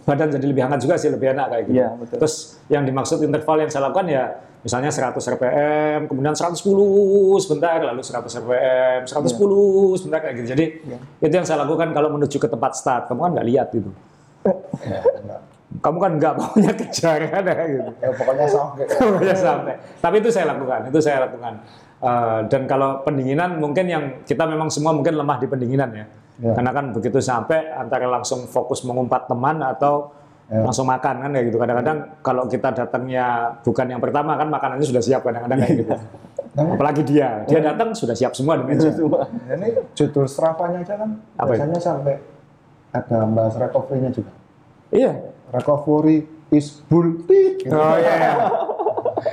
badan 0.09 0.33
jadi 0.33 0.47
lebih 0.49 0.63
hangat 0.65 0.81
juga 0.81 0.97
sih, 0.97 1.13
lebih 1.13 1.37
enak 1.37 1.47
kayak 1.53 1.65
gitu. 1.69 1.77
Iya, 1.77 1.89
betul. 2.01 2.17
Terus 2.25 2.35
yang 2.73 2.89
dimaksud 2.89 3.21
interval 3.21 3.57
yang 3.61 3.71
saya 3.71 3.93
lakukan 3.93 4.07
ya 4.09 4.25
misalnya 4.65 4.91
100 4.91 5.13
rpm, 5.15 6.01
kemudian 6.09 6.35
110 6.35 6.65
sebentar, 7.39 7.79
lalu 7.79 8.01
100 8.03 8.27
rpm, 8.43 9.01
110 9.07 10.01
sebentar 10.01 10.19
kayak 10.25 10.35
gitu. 10.41 10.47
Jadi 10.57 10.65
Iya. 10.89 10.99
itu 11.29 11.35
yang 11.37 11.47
saya 11.47 11.63
lakukan 11.63 11.93
kalau 11.93 12.09
menuju 12.17 12.37
ke 12.41 12.49
tempat 12.49 12.73
start. 12.75 13.07
Kamu 13.13 13.21
kan 13.29 13.31
nggak 13.37 13.47
lihat 13.47 13.69
gitu. 13.77 13.93
Ya, 14.83 15.01
enggak. 15.05 15.41
Kamu 15.77 15.99
kan 16.01 16.13
nggak 16.17 16.33
maunya 16.41 16.73
kejar 16.73 17.21
kan 17.29 17.43
ya 17.45 17.55
gitu. 17.69 17.91
Ya, 18.01 18.09
pokoknya 18.17 18.47
sampai. 18.49 18.85
Pokoknya 19.05 19.37
sampai. 19.37 19.75
Tapi 20.01 20.15
itu 20.25 20.29
saya 20.33 20.47
lakukan, 20.57 20.81
itu 20.89 20.99
saya 21.05 21.17
lakukan. 21.29 21.55
Eh, 21.97 22.39
dan 22.49 22.63
kalau 22.65 23.05
pendinginan 23.05 23.61
mungkin 23.61 23.85
yang 23.85 24.05
kita 24.25 24.49
memang 24.49 24.73
semua 24.73 24.97
mungkin 24.97 25.13
lemah 25.17 25.37
di 25.41 25.47
pendinginan 25.49 25.91
ya. 25.93 26.07
Ya. 26.37 26.53
Karena 26.53 26.71
kan 26.71 26.93
begitu 26.93 27.17
sampai 27.19 27.73
antara 27.73 28.05
langsung 28.05 28.45
fokus 28.45 28.85
mengumpat 28.85 29.25
teman 29.27 29.61
atau 29.61 30.13
Ya. 30.47 30.63
langsung 30.63 30.87
makan 30.87 31.27
kan 31.27 31.31
kayak 31.35 31.51
gitu. 31.51 31.59
Kadang-kadang 31.59 31.99
kalau 32.23 32.47
kita 32.47 32.71
datangnya 32.71 33.51
bukan 33.67 33.87
yang 33.91 33.99
pertama 33.99 34.39
kan 34.39 34.47
makanannya 34.47 34.87
sudah 34.87 35.03
siap 35.03 35.27
kadang-kadang 35.27 35.59
kayak 35.59 35.75
gitu. 35.83 35.91
Nah, 36.55 36.73
Apalagi 36.73 37.03
dia, 37.03 37.43
dia 37.45 37.59
datang 37.59 37.91
sudah 37.91 38.15
siap 38.15 38.31
semua 38.31 38.55
di 38.55 38.63
meja. 38.63 38.89
Semua. 38.89 39.27
ini 39.51 39.75
judul 39.93 40.25
strafanya 40.25 40.81
aja 40.81 40.95
kan 40.97 41.19
Apa 41.35 41.51
itu? 41.51 41.67
biasanya 41.67 41.81
sampai 41.83 42.15
ada 42.95 43.19
bahas 43.27 43.55
recovery-nya 43.59 44.11
juga. 44.15 44.31
Iya. 44.95 45.13
Recovery 45.51 46.19
is 46.49 46.79
bullshit. 46.87 47.61
Gitu. 47.61 47.75
Oh 47.75 47.99
iya. 47.99 48.15
iya. 48.15 48.33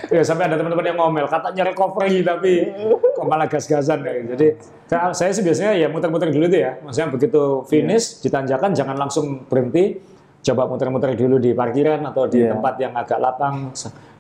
Ya 0.10 0.24
sampai 0.26 0.50
ada 0.50 0.58
teman-teman 0.58 0.82
yang 0.84 0.98
ngomel 0.98 1.30
katanya 1.30 1.70
recovery 1.70 2.26
tapi 2.26 2.74
kok 3.14 3.26
malah 3.26 3.46
gas-gasan 3.46 4.02
kayak 4.02 4.18
gitu. 4.18 4.30
Jadi 4.34 4.48
saya 4.94 5.10
saya 5.12 5.32
sih 5.32 5.42
biasanya 5.42 5.72
ya 5.74 5.88
muter-muter 5.88 6.30
dulu 6.30 6.46
tuh 6.46 6.60
ya. 6.60 6.72
Maksudnya 6.80 7.10
begitu 7.10 7.42
finish 7.66 8.22
ditanjakan 8.22 8.72
jangan 8.72 8.96
langsung 8.96 9.26
berhenti. 9.46 9.98
Coba 10.44 10.68
muter-muter 10.68 11.16
dulu 11.16 11.40
di 11.40 11.52
parkiran 11.52 12.04
atau 12.04 12.28
di 12.28 12.44
Iya. 12.44 12.52
tempat 12.52 12.76
yang 12.76 12.94
agak 12.94 13.16
lapang 13.18 13.72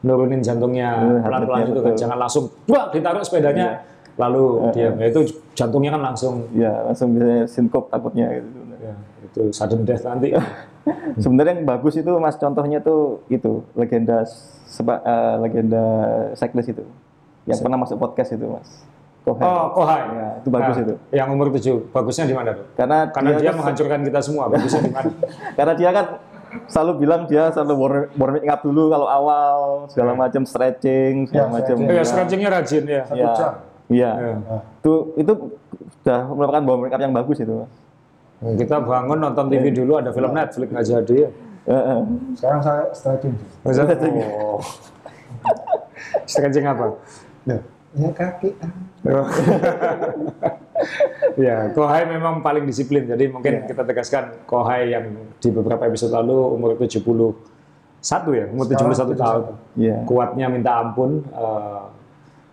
nurunin 0.01 0.39
jantungnya 0.39 0.89
Iya, 0.95 1.19
pelan-pelan 1.19 1.59
heartbeat-nya 1.61 1.67
itu 1.69 1.81
kan. 1.83 1.93
Jangan 1.99 2.17
langsung 2.17 2.43
wah 2.65 2.85
ditaruh 2.89 3.21
sepedanya 3.21 3.67
lalu 4.15 4.71
diam. 4.71 4.95
Ya, 4.97 5.05
itu 5.09 5.21
jantungnya 5.51 5.91
kan 5.91 6.01
langsung 6.01 6.47
Ya, 6.55 6.71
langsung 6.83 7.11
bisa 7.13 7.43
sinkop 7.45 7.89
takutnya 7.89 8.29
gitu. 8.33 8.47
sebenarnya. 8.47 8.93
ya, 8.93 9.25
itu 9.25 9.41
sudden 9.51 9.83
death 9.83 10.03
nanti. 10.03 10.31
Sebenarnya 11.23 11.55
yang 11.55 11.63
bagus 11.65 11.95
itu 11.95 12.11
Mas 12.19 12.35
contohnya 12.35 12.79
tuh 12.79 13.23
itu 13.27 13.63
legenda 13.73 14.27
seba, 14.67 14.99
eh, 14.99 15.35
legenda 15.39 15.83
cyclist 16.35 16.71
itu. 16.71 16.83
Yang 17.43 17.59
pernah 17.59 17.79
masuk 17.79 17.95
podcast 17.97 18.31
itu, 18.31 18.47
Mas. 18.47 18.67
Kohai. 19.23 19.39
Oh, 19.41 19.65
Kohai. 19.71 20.01
Ya, 20.11 20.27
itu 20.37 20.49
bagus 20.51 20.75
Nah, 20.75 20.83
itu. 20.83 20.93
Yang 21.09 21.27
umur 21.31 21.47
7. 21.49 21.79
Bagusnya 21.89 22.25
di 22.25 22.35
mana 22.35 22.49
tuh? 22.53 22.65
Karena, 22.75 22.97
Karena 23.07 23.29
dia, 23.33 23.49
kan- 23.49 23.57
menghancurkan 23.57 23.99
kita 24.03 24.19
semua. 24.19 24.43
Bagusnya 24.47 24.81
di 24.81 24.91
mana? 24.91 25.09
karena 25.57 25.73
dia 25.73 25.89
kan 25.89 26.05
selalu 26.69 26.91
bilang 26.99 27.21
dia 27.25 27.43
selalu 27.49 27.73
warm- 27.73 28.09
warming 28.13 28.45
up 28.45 28.61
dulu 28.61 28.83
kalau 28.87 29.07
awal 29.07 29.55
segala 29.87 30.13
macam 30.13 30.43
stretching 30.43 31.25
segala 31.25 31.39
Ya, 31.39 31.49
macam. 31.49 31.75
stretching. 31.75 31.87
Oh 31.87 31.93
ya, 31.93 31.97
Ya. 31.97 32.05
stretchingnya 32.05 32.49
rajin 32.51 32.83
ya. 32.85 33.01
Satu 33.03 33.17
Iya. 33.17 33.31
jam. 33.33 33.51
Iya. 33.87 34.11
Ya. 34.13 34.35
Itu 34.77 34.93
itu 35.15 35.33
sudah 35.97 36.19
merupakan 36.29 36.61
warming 36.63 36.91
up 36.91 37.01
yang 37.01 37.13
bagus 37.13 37.37
itu. 37.39 37.55
Kita 38.43 38.75
bangun 38.77 39.17
nonton 39.17 39.47
TV 39.47 39.71
dulu 39.71 39.95
ada 39.95 40.11
film 40.11 40.29
Netflix 40.29 40.67
nggak 40.67 40.85
jadi 40.85 41.15
ya. 41.15 41.29
Heeh. 41.63 41.99
Sekarang 42.35 42.59
saya 42.59 42.83
stretching. 42.91 43.33
Oh. 44.35 44.59
Stretching 46.25 46.65
apa? 46.65 46.85
Ya, 47.43 47.59
ya 47.93 48.09
kaki. 48.13 48.49
ya, 51.45 51.57
Kohai 51.75 52.03
memang 52.07 52.39
paling 52.39 52.65
disiplin. 52.65 53.05
Jadi 53.05 53.29
mungkin 53.29 53.67
kita 53.67 53.83
tegaskan 53.83 54.47
Kohai 54.47 54.95
yang 54.95 55.11
di 55.37 55.49
beberapa 55.51 55.85
episode 55.85 56.15
lalu 56.15 56.37
umur 56.55 56.79
71 56.79 57.35
ya, 58.33 58.45
umur 58.49 58.65
71 58.67 59.15
tahun. 59.15 59.43
Iya. 59.77 59.97
Kuatnya 60.07 60.45
minta 60.49 60.81
ampun 60.81 61.23
eh, 61.27 61.83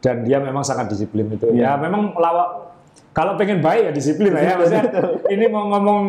dan 0.00 0.24
dia 0.24 0.40
memang 0.42 0.64
sangat 0.64 0.90
disiplin 0.90 1.30
itu. 1.32 1.52
Ya 1.54 1.76
memang 1.76 2.12
lawak 2.16 2.72
kalau 3.10 3.34
pengen 3.34 3.62
baik 3.62 3.90
ya 3.90 3.92
disiplin 3.94 4.34
lah 4.34 4.42
ya. 4.42 4.54
Maksudnya 4.58 4.84
ini 5.30 5.46
mau 5.50 5.66
ngomong 5.70 6.00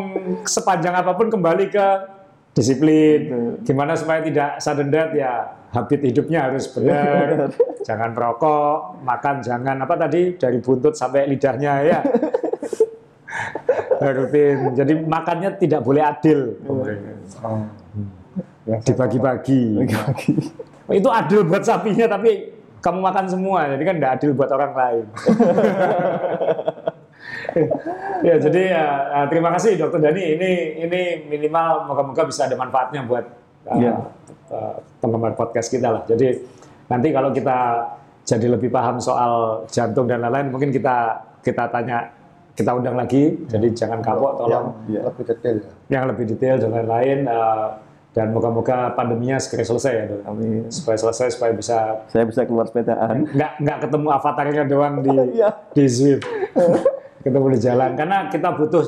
sepanjang 0.45 0.95
apa 0.95 1.13
pun 1.13 1.29
kembali 1.29 1.69
ke 1.69 1.87
disiplin. 2.57 3.21
Gimana 3.61 3.93
supaya 3.93 4.25
tidak 4.25 4.57
sudden 4.61 4.89
death 4.89 5.13
ya 5.13 5.60
habit 5.71 5.99
hidupnya 6.03 6.51
harus 6.51 6.67
benar. 6.71 7.49
jangan 7.87 8.11
perokok, 8.13 9.01
makan 9.01 9.41
jangan 9.41 9.75
apa 9.81 9.95
tadi 9.97 10.35
dari 10.37 10.59
buntut 10.59 10.93
sampai 10.93 11.27
lidahnya 11.31 11.73
ya. 11.83 11.99
rutin. 14.09 14.73
Jadi 14.73 14.93
makannya 15.05 15.61
tidak 15.61 15.81
boleh 15.85 16.01
adil. 16.01 16.57
Oh. 16.65 16.85
Ya, 18.65 18.77
Dibagi-bagi. 18.81 19.85
Oh, 20.89 20.93
itu 20.93 21.09
adil 21.09 21.45
buat 21.45 21.61
sapinya 21.61 22.09
tapi 22.09 22.49
kamu 22.81 22.99
makan 22.99 23.25
semua. 23.29 23.69
Jadi 23.77 23.83
kan 23.85 23.95
tidak 24.01 24.11
adil 24.17 24.31
buat 24.33 24.49
orang 24.49 24.73
lain. 24.73 25.05
ya 28.27 28.35
jadi 28.41 28.61
ya, 28.73 28.85
eh, 29.21 29.25
terima 29.29 29.49
kasih 29.53 29.77
Dokter 29.77 30.01
Dani. 30.01 30.23
Ini 30.37 30.51
ini 30.89 31.01
minimal 31.29 31.85
moga-moga 31.89 32.25
bisa 32.25 32.49
ada 32.49 32.57
manfaatnya 32.57 33.05
buat 33.05 33.40
eh, 33.63 33.77
Iya. 33.79 33.93
eh, 34.49 34.75
penggemar 34.97 35.33
podcast 35.33 35.67
kita 35.67 35.87
lah. 35.89 36.03
Jadi 36.03 36.27
nanti 36.87 37.07
kalau 37.09 37.29
kita 37.29 37.57
jadi 38.21 38.47
lebih 38.49 38.69
paham 38.69 38.97
soal 38.97 39.63
jantung 39.67 40.05
dan 40.05 40.19
lain-lain, 40.19 40.49
mungkin 40.49 40.69
kita 40.69 40.95
kita 41.39 41.67
tanya 41.67 42.09
kita 42.51 42.71
undang 42.71 42.93
lagi. 42.93 43.33
Jadi 43.45 43.71
jangan 43.71 43.99
kapok, 43.99 44.31
yang 44.31 44.37
tolong 44.37 44.65
Iya. 44.85 45.01
lebih 45.07 45.23
detail 45.25 45.55
ya. 45.57 45.69
yang 45.89 46.03
lebih 46.05 46.25
detail 46.27 46.55
dan 46.57 46.69
lain-lain. 46.71 47.19
eh, 47.25 47.67
dan 48.11 48.27
moga-moga 48.29 48.91
pandeminya 48.91 49.39
segera 49.39 49.63
selesai 49.63 49.93
ya, 49.93 50.03
Dok. 50.05 50.21
Amin. 50.27 50.67
Supaya 50.67 50.99
selesai, 50.99 51.31
supaya 51.31 51.55
bisa 51.55 52.03
Saya 52.11 52.27
bisa 52.27 52.43
keluar 52.43 52.67
sepedaan. 52.67 53.23
nggak 53.25 53.51
nggak 53.57 53.77
ketemu 53.81 54.07
avatarnya 54.11 54.63
doang 54.67 54.99
di 54.99 55.09
Iya. 55.39 55.49
di 55.71 55.83
Zwift 55.87 56.27
ketemu 57.23 57.47
di 57.55 57.59
jalan 57.61 57.95
karena 57.95 58.27
kita 58.27 58.51
butuh 58.51 58.83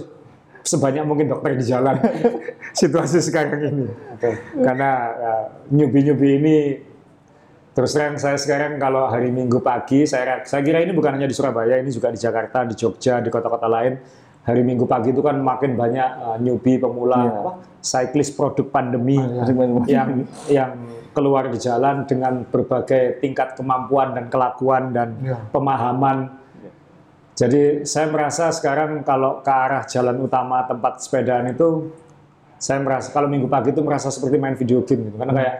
sebanyak 0.63 1.03
mungkin 1.03 1.27
dokter 1.27 1.59
di 1.59 1.65
jalan 1.67 1.99
situasi 2.79 3.19
sekarang 3.19 3.59
ini. 3.69 3.85
Karena 4.63 4.89
uh, 5.13 5.45
nyubi-nyubi 5.69 6.29
ini 6.39 6.57
terus 7.73 7.91
terang 7.97 8.15
saya 8.21 8.37
sekarang 8.37 8.77
kalau 8.77 9.09
hari 9.09 9.33
Minggu 9.33 9.57
pagi 9.59 10.05
saya 10.05 10.45
saya 10.45 10.61
kira 10.61 10.79
ini 10.79 10.93
bukan 10.95 11.19
hanya 11.19 11.27
di 11.27 11.35
Surabaya, 11.35 11.77
ini 11.77 11.91
juga 11.91 12.09
di 12.09 12.19
Jakarta, 12.21 12.63
di 12.63 12.73
Jogja, 12.79 13.19
di 13.19 13.29
kota-kota 13.29 13.67
lain. 13.67 13.99
Hari 14.43 14.59
Minggu 14.59 14.83
pagi 14.83 15.15
itu 15.15 15.23
kan 15.23 15.39
makin 15.39 15.79
banyak 15.79 16.09
uh, 16.19 16.37
newbie 16.39 16.75
pemula 16.75 17.19
apa, 17.31 17.51
cyclist 17.79 18.35
produk 18.35 18.67
pandemi 18.67 19.15
iya. 19.15 19.47
yang 19.87 20.09
yang 20.51 20.71
keluar 21.15 21.47
di 21.47 21.61
jalan 21.61 22.03
dengan 22.03 22.43
berbagai 22.43 23.23
tingkat 23.23 23.55
kemampuan 23.55 24.11
dan 24.17 24.27
kelakuan 24.27 24.91
dan 24.91 25.15
Iya. 25.21 25.37
pemahaman. 25.53 26.42
Jadi 27.33 27.81
saya 27.89 28.13
merasa 28.13 28.53
sekarang 28.53 29.01
kalau 29.01 29.41
ke 29.41 29.49
arah 29.49 29.83
jalan 29.89 30.21
utama 30.21 30.61
tempat 30.69 31.01
sepedaan 31.01 31.49
itu 31.49 31.89
saya 32.61 32.77
merasa 32.79 33.09
kalau 33.09 33.25
minggu 33.25 33.49
pagi 33.49 33.73
itu 33.73 33.81
merasa 33.81 34.13
seperti 34.13 34.37
main 34.37 34.53
video 34.53 34.85
game 34.85 35.09
gitu 35.09 35.17
karena 35.17 35.33
kayak 35.33 35.55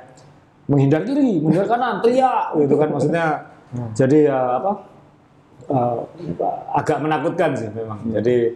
menghindar 0.69 1.01
kiri, 1.03 1.41
menghindar 1.43 1.67
kanan, 1.67 1.99
teriak 1.99 2.55
gitu 2.61 2.73
kan 2.77 2.89
maksudnya. 2.93 3.25
Jadi 3.97 4.29
ya 4.29 4.61
apa 4.61 4.71
eh, 5.65 5.97
agak 6.77 6.97
menakutkan 7.01 7.57
sih 7.57 7.69
memang. 7.73 7.99
Jadi 8.21 8.53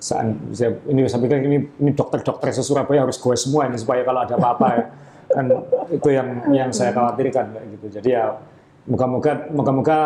saat 0.00 0.32
saya, 0.56 0.80
ini 0.88 1.04
saya 1.04 1.20
pikir 1.20 1.44
ini 1.44 1.58
ini 1.76 1.90
dokter-dokter 1.92 2.56
Surabaya 2.56 3.04
harus 3.04 3.20
gue 3.20 3.36
semua 3.36 3.68
ini 3.68 3.76
supaya 3.76 4.00
kalau 4.00 4.24
ada 4.24 4.34
apa-apa 4.40 4.66
ya 4.72 4.84
kan 5.30 5.44
itu 5.92 6.08
yang 6.08 6.28
yang 6.50 6.70
saya 6.72 6.90
khawatirkan 6.96 7.52
gitu. 7.78 7.86
Jadi 8.00 8.16
ya 8.16 8.32
moga-moga 8.88 9.46
moga-moga 9.52 9.98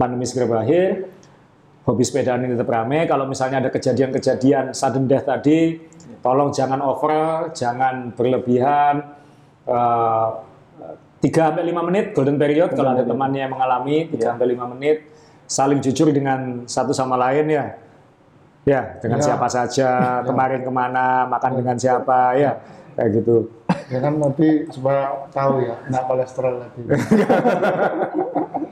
pandemi 0.00 0.24
segera 0.24 0.48
berakhir, 0.48 1.12
hobi 1.88 2.04
sepedaan 2.04 2.44
ini 2.44 2.52
tetap 2.52 2.68
ramai. 2.68 3.08
Kalau 3.08 3.24
misalnya 3.24 3.64
ada 3.64 3.70
kejadian-kejadian 3.72 4.76
sudden 4.76 5.08
death 5.08 5.24
tadi, 5.24 5.80
tolong 6.20 6.52
jangan 6.52 6.84
over, 6.84 7.48
jangan 7.56 8.12
berlebihan. 8.12 9.16
Eh, 9.64 10.28
3 11.18 11.50
sampai 11.50 11.64
5 11.66 11.82
menit 11.82 12.14
golden 12.14 12.38
period 12.38 12.70
kalau 12.78 12.94
ada 12.94 13.02
temannya 13.02 13.42
yang 13.42 13.50
mengalami 13.50 14.06
3 14.06 14.36
sampai 14.36 14.54
5 14.54 14.70
menit 14.76 14.96
saling 15.50 15.82
jujur 15.82 16.12
dengan 16.14 16.62
satu 16.68 16.92
sama 16.94 17.16
lain 17.18 17.48
ya. 17.48 17.64
Ya, 18.68 19.00
dengan 19.00 19.18
Ya. 19.18 19.32
siapa 19.32 19.48
saja, 19.48 19.88
kemarin 20.28 20.60
ke 20.60 20.68
mana, 20.68 21.24
makan 21.24 21.56
dengan 21.56 21.80
siapa, 21.80 22.36
ya, 22.36 22.60
kayak 22.94 23.10
gitu. 23.24 23.48
Ya 23.88 23.98
kan 24.04 24.20
nanti 24.20 24.68
supaya 24.68 25.24
tahu 25.32 25.64
ya, 25.64 25.74
nggak 25.88 26.04
kolesterol 26.04 26.54
lagi. 26.60 26.82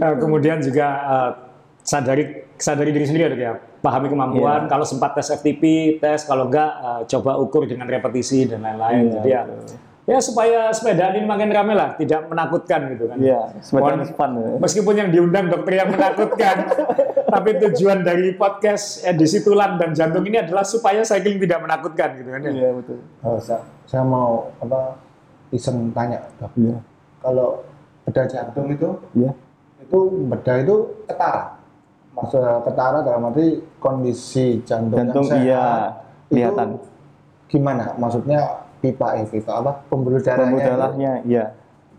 Eh, 0.00 0.14
kemudian 0.16 0.58
juga 0.58 0.86
eh, 1.02 1.30
sadari 1.80 2.24
sadari 2.56 2.90
diri 2.90 3.04
sendiri 3.04 3.22
ya, 3.24 3.30
dok 3.30 3.40
ya. 3.40 3.52
pahami 3.78 4.08
kemampuan. 4.08 4.64
Kalau 4.64 4.82
sempat 4.82 5.12
tes 5.12 5.28
FTP, 5.28 5.62
tes. 5.98 6.24
Kalau 6.24 6.48
enggak, 6.48 6.70
eh, 6.72 7.00
coba 7.06 7.36
ukur 7.36 7.64
dengan 7.64 7.84
repetisi 7.84 8.44
dan 8.44 8.62
lain-lain. 8.62 9.04
Iya, 9.04 9.14
Jadi 9.14 9.28
ya, 9.28 9.42
ya 10.06 10.18
supaya 10.18 10.68
sepedaan 10.68 11.14
ini 11.14 11.24
makin 11.24 11.48
ramai 11.48 11.74
lah, 11.74 11.92
tidak 11.94 12.24
menakutkan 12.24 12.88
gitu 12.90 13.04
kan. 13.06 13.16
Iya, 13.18 13.40
sepedaan 13.58 14.00
Mohon- 14.00 14.16
fun. 14.16 14.30
ya. 14.34 14.48
Meskipun 14.58 14.94
yang 14.94 15.10
diundang 15.10 15.46
dokter 15.48 15.72
yang 15.76 15.90
menakutkan, 15.90 16.56
tapi 17.34 17.50
tujuan 17.58 18.00
dari 18.00 18.32
podcast 18.32 19.02
edisi 19.02 19.40
tulang 19.40 19.76
dan 19.76 19.92
jantung 19.92 20.22
ini 20.22 20.38
adalah 20.38 20.64
supaya 20.64 21.04
cycling 21.04 21.36
tidak 21.38 21.60
menakutkan 21.60 22.16
gitu 22.16 22.28
kan 22.30 22.40
ya. 22.40 22.50
Iya, 22.50 22.68
betul. 22.72 22.98
Oh, 23.20 23.36
saya, 23.36 23.60
saya 23.84 24.00
mau 24.00 24.48
apa 24.58 24.96
iseng 25.50 25.92
tanya, 25.92 26.24
Dok. 26.40 26.52
Iya. 26.56 26.76
kalau 27.20 27.64
bedah 28.04 28.28
jantung 28.28 28.68
itu 28.68 28.88
Iya. 29.14 29.32
Itu 29.94 30.02
bedah 30.26 30.56
itu 30.58 30.76
ketara. 31.06 31.54
Maksud 32.14 32.42
ketara 32.66 32.98
dalam 33.06 33.30
arti 33.30 33.62
kondisi 33.78 34.58
jantung, 34.66 35.06
Jantung, 35.06 35.26
yang 35.26 35.30
sehat. 35.30 35.46
iya, 35.46 35.66
itu 36.26 36.32
kelihatan. 36.34 36.68
Gimana? 37.46 37.84
Maksudnya 37.94 38.40
pipa 38.82 39.18
eh 39.18 39.26
pipa 39.30 39.62
apa? 39.62 39.72
Pembuluh 39.86 40.18
darahnya. 40.18 40.42
Pembuluh 40.50 40.62
itu 40.62 40.70
darahnya, 40.74 41.12
iya. 41.22 41.44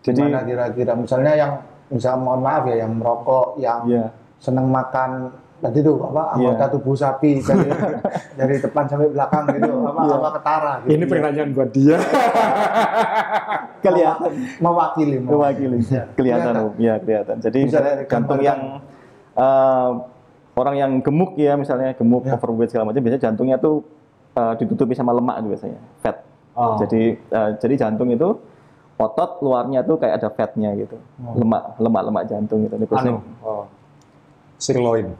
Jadi, 0.03 0.19
gimana 0.19 0.39
kira-kira? 0.43 0.93
Misalnya 0.95 1.33
yang 1.39 1.51
misal 1.87 2.19
mohon 2.19 2.43
maaf 2.43 2.63
ya, 2.67 2.75
yang 2.83 2.91
merokok, 2.99 3.55
yang 3.59 3.79
iya. 3.87 4.05
seneng 4.43 4.67
makan 4.71 5.31
tadi 5.65 5.81
itu 5.81 5.93
apa 5.97 6.21
Iya. 6.31 6.53
anggota 6.53 6.65
tubuh 6.71 6.93
sapi 6.93 7.41
dari 7.41 7.65
dari 8.39 8.55
depan 8.59 8.83
sampai 8.85 9.09
belakang 9.09 9.43
gitu 9.51 9.71
apa 9.81 9.99
Iya. 9.99 10.13
apa 10.15 10.29
ketara 10.31 10.73
gitu. 10.79 10.89
Ini 10.91 11.03
pertanyaan 11.05 11.49
buat 11.51 11.69
dia. 11.71 11.97
kelihatan. 13.81 14.31
mewakili 14.57 15.17
mewakili 15.19 15.77
Iya. 15.79 16.03
kelihatan 16.13 16.53
Kelihatan. 16.53 16.53
Om. 16.55 16.73
ya 16.79 16.93
kelihatan 16.97 17.35
jadi 17.39 17.57
misalnya 17.61 17.93
jantung 18.05 18.41
yang 18.41 18.59
eh, 19.35 19.89
orang 20.55 20.75
yang 20.75 20.91
gemuk 20.99 21.35
ya 21.35 21.53
misalnya 21.53 21.93
gemuk 21.93 22.23
Ya. 22.23 22.33
overweight 22.33 22.69
segala 22.69 22.89
macam 22.89 23.01
biasanya 23.01 23.23
jantungnya 23.23 23.57
tuh 23.57 23.81
eh, 24.33 24.53
ditutupi 24.57 24.93
sama 24.93 25.11
lemak 25.11 25.41
tuh 25.41 25.49
biasanya 25.51 25.79
fat 25.99 26.17
Oh. 26.53 26.79
jadi 26.79 27.01
eh, 27.19 27.49
jadi 27.59 27.73
jantung 27.77 28.07
itu 28.07 28.39
otot 28.95 29.43
luarnya 29.43 29.83
tuh 29.83 29.99
kayak 29.99 30.17
ada 30.17 30.29
fatnya 30.29 30.71
gitu 30.73 30.95
Oh. 31.19 31.35
lemak 31.35 31.75
lemak 31.77 32.01
lemak 32.01 32.23
jantung 32.25 32.63
gitu 32.63 32.73
ini 32.73 32.85
biasanya 32.85 33.11
Anu, 33.11 33.43
oh. 33.43 33.63
Sirloin. 34.57 35.11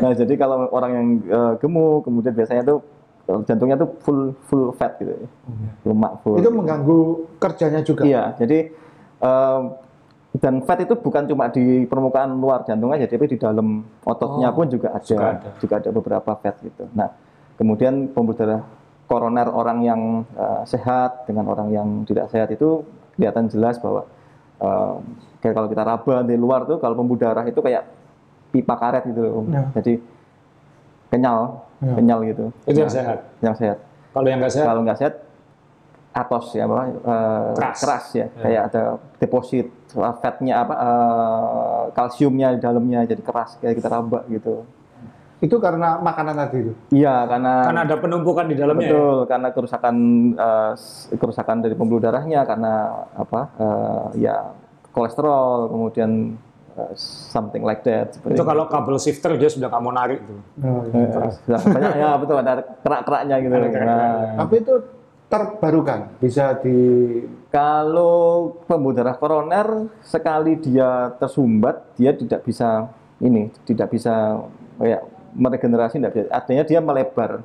Nah, 0.00 0.12
jadi 0.12 0.34
kalau 0.36 0.68
orang 0.70 0.90
yang 0.92 1.06
eh, 1.26 1.52
gemuk, 1.60 2.04
kemudian 2.04 2.34
biasanya 2.36 2.62
tuh 2.62 2.78
eh, 3.26 3.40
jantungnya 3.48 3.76
tuh 3.80 3.90
full 4.04 4.20
full 4.46 4.64
fat 4.76 4.96
gitu, 5.00 5.14
lemak 5.84 6.20
full. 6.22 6.36
itu 6.38 6.50
mengganggu 6.52 6.98
kerjanya 7.40 7.80
juga 7.82 8.02
Iya, 8.04 8.22
jadi 8.36 8.58
eh, 9.22 9.60
dan 10.36 10.60
fat 10.68 10.84
itu 10.84 10.92
bukan 11.00 11.24
cuma 11.24 11.48
di 11.48 11.88
permukaan 11.88 12.36
luar 12.36 12.60
jantung 12.68 12.92
aja, 12.92 13.08
tapi 13.08 13.24
di 13.24 13.40
dalam 13.40 13.80
ototnya 14.04 14.52
Oh, 14.52 14.54
pun 14.54 14.68
juga 14.68 14.92
ada, 14.92 15.00
juga 15.00 15.26
ada. 15.32 15.48
juga 15.56 15.74
ada 15.80 15.90
beberapa 15.90 16.30
fat 16.36 16.60
gitu. 16.60 16.84
Nah, 16.92 17.08
kemudian 17.56 18.12
pembuluh 18.12 18.36
darah 18.36 18.60
koroner 19.06 19.48
orang 19.48 19.78
yang 19.82 20.00
eh, 20.34 20.62
sehat 20.66 21.24
dengan 21.26 21.46
orang 21.48 21.68
yang 21.70 21.88
tidak 22.04 22.30
sehat 22.30 22.50
itu 22.50 22.82
kelihatan 23.14 23.46
jelas 23.46 23.78
bahwa 23.78 24.04
eh, 24.60 24.94
kayak 25.40 25.54
kalau 25.54 25.68
kita 25.70 25.82
raba 25.82 26.16
di 26.22 26.34
luar 26.34 26.66
tuh 26.66 26.78
kalau 26.78 26.98
pembuluh 26.98 27.22
darah 27.22 27.46
itu 27.46 27.58
kayak 27.58 27.86
pipa 28.50 28.74
karet 28.74 29.04
gitu 29.06 29.20
loh, 29.22 29.32
Om. 29.42 29.46
Ya. 29.52 29.62
Jadi 29.78 29.94
kenyal, 31.10 31.62
Ya. 31.76 31.92
kenyal 31.92 32.18
gitu. 32.24 32.44
Itu 32.64 32.78
yang 32.82 32.88
sehat. 32.88 33.18
Yang 33.44 33.56
sehat 33.60 33.78
Kalau 34.16 34.26
yang 34.32 34.40
nggak 34.40 34.52
sehat, 34.56 34.64
kalau 34.64 34.80
nggak 34.80 34.98
sehat 34.98 35.14
atos 36.16 36.46
ya 36.56 36.64
apa 36.64 36.88
eh, 36.88 37.52
Keras. 37.76 38.04
ya 38.16 38.26
kayak 38.40 38.62
ada 38.72 38.82
deposit 39.20 39.68
fatnya 39.92 40.64
apa 40.64 40.74
eh, 40.74 41.82
kalsiumnya 41.92 42.56
di 42.56 42.60
dalamnya 42.64 43.04
jadi 43.04 43.20
keras 43.20 43.60
kayak 43.60 43.76
kita 43.76 43.88
raba 43.92 44.24
gitu 44.32 44.64
itu 45.36 45.56
karena 45.56 46.00
makanan 46.00 46.32
tadi 46.34 46.58
itu 46.58 46.72
iya 46.90 47.28
karena 47.28 47.68
kan 47.68 47.76
ada 47.78 47.96
penumpukan 47.96 48.46
di 48.46 48.56
dalamnya. 48.56 48.80
ya? 48.80 48.88
betul 48.88 49.16
karena 49.26 49.48
kerusakan 49.50 49.94
s- 50.72 51.12
kerusakan 51.12 51.60
dari 51.60 51.74
pembuluh 51.74 52.00
darahnya 52.00 52.40
karena 52.42 52.72
apa 53.12 53.40
eh, 53.54 54.24
ya 54.24 54.56
kolesterol 54.90 55.68
kemudian 55.68 56.40
eh, 56.72 56.92
something 57.28 57.60
like 57.60 57.82
that 57.82 58.16
seperti 58.16 58.32
Itu 58.32 58.44
kalau 58.44 58.64
kabel 58.64 58.96
shifter 58.96 59.36
dia 59.36 59.46
sudah 59.46 59.68
nggak 59.68 59.82
mau 59.82 59.92
narik 59.92 60.24
tuh. 60.24 60.40
Eh, 60.56 61.04
eh, 61.04 61.30
sudah 61.44 61.60
banyak 61.60 61.92
ya 61.94 62.10
betul 62.16 62.36
ada 62.38 62.52
kerak-keraknya 62.80 63.36
gitu 63.38 63.52
Ada 63.52 63.60
kerak-keraknya. 63.68 64.08
Nah, 64.08 64.34
tapi 64.40 64.54
itu 64.56 64.74
terbarukan 65.26 66.00
bisa 66.16 66.56
di 66.56 66.78
Kalau 67.48 68.16
pembuluh 68.64 68.92
darah 68.94 69.16
koroner 69.16 69.88
sekali 70.00 70.56
dia 70.56 71.08
tersumbat, 71.16 71.92
dia 71.94 72.12
tidak 72.12 72.40
bisa 72.40 72.88
ini, 73.18 73.48
tidak 73.64 73.88
bisa 73.88 74.44
kayak 74.76 75.02
meregenerasi, 75.36 76.00
tidak 76.00 76.12
bisa. 76.16 76.28
Artinya 76.32 76.64
dia 76.64 76.80
melebar 76.80 77.44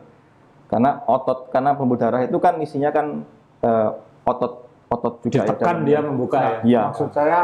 karena 0.71 1.03
otot, 1.03 1.51
karena 1.51 1.75
pembuluh 1.75 1.99
darah 1.99 2.23
itu 2.23 2.39
kan 2.39 2.55
isinya 2.63 2.89
kan 2.95 3.27
eh, 3.59 3.89
otot, 4.23 4.71
otot 4.87 5.13
juga. 5.27 5.43
ya 5.43 5.51
Ditekan 5.51 5.83
dalamnya. 5.83 5.87
dia 5.87 5.99
membuka 5.99 6.39
ya. 6.39 6.51
Iya. 6.63 6.81
maksud 6.89 7.09
saya 7.11 7.39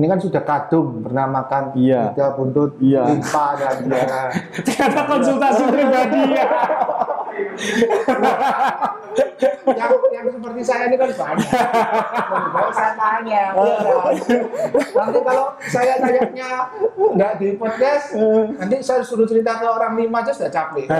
ini 0.00 0.08
kan 0.08 0.16
sudah 0.16 0.40
kadung 0.48 1.04
pernah 1.04 1.28
makan 1.28 1.76
Iya. 1.76 2.16
tiga 2.16 2.32
buntut 2.32 2.72
Iya. 2.80 3.04
limpa 3.12 3.46
dan 3.60 3.84
darah. 3.84 4.32
Ternyata 4.64 5.00
konsultasi 5.04 5.62
pribadi 5.68 6.22
ya. 6.32 6.48
yang 9.70 9.92
yang 9.92 10.26
seperti 10.32 10.60
saya 10.64 10.88
ini 10.88 10.96
kan 10.96 11.08
banyak. 11.12 11.48
Kalau 12.48 12.70
saya 12.72 12.92
tanya, 12.96 13.42
nanti 14.96 15.18
kalau 15.20 15.44
saya 15.68 15.94
tanyanya 16.00 16.50
nggak 16.96 17.32
di 17.36 17.48
podcast, 17.60 18.16
nanti 18.56 18.76
saya 18.80 19.04
suruh 19.04 19.28
cerita 19.28 19.60
ke 19.60 19.68
orang 19.68 20.00
lima 20.00 20.24
aja 20.24 20.32
sudah 20.32 20.48
capek. 20.48 20.88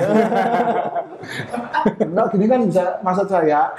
Nah, 2.10 2.26
gini 2.32 2.48
kan 2.48 2.64
bisa 2.64 2.96
maksud 3.04 3.28
saya, 3.28 3.70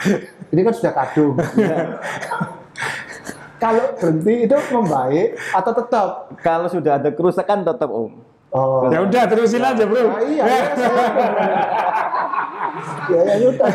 ini 0.53 0.61
kan 0.61 0.73
sudah 0.73 0.93
kadung. 0.93 1.35
kalau 3.61 3.93
berhenti 3.93 4.49
itu 4.49 4.57
membaik 4.73 5.37
atau 5.53 5.71
tetap? 5.71 6.07
Kalau 6.41 6.65
sudah 6.65 6.97
ada 6.97 7.13
kerusakan 7.13 7.61
tetap 7.61 7.87
om. 7.87 8.09
Oh, 8.51 8.83
Ya 8.91 8.99
udah 8.99 9.23
terusin 9.29 9.63
aja 9.63 9.85
bro. 9.87 10.11
Nah, 10.11 10.19
iya, 10.27 10.43
iya, 10.43 10.59
saya- 10.75 11.13
ya, 13.07 13.21
ya, 13.31 13.47
udah. 13.47 13.69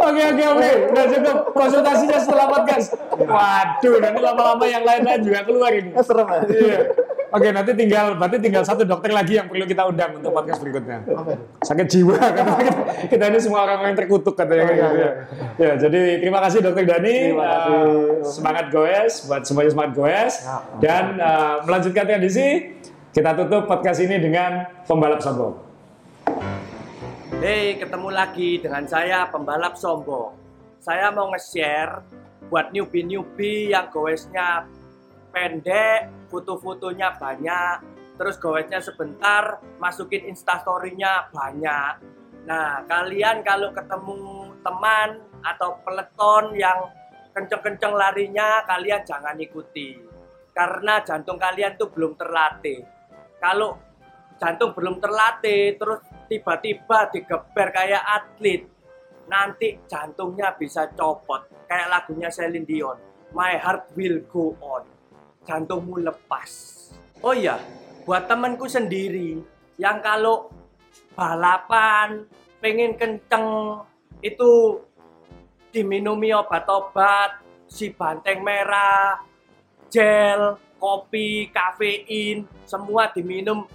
Oke 0.00 0.22
oke 0.24 0.44
oke, 0.48 0.70
udah 0.90 1.04
cukup 1.10 1.36
konsultasinya 1.52 2.16
setelah 2.16 2.46
podcast. 2.48 2.96
Waduh, 3.12 3.94
nanti 4.00 4.18
lama-lama 4.18 4.64
yang 4.64 4.80
lain-lain 4.80 5.20
juga 5.20 5.40
keluar 5.44 5.72
ini. 5.76 5.92
Serem 6.00 6.24
ya. 6.24 6.40
Iya. 6.48 6.78
Oke, 7.30 7.48
nanti 7.54 7.70
tinggal 7.78 8.18
berarti 8.18 8.42
tinggal 8.42 8.66
satu 8.66 8.82
dokter 8.82 9.14
lagi 9.14 9.38
yang 9.38 9.46
perlu 9.46 9.62
kita 9.62 9.86
undang 9.86 10.18
untuk 10.18 10.34
podcast 10.34 10.58
berikutnya. 10.58 10.98
Apa 11.06 11.30
itu? 11.38 11.44
Sakit 11.62 11.86
jiwa 11.86 12.16
karena 12.18 12.54
kita, 12.66 12.82
kita 13.06 13.24
ini 13.30 13.38
semua 13.38 13.60
orang-orang 13.70 13.94
terkutuk 13.94 14.34
katanya 14.34 14.62
Oh, 14.66 14.70
iya, 14.70 14.74
gitu 14.74 14.96
ya. 14.98 15.10
Ya, 15.54 15.72
jadi 15.78 16.00
terima 16.18 16.38
kasih 16.42 16.58
Dokter 16.58 16.84
Dani. 16.90 17.16
Terima 17.30 17.46
kasih. 17.46 17.70
Eh, 17.70 18.26
semangat 18.26 18.66
goes 18.74 19.14
buat 19.30 19.42
semuanya 19.46 19.70
semangat 19.70 19.92
goes 19.94 20.34
dan 20.82 21.04
eh, 21.22 21.56
melanjutkan 21.62 22.04
tradisi 22.10 22.46
kita 23.14 23.30
tutup 23.38 23.62
podcast 23.70 23.98
ini 24.02 24.16
dengan 24.18 24.66
pembalap 24.90 25.22
sombong. 25.22 25.54
Hei, 27.38 27.78
ketemu 27.78 28.08
lagi 28.10 28.58
dengan 28.58 28.84
saya 28.90 29.30
pembalap 29.30 29.78
sombong. 29.78 30.34
Saya 30.82 31.14
mau 31.14 31.30
nge-share 31.30 32.02
buat 32.50 32.74
newbie-newbie 32.74 33.70
yang 33.70 33.86
goesnya 33.94 34.66
pendek, 35.30 36.28
foto-fotonya 36.28 37.16
banyak, 37.16 37.76
terus 38.20 38.36
goesnya 38.36 38.84
sebentar, 38.84 39.58
masukin 39.80 40.28
instastory-nya 40.28 41.32
banyak. 41.32 41.94
Nah, 42.44 42.84
kalian 42.84 43.40
kalau 43.40 43.72
ketemu 43.72 44.52
teman 44.60 45.24
atau 45.40 45.80
peleton 45.80 46.52
yang 46.56 46.88
kenceng-kenceng 47.32 47.94
larinya, 47.96 48.60
kalian 48.68 49.00
jangan 49.06 49.38
ikuti. 49.40 49.96
Karena 50.52 51.00
jantung 51.00 51.38
kalian 51.40 51.78
tuh 51.80 51.88
belum 51.94 52.18
terlatih. 52.18 52.84
Kalau 53.40 53.78
jantung 54.36 54.76
belum 54.76 55.00
terlatih, 55.00 55.80
terus 55.80 56.04
tiba-tiba 56.28 57.08
digeber 57.08 57.68
kayak 57.72 58.04
atlet, 58.04 58.68
nanti 59.30 59.80
jantungnya 59.86 60.52
bisa 60.58 60.90
copot. 60.92 61.46
Kayak 61.70 61.88
lagunya 61.88 62.28
Celine 62.28 62.66
Dion, 62.66 62.98
My 63.32 63.56
Heart 63.56 63.94
Will 63.94 64.26
Go 64.26 64.58
On. 64.58 64.99
Jantungmu 65.44 66.00
lepas. 66.04 66.50
Oh 67.20 67.36
iya, 67.36 67.60
buat 68.04 68.28
temanku 68.28 68.64
sendiri, 68.68 69.40
yang 69.76 70.00
kalau 70.00 70.52
balapan, 71.16 72.24
pengen 72.60 72.96
kenceng, 72.96 73.80
itu 74.20 74.80
diminumi 75.72 76.32
obat-obat, 76.36 77.40
si 77.70 77.92
banteng 77.92 78.42
merah, 78.44 79.20
gel, 79.88 80.58
kopi, 80.80 81.48
kafein, 81.52 82.48
semua 82.64 83.12
diminum 83.12 83.68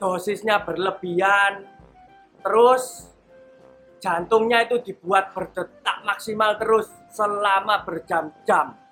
dosisnya 0.00 0.64
berlebihan. 0.64 1.66
Terus 2.40 3.12
jantungnya 3.98 4.64
itu 4.64 4.80
dibuat 4.80 5.34
berdetak 5.34 6.06
maksimal 6.06 6.56
terus 6.56 6.88
selama 7.10 7.82
berjam-jam. 7.82 8.87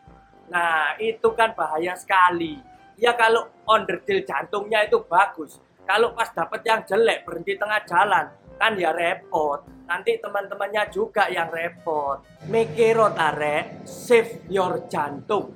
Nah, 0.51 0.94
itu 1.03 1.34
kan 1.34 1.53
bahaya 1.59 1.99
sekali. 1.99 2.59
Ya 2.97 3.12
kalau 3.12 3.51
onderdil 3.68 4.24
jantungnya 4.24 4.86
itu 4.86 5.03
bagus. 5.05 5.61
Kalau 5.86 6.16
pas 6.16 6.32
dapet 6.34 6.66
yang 6.66 6.82
jelek 6.82 7.22
berhenti 7.22 7.55
tengah 7.55 7.78
jalan, 7.86 8.26
kan 8.59 8.72
ya 8.74 8.90
repot. 8.90 9.62
Nanti 9.86 10.18
teman-temannya 10.18 10.90
juga 10.90 11.30
yang 11.30 11.47
repot. 11.53 12.24
Mikiro 12.51 13.14
tarik, 13.14 13.86
save 13.86 14.49
your 14.51 14.82
jantung. 14.90 15.55